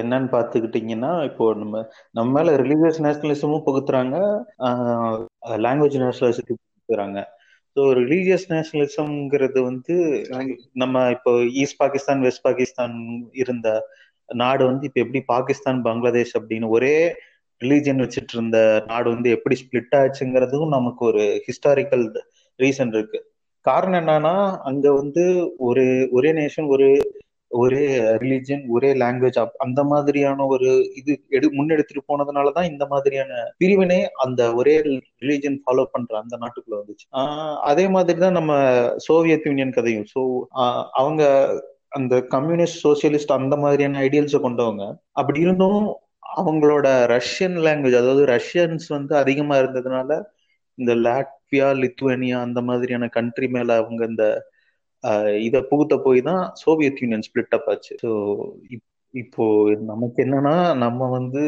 என்னன்னு 0.00 0.28
பாத்துக்கிட்டீங்கன்னா 0.34 1.12
இப்போ 1.28 1.44
நம்ம 1.54 1.82
நம்ம 2.14 2.28
மேல 2.36 2.56
ரிலீஜியஸ் 2.62 3.04
நேஷனலிசமும் 3.06 3.66
புகுத்துறாங்க 3.68 4.16
லாங்குவேஜ் 5.64 6.02
நேஷனலிசத்துக்கு 6.04 6.62
புகுத்துறாங்க. 6.64 7.18
ஸோ 7.76 7.82
ரிலீஜியஸ் 7.98 8.46
நேஷனலிசம்ங்கிறது 8.48 9.60
வந்து 9.60 9.94
நம்ம 10.72 11.10
இப்போ 11.10 11.44
ஈஸ்ட் 11.52 11.76
பாகிஸ்தான் 11.76 12.20
வெஸ்ட் 12.20 12.42
பாகிஸ்தான் 12.42 12.96
இருந்த 13.32 13.68
நாடு 14.28 14.64
வந்து 14.64 14.86
இப்போ 14.86 15.00
எப்படி 15.00 15.20
பாகிஸ்தான் 15.26 15.82
பங்களாதேஷ் 15.82 16.34
அப்படின்னு 16.38 16.68
ஒரே 16.68 16.94
ரிலீஜியன் 17.60 18.02
வச்சுட்டு 18.02 18.32
இருந்த 18.32 18.58
நாடு 18.86 19.10
வந்து 19.10 19.30
எப்படி 19.30 19.56
ஸ்பிளிட் 19.60 19.96
ஆச்சுங்கிறதும் 19.96 20.68
நமக்கு 20.68 21.04
ஒரு 21.04 21.42
ஹிஸ்டாரிக்கல் 21.46 22.04
ரீசன் 22.58 22.88
இருக்கு. 22.88 23.18
காரணம் 23.66 24.00
என்னன்னா 24.00 24.34
அங்க 24.62 24.92
வந்து 24.92 25.24
ஒரு 25.58 25.84
ஒரே 26.10 26.32
நேஷன் 26.32 26.66
ஒரு 26.66 26.88
ஒரே 27.52 27.82
ரிலீஜன் 28.22 28.62
ஒரே 28.68 28.90
லாங்குவேஜ் 28.92 29.38
அந்த 29.58 29.80
மாதிரியான 29.84 30.46
ஒரு 30.46 30.68
இது 30.94 31.12
எடு 31.28 31.46
முன்னெடுத்துட்டு 31.50 32.02
போனதுனாலதான் 32.08 32.68
இந்த 32.70 32.84
மாதிரியான 32.86 33.32
பிரிவினை 33.58 33.98
அந்த 34.16 34.42
ஒரே 34.54 34.74
ரிலீஜன் 35.22 35.58
ஃபாலோ 35.62 35.84
பண்ற 35.90 36.12
அந்த 36.18 36.36
நாட்டுக்குள்ள 36.36 36.76
வந்துச்சு. 36.80 37.06
அதே 37.62 37.88
மாதிரிதான் 37.88 38.32
நம்ம 38.32 38.52
சோவியத் 39.08 39.46
யூனியன் 39.46 39.70
கதையும். 39.70 40.08
ஸோ 40.14 40.22
அவங்க 40.92 41.22
அந்த 41.88 42.14
கம்யூனிஸ்ட் 42.26 42.80
சோசியலிஸ்ட் 42.86 43.32
அந்த 43.32 43.56
மாதிரியான 43.56 44.00
ஐடியல்ஸை 44.00 44.40
கொண்டவங்க. 44.42 44.84
அப்படி 45.12 45.40
இருந்தும் 45.40 45.82
அவங்களோட 46.36 46.86
ரஷ்யன் 47.14 47.56
லாங்குவேஜ் 47.64 47.96
அதாவது 47.96 48.22
ரஷ்யன்ஸ் 48.26 48.86
வந்து 48.88 49.14
அதிகமா 49.16 49.56
இருந்ததுனால 49.56 50.10
இந்த 50.78 50.92
லாட்வியா 51.06 51.68
லித்துவேனியா 51.82 52.38
அந்த 52.40 52.60
மாதிரியான 52.60 53.08
கண்ட்ரி 53.08 53.48
மேல 53.48 53.76
அவங்க 53.76 54.02
இந்த 54.04 54.24
இதை 55.46 55.60
புகுத்த 55.70 55.94
போய் 56.06 56.20
தான் 56.28 56.42
சோவியத் 56.62 57.00
யூனியன் 57.02 57.26
ஸ்பிளிட் 57.28 57.56
அப் 57.58 57.68
ஆச்சு. 57.72 57.94
ஸோ 58.04 58.10
இப்போ 59.14 59.44
நமக்கு 59.90 60.18
என்னன்னா 60.24 60.54
நம்ம 60.82 61.08
வந்து 61.16 61.42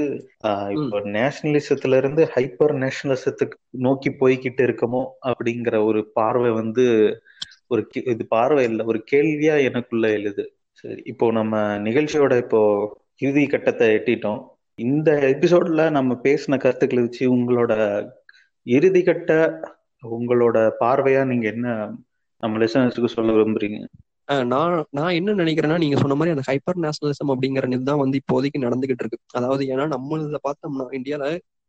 இப்போ 0.77 0.99
நேஷனலிசத்துல 1.17 1.99
இருந்து 2.03 2.23
ஹைப்பர் 2.35 2.75
நேஷனலிசத்துக்கு 2.83 3.57
நோக்கி 3.87 4.11
போய்கிட்டு 4.23 4.63
இருக்கமோ 4.69 5.03
அப்படிங்கிற 5.31 5.77
ஒரு 5.91 6.01
பார்வை 6.19 6.51
வந்து 6.61 6.85
ஒரு 7.73 7.83
இது 8.15 8.25
பார்வை 8.37 8.65
இல்லை 8.71 8.85
ஒரு 8.93 9.01
கேள்வியா 9.13 9.55
எனக்குள்ள 9.69 10.07
எழுது. 10.19 10.45
சரி 10.85 11.01
இப்போ 11.13 11.27
நம்ம 11.33 11.55
நிகழ்ச்சியோட 11.89 12.35
இப்போ 12.45 12.61
இறுதி 13.23 13.45
கட்டத்தை 13.47 13.87
எட்டிட்டோம். 13.99 14.41
இந்த 14.79 15.11
எபிசோட்ல 15.33 15.83
நம்ம 15.99 16.13
பேசின 16.27 16.59
கருத்துக்களை 16.65 17.03
வச்சு 17.05 17.25
உங்களோட 17.37 17.73
இறுதி 18.67 19.03
கட்ட 19.03 19.33
உங்களோட 20.03 20.57
பார்வையா 20.83 21.23
நீங்க 21.31 21.47
என்ன 21.55 21.69
நம்ம 22.45 22.59
லெசனர்ஸுக்கு 22.63 23.11
சொல்ல 23.15 23.33
விரும்புறீங்க. 23.33 23.79
நான் 24.45 24.75
நான் 24.91 25.17
என்ன 25.19 25.35
நினைக்கிறேன்னா 25.35 25.79
நீங்க 25.79 25.97
சொன்ன 26.01 26.15
மாதிரி 26.15 26.35
அந்த 26.37 26.45
ஹைப்பர் 26.47 26.79
நேஷனலிசம் 26.85 27.33
அப்படிங்கிற 27.35 27.69
இதுதான் 27.71 28.03
வந்து 28.03 28.17
இப்போதைக்கு 28.23 28.59
நடந்துகிட்டு 28.65 29.03
இருக்கு. 29.05 29.19
அதாவது 29.33 29.63
ஏன்னா 29.65 29.85
நம்மள 29.95 30.39
பார்த்தோம்னா 30.47 30.87
இந்தியால 30.99 31.27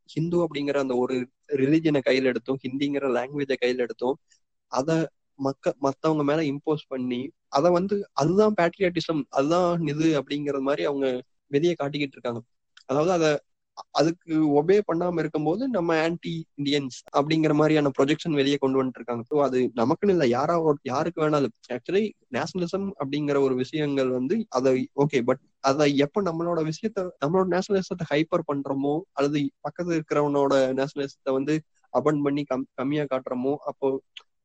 ஹிந்து 0.09 0.37
அப்படிங்கிற 0.45 0.77
அந்த 0.77 0.95
ஒரு 0.95 1.15
ரிலிஜனை 1.55 2.01
கையில 2.07 2.31
எடுத்தோம் 2.33 2.59
ஹிந்திங்கிற 2.63 3.05
லாங்குவேஜை 3.17 3.57
கையில 3.63 3.85
எடுத்தோம். 3.87 4.15
அத 4.71 4.89
மக்க 5.39 5.73
மத்தவங்க 5.79 6.23
மேல 6.23 6.41
இம்போஸ் 6.51 6.83
பண்ணி 6.87 7.21
அதை 7.49 7.69
வந்து 7.71 7.95
அதுதான் 8.13 8.53
பேட்ரியாட்டிசம் 8.57 9.21
அதுதான் 9.29 9.87
இது 9.87 10.07
அப்படிங்கிற 10.19 10.59
மாதிரி 10.59 10.83
அவங்க 10.85 11.07
வெளியே 11.51 11.73
காட்டிக்கிட்டு 11.79 12.15
இருக்காங்க. 12.17 12.41
அதாவது 12.85 13.11
அத 13.11 13.25
அதுக்கு 13.91 14.33
ஒபே 14.59 14.77
பண்ணாம 14.87 15.19
இருக்கும்போது 15.19 15.63
நம்ம 15.67 15.95
ஆன்டி 16.01 16.33
இந்தியன்ஸ் 16.57 16.97
அப்படிங்கிற 17.17 17.53
மாதிரியான 17.53 17.91
ப்ரொஜெக்ஷன் 17.97 18.31
வெளியே 18.31 18.57
கொண்டு 18.57 18.79
வந்துட்டு 18.79 18.99
இருக்காங்க 19.01 19.23
ஸோ 19.31 19.37
அது 19.41 19.59
நமக்குன்னு 19.75 20.13
இல்லை. 20.15 20.27
யாரா 20.29 20.55
யாருக்கு 20.83 21.23
வேணாலும். 21.23 21.55
ஆக்சுவலி 21.75 22.03
நேஷனலிசம் 22.31 22.87
அப்படிங்கிற 22.99 23.39
ஒரு 23.41 23.55
விஷயங்கள் 23.55 24.09
வந்து 24.09 24.37
அதை 24.49 24.73
ஓகே 25.03 25.21
பட் 25.21 25.41
அதை 25.63 25.87
எப்ப 25.97 26.21
நம்மளோட 26.21 26.59
விஷயத்த 26.63 27.07
நம்மளோட 27.23 27.47
நேஷனலிசத்தை 27.55 28.07
ஹைப்பர் 28.11 28.47
பண்றோமோ 28.51 28.95
அல்லது 29.13 29.39
பக்கத்துல 29.67 29.97
இருக்கிறவனோட 29.99 30.53
நேஷனலிசத்தை 30.79 31.33
வந்து 31.33 31.55
அபன் 31.93 32.21
பண்ணி 32.23 32.43
கம் 32.43 32.67
கம்மியா 32.75 33.03
காட்டுறோமோ 33.05 33.53
அப்போ 33.63 33.87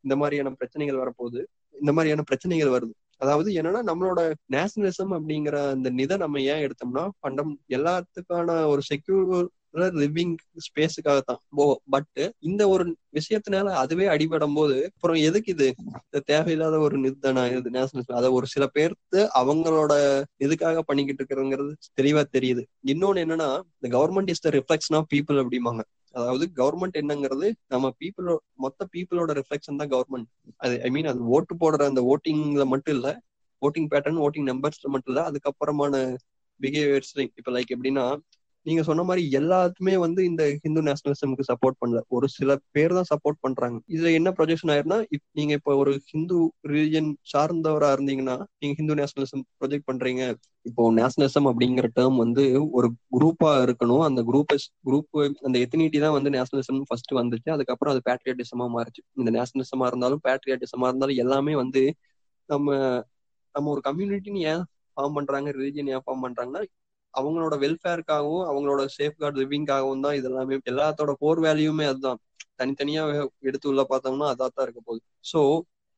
இந்த 0.05 0.15
மாதிரியான 0.17 0.51
பிரச்சனைகள் 0.53 1.03
வரப்போகுது. 1.03 1.41
இந்த 1.75 1.93
மாதிரியான 1.93 2.23
பிரச்சனைகள் 2.23 2.75
வருது. 2.77 2.95
அதாவது 3.21 3.51
என்னன்னா 3.53 3.81
நம்மளோட 3.83 4.21
நேஷனலிசம் 4.53 5.15
அப்படிங்கிற 5.17 5.57
அந்த 5.71 5.91
நிதை 5.91 6.17
நம்ம 6.17 6.43
ஏன் 6.53 6.63
எடுத்தோம்னா 6.67 7.05
பண்டம் 7.19 7.55
எல்லாத்துக்கான 7.71 8.59
ஒரு 8.67 8.83
செக்யூர் 8.91 9.49
லிவிங் 9.97 10.33
ஸ்பேஸுக்காக 10.65 11.19
தான் 11.21 11.41
பட் 11.87 12.19
இந்த 12.41 12.63
ஒரு 12.69 12.85
விஷயத்தினால 13.15 13.75
அதுவே 13.83 14.07
அடிபடும் 14.07 14.55
போது 14.55 14.77
அப்புறம் 14.89 15.19
எதுக்கு 15.27 15.51
இது? 15.53 15.69
தேவையில்லாத 16.27 16.79
ஒரு 16.79 16.97
நிதானா 17.05 17.45
இது 17.53 17.71
நேஷனலிசம் 17.71 18.19
அதை 18.21 18.31
ஒரு 18.31 18.47
சில 18.47 18.67
பேர்த்து 18.75 19.21
அவங்களோட 19.41 19.93
இதுக்காக 20.47 20.81
பண்ணிக்கிட்டு 20.81 21.23
இருக்கிறங்கிறது 21.23 21.71
தெளிவா 22.01 22.25
தெரியுது. 22.37 22.65
இன்னொன்னு 22.87 23.25
என்னன்னா 23.25 23.49
இந்த 23.77 23.91
government 23.97 24.33
is 24.35 24.45
the 24.47 24.51
reflection 24.59 24.99
of 25.01 25.11
people 25.15 25.41
அப்படிம்பாங்க. 25.45 25.83
அதாவது 26.15 26.45
கவர்மெண்ட் 26.57 26.97
என்னங்கிறது 26.97 27.49
நம்ம 27.67 27.91
பீப்புளோ 28.01 28.35
மொத்த 28.57 28.87
பீப்புளோட 28.95 29.33
ரிஃப்ளெக்ஷன் 29.33 29.77
தான் 29.77 29.91
கவர்மெண்ட் 29.91 30.29
அது 30.57 30.75
ஐ 30.83 30.91
மீன் 30.91 31.07
அது 31.07 31.21
ஓட்டு 31.29 31.55
போடுற 31.55 31.87
அந்த 31.87 32.03
ஓட்டிங்ல 32.13 32.65
மட்டும் 32.67 32.95
இல்ல 32.95 33.11
ஓட்டிங் 33.63 33.89
பேட்டர்ன் 33.91 34.21
ஓட்டிங் 34.21 34.49
நம்பர்ஸ்ல 34.51 34.91
மட்டும் 34.91 35.13
இல்ல 35.13 35.23
அதுக்கப்புறமான 35.31 35.95
பிஹேவியர்ஸ் 36.61 37.13
இப்ப 37.33 37.53
லைக் 37.53 37.75
எப்படின்னா 37.77 38.05
நீங்க 38.67 38.83
சொன்ன 38.83 39.03
மாதிரி 39.03 39.23
எல்லாத்துமே 39.33 39.95
வந்து 39.99 40.21
இந்த 40.25 40.43
ஹிந்து 40.65 40.81
நேஷனலிசமுக்கு 40.83 41.45
சப்போர்ட் 41.51 41.79
பண்ணல. 41.81 42.01
ஒரு 42.09 42.27
சில 42.29 42.57
பேர் 42.73 42.95
தான் 42.95 43.09
சப்போர்ட் 43.11 43.39
பண்றாங்க. 43.41 43.79
இதுல 43.89 44.13
என்ன 44.13 44.31
ப்ரொஜெக்ஷன் 44.39 44.73
ஆயிருன்னா 44.75 44.99
நீங்க 45.33 45.53
இப்ப 45.53 45.77
ஒரு 45.77 45.93
ஹிந்து 46.11 46.39
ரிலிஜன் 46.69 47.11
சார்ந்தவரா 47.33 47.91
இருந்தீங்கன்னா 47.97 48.37
நீங்க 48.61 48.75
ஹிந்து 48.77 48.97
நேஷனலிசம் 49.01 49.45
ப்ரொஜெக்ட் 49.61 49.89
பண்றீங்க. 49.91 50.23
இப்போ 50.67 50.83
நேஷனலிசம் 50.97 51.49
அப்படிங்கிற 51.51 51.87
டேர்ம் 51.97 52.17
வந்து 52.17 52.45
ஒரு 52.79 52.89
குரூப்பா 53.17 53.53
இருக்கணும். 53.67 54.05
அந்த 54.09 54.21
குரூப் 54.29 54.55
குரூப் 54.87 55.17
அந்த 55.43 55.57
எத்தனிட்டி 55.65 55.99
தான் 55.99 56.17
வந்து 56.19 56.31
நேஷனலிசம் 56.31 56.81
ஃபர்ஸ்ட் 56.89 57.13
வந்துச்சு. 57.21 57.49
அதுக்கப்புறம் 57.57 57.93
அது 57.95 58.03
பேட்ரியாட்டிசமா 58.09 58.67
மாறிச்சு. 58.77 59.03
இந்த 59.17 59.31
நேஷனலிசமா 59.39 59.87
இருந்தாலும் 59.87 60.23
பேட்ரியாட்டிசமா 60.29 60.89
இருந்தாலும் 60.91 61.21
எல்லாமே 61.25 61.55
வந்து 61.63 61.83
நம்ம 62.49 62.69
நம்ம 63.55 63.71
ஒரு 63.75 63.83
கம்யூனிட்டின்னு 63.85 64.43
ஏன் 64.53 64.63
ஃபார்ம் 64.97 65.17
பண்றாங்க? 65.19 65.49
ரிலிஜன் 65.59 65.91
ஏன் 65.95 66.05
ஃபார்ம் 66.05 66.25
பண்றாங்கன்னா 66.27 66.63
அவங்களோட 67.15 67.55
வெல்ஃபேருக்காகவும் 67.65 68.45
அவங்களோட 68.51 68.83
சேஃப்கார்டு 68.99 69.41
லிவிங்காகவும் 69.43 70.05
தான் 70.07 70.17
இதெல்லாமே 70.21 70.59
எல்லாத்தோட 70.73 71.13
கோர் 71.23 71.41
வேல்யூமே 71.47 71.87
அதுதான். 71.93 72.21
தனித்தனியா 72.61 73.03
எடுத்து 73.49 73.67
உள்ள 73.73 73.83
பார்த்தோம்னா 73.91 74.29
அதான் 74.33 74.55
தான் 74.57 74.67
இருக்க 74.67 74.81
போகுது. 74.89 75.03
ஸோ 75.33 75.41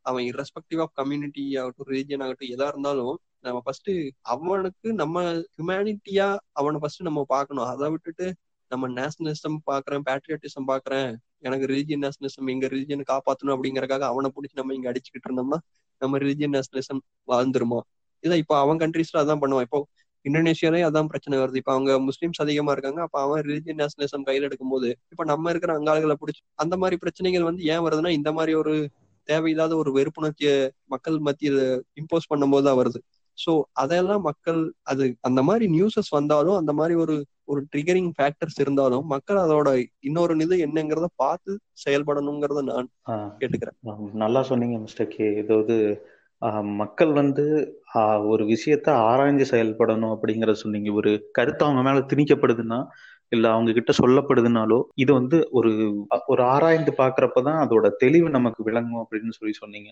அவன் 0.06 0.24
இரஸ்பெக்டிவ் 0.30 0.80
ஆஃப் 0.84 0.94
கம்யூனிட்டி 1.00 1.44
ஆகட்டும் 1.60 1.88
ரிலீஜியன் 1.90 2.22
ஆகட்டும் 2.26 2.52
எதா 2.54 2.66
இருந்தாலும் 2.72 3.14
நம்ம 3.46 3.58
ஃபர்ஸ்ட் 3.64 3.90
அவனுக்கு 4.34 4.88
நம்ம 5.02 5.16
ஹியூமனிட்டியா 5.56 6.26
அவனை 6.60 6.78
ஃபர்ஸ்ட் 6.82 7.02
நம்ம 7.08 7.20
பார்க்கணும். 7.34 7.68
அதை 7.72 7.86
விட்டுட்டு 7.94 8.26
நம்ம 8.70 8.88
நேஷனலிசம் 8.98 9.58
பாக்குறேன் 9.70 10.04
பேட்ரியாட்டிசம் 10.08 10.68
பாக்குறேன் 10.72 11.08
எனக்கு 11.46 11.66
ரிலிஜியன் 11.72 12.02
நேஷனலிசம் 12.04 12.50
எங்க 12.54 12.66
ரிலிஜியனை 12.74 13.04
காப்பாற்றணும் 13.12 13.54
அப்படிங்கறக்காக 13.56 14.04
அவனை 14.12 14.28
பிடிச்சி 14.36 14.56
நம்ம 14.60 14.74
இங்க 14.78 14.88
அடிச்சுக்கிட்டு 14.92 15.28
இருந்தோம்னா 15.30 15.58
நம்ம 16.00 16.18
ரிலிஜியன் 16.24 16.54
நேஷனலிசம் 16.56 17.00
வாழ்ந்துருமா? 17.32 17.80
இல்ல 18.24 18.34
இப்போ 18.42 18.54
அவன் 18.64 18.80
கண்ட்ரீஸ்ல 18.82 19.20
அதான் 19.24 19.42
பண்ணுவான். 19.42 19.66
இப்போ 19.68 19.80
இந்தோனேஷியாலே 20.24 20.80
அதான் 20.88 21.10
பிரச்சனை 21.12 21.36
வருது. 21.38 21.60
இப்ப 21.62 21.72
அவங்க 21.72 21.92
முஸ்லீம்ஸ் 22.08 22.42
அதிகமா 22.44 22.72
இருக்காங்க. 22.72 23.00
அப்ப 23.02 23.16
அவன் 23.20 23.42
ரிலிஜியன் 23.48 23.80
நேஷனலிசம் 23.82 24.26
கையில 24.28 24.48
எடுக்கும் 24.50 24.72
போது 24.74 24.90
இப்ப 25.12 25.24
நம்ம 25.24 25.50
இருக்கிற 25.50 25.72
அங்காளுகளை 25.78 26.16
பிடிச்சி 26.20 26.42
அந்த 26.54 26.76
மாதிரி 26.76 26.98
பிரச்சனைகள் 27.04 27.48
வந்து 27.48 27.64
ஏன் 27.74 27.84
வருதுன்னா 27.86 28.12
இந்த 28.18 28.32
மாதிரி 28.32 28.54
ஒரு 28.54 28.74
தேவையில்லாத 29.28 29.72
ஒரு 29.76 29.90
வெறுப்புணர்ச்சியை 29.98 30.54
மக்கள் 30.86 31.18
மத்தியில 31.26 31.58
இம்போஸ் 32.00 32.30
பண்ணும் 32.30 32.54
போது 32.54 32.66
தான் 32.68 32.78
வருது. 32.80 33.00
சோ 33.38 33.52
அதெல்லாம் 33.72 34.24
மக்கள் 34.28 34.58
அது 34.82 35.04
அந்த 35.20 35.40
மாதிரி 35.42 35.66
நியூஸஸ் 35.74 36.10
வந்தாலும் 36.10 36.56
அந்த 36.56 36.72
மாதிரி 36.72 36.94
ஒரு 37.04 37.14
ஒரு 37.46 37.60
ட்ரிகரிங் 37.72 38.10
ஃபேக்டர்ஸ் 38.16 38.58
இருந்தாலும் 38.60 39.04
மக்கள் 39.06 39.38
அதோட 39.44 39.68
இன்னொரு 40.00 40.34
இது 40.38 40.56
என்னங்கிறத 40.66 41.06
பார்த்து 41.16 41.52
செயல்படணுங்கிறத 41.84 42.60
நான் 42.68 42.88
கேட்டுக்கிறேன். 43.40 43.76
நல்லா 44.24 44.42
சொன்னீங்க 44.50 44.78
மிஸ்டர் 44.78 45.10
கே. 45.14 45.26
ஏதாவது 45.42 45.76
மக்கள் 46.80 47.12
வந்து 47.12 47.44
ஒரு 48.26 48.44
விஷயத்த 48.44 48.88
ஆராய்ஞ்சு 49.04 49.46
செயல்படணும் 49.50 50.12
அப்படிங்கறத 50.14 50.56
சொன்னீங்க. 50.56 50.92
ஒரு 50.92 51.10
கருத்து 51.32 51.64
அவங்க 51.64 51.82
மேல 51.82 52.00
திணிக்கப்படுதுன்னா 52.12 52.78
இல்ல 53.32 53.46
அவங்க 53.50 53.70
கிட்ட 53.72 53.92
சொல்லப்படுதுனாலோ 54.02 54.78
இது 54.94 55.12
வந்து 55.12 55.38
ஒரு 55.50 55.70
ஒரு 56.26 56.42
ஆராய்ந்து 56.44 56.92
பாக்குறப்பதான் 56.98 57.60
அதோட 57.64 57.86
தெளிவு 57.98 58.28
நமக்கு 58.30 58.62
விளங்கும் 58.64 59.02
அப்படின்னு 59.02 59.38
சொல்லி 59.38 59.54
சொன்னீங்க. 59.54 59.90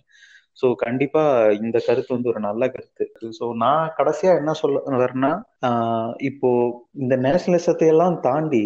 ஸோ 0.60 0.66
கண்டிப்பா 0.84 1.22
இந்த 1.60 1.76
கருத்து 1.86 2.10
வந்து 2.16 2.30
ஒரு 2.32 2.40
நல்ல 2.46 2.62
கருத்து. 2.74 3.04
ஸோ 3.38 3.44
நான் 3.62 3.92
கடைசியா 3.98 4.32
என்ன 4.40 4.54
சொல்ல 4.60 4.98
வரேன்னா 5.02 5.32
இப்போ 6.30 6.50
இந்த 7.02 7.14
நேஷனலிசத்தை 7.26 7.88
எல்லாம் 7.94 8.16
தாண்டி 8.28 8.64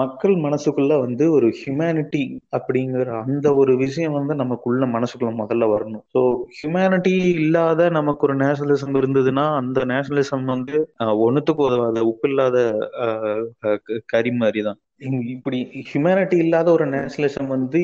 மக்கள் 0.00 0.34
மனசுக்குள்ள 0.44 0.94
வந்து 1.04 1.24
ஒரு 1.36 1.48
ஹியூமனிட்டி 1.58 2.22
அப்படிங்கிற 2.56 3.10
அந்த 3.22 3.48
ஒரு 3.60 3.72
விஷயம் 3.82 4.16
வந்து 4.18 4.34
நமக்குள்ள 4.42 4.86
மனசுக்குள்ள 4.96 5.32
முதல்ல 5.40 5.66
வரணும். 5.74 6.04
ஸோ 6.14 6.20
ஹியூமனிட்டி 6.58 7.14
இல்லாத 7.42 7.88
நமக்கு 7.98 8.26
ஒரு 8.28 8.36
நேஷனலிசம் 8.44 8.98
இருந்ததுன்னா 9.00 9.46
அந்த 9.60 9.80
நேஷனலிசம் 9.92 10.46
வந்து 10.54 10.76
ஒன்றுத்துக்கு 11.26 11.66
உதவாத 11.68 12.04
உப்பு 12.12 12.28
இல்லாத 12.30 12.56
கறி 14.14 14.32
மாதிரி 14.42 14.62
தான் 14.68 14.80
இப்படி 15.34 15.58
ஹியூமனிட்டி 15.90 16.36
இல்லாத 16.44 16.68
ஒரு 16.76 16.86
நேஷனலிசம் 16.96 17.52
வந்து 17.56 17.78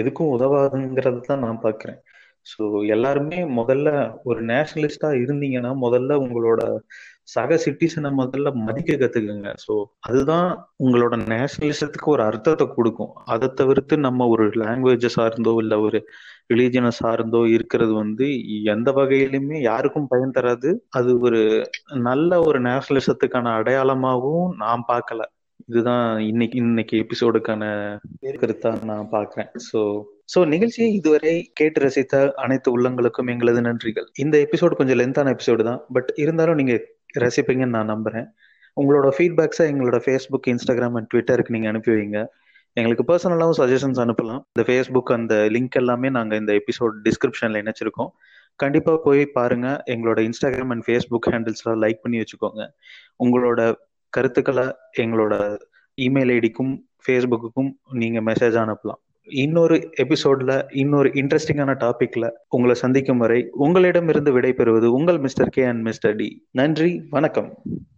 எதுக்கும் 0.00 0.32
உதவாதுங்கிறது 0.36 1.20
தான் 1.26 1.44
நான் 1.46 1.64
பாக்குறேன். 1.66 1.98
ஸோ 2.46 2.64
எல்லாருமே 2.86 3.38
முதல்ல 3.56 3.88
ஒரு 4.24 4.40
நேஷனலிஸ்டா 4.44 5.08
இருந்தீங்கன்னா 5.22 5.72
முதல்ல 5.76 6.12
உங்களோட 6.24 6.60
சக 7.24 7.56
சிட்டிசனை 7.64 8.10
முதல்ல 8.12 8.48
மதிக்க 8.66 8.92
கத்துக்குங்க. 8.94 9.48
ஸோ 9.66 9.74
அதுதான் 10.00 10.48
உங்களோட 10.84 11.14
நேஷனலிசத்துக்கு 11.32 12.08
ஒரு 12.08 12.22
அர்த்தத்தை 12.22 12.66
கொடுக்கும். 12.68 13.12
அதை 13.24 13.48
தவிர்த்து 13.54 13.96
நம்ம 13.98 14.26
ஒரு 14.26 14.46
லாங்குவேஜை 14.62 15.10
சார்ந்தோ 15.16 15.54
இல்லை 15.56 15.78
ஒரு 15.78 16.00
ரிலீஜனை 16.52 16.90
சார்ந்தோ 17.02 17.40
இருக்கிறது 17.48 17.92
வந்து 17.94 18.26
எந்த 18.64 18.90
வகையிலுமே 18.92 19.58
யாருக்கும் 19.60 20.08
பயன் 20.08 20.36
தராது. 20.38 20.70
அது 20.90 21.10
ஒரு 21.20 21.42
நல்ல 22.08 22.40
ஒரு 22.40 22.60
நேஷனலிசத்துக்கான 22.60 23.52
அடையாளமாகவும் 23.60 24.50
நான் 24.56 24.84
பார்க்கல. 24.88 25.22
இதுதான் 25.66 26.18
இன்னைக்கு 26.20 26.56
இன்னைக்கு 26.58 26.94
எபிசோடுக்கான 27.04 27.64
கருத்தா 28.42 28.70
நான் 28.84 29.10
பாக்குறேன் 29.12 29.50
ஸோ 29.68 29.80
ஸோ 30.32 30.38
நிகழ்ச்சியை 30.52 30.88
இதுவரை 30.98 31.34
கேட்டு 31.58 31.78
ரசித்த 31.84 32.14
அனைத்து 32.44 32.68
உள்ளங்களுக்கும் 32.76 33.30
எங்களது 33.32 33.60
நன்றிகள். 33.68 34.06
இந்த 34.24 34.36
எபிசோடு 34.46 34.74
கொஞ்சம் 34.80 34.98
லென்த்தான 35.00 35.32
எபிசோடு 35.36 35.62
தான். 35.70 35.80
பட் 35.94 36.10
இருந்தாலும் 36.22 36.58
நீங்க 36.60 36.74
ரசிப்பீங்கன்னு 37.24 37.76
நான் 37.78 37.92
நம்புறேன். 37.94 38.26
உங்களோட 38.76 39.08
ஃபீட்பேக்ஸை 39.16 39.64
எங்களோட 39.72 39.98
ஃபேஸ்புக் 40.04 40.48
இன்ஸ்டாகிராம் 40.52 40.96
அண்ட் 40.98 41.08
ட்விட்டருக்கு 41.12 41.54
நீங்க 41.56 41.68
அனுப்பி 41.72 41.92
வைங்க. 41.94 42.20
எங்களுக்கு 42.76 43.04
பர்சனலாகவும் 43.10 43.58
சஜஷன்ஸ் 43.60 44.00
அனுப்பலாம். 44.04 44.42
இந்த 44.52 44.62
ஃபேஸ்புக் 44.68 45.10
அந்த 45.18 45.34
லிங்க் 45.54 45.78
எல்லாமே 45.82 46.08
நாங்கள் 46.18 46.40
இந்த 46.42 46.52
எபிசோட் 46.60 46.94
டிஸ்கிரிப்ஷன்ல 47.08 47.62
இணைச்சிருக்கோம். 47.64 48.10
கண்டிப்பா 48.60 48.92
போய் 49.06 49.22
பாருங்க. 49.38 49.68
எங்களோட 49.94 50.18
இன்ஸ்டாகிராம் 50.28 50.72
அண்ட் 50.74 50.86
ஃபேஸ்புக் 50.86 51.28
ஹேண்டில்ஸ்லாம் 51.34 51.82
லைக் 51.84 52.02
பண்ணி 52.04 52.18
வச்சுக்கோங்க. 52.22 52.62
உங்களோட 53.24 53.60
கருத்துக்களை 54.12 54.66
எங்களோட 55.04 55.34
இமெயில் 55.98 56.32
ஐடிக்கும் 56.38 56.72
ஃபேஸ்புக்குக்கும் 57.04 57.70
நீங்க 57.92 58.18
மெசேஜ் 58.30 58.56
அனுப்பலாம். 58.64 59.00
இன்னொரு 59.30 59.90
எபிசோட்ல 59.96 60.64
இன்னொரு 60.72 61.08
இன்ட்ரெஸ்டிங்கான 61.08 61.74
டாபிக்ல 61.78 62.30
உங்களை 62.48 62.74
சந்திக்கும் 62.74 63.18
வரை 63.18 63.48
உங்களிடமிருந்து 63.52 64.40
விடைபெறுவது 64.40 64.84
உங்கள் 64.84 65.18
mister 65.18 65.48
K 65.48 65.62
and 65.62 65.82
mister 65.82 66.16
T 66.16 66.46
நன்றி 66.50 67.02
வணக்கம். 67.10 67.54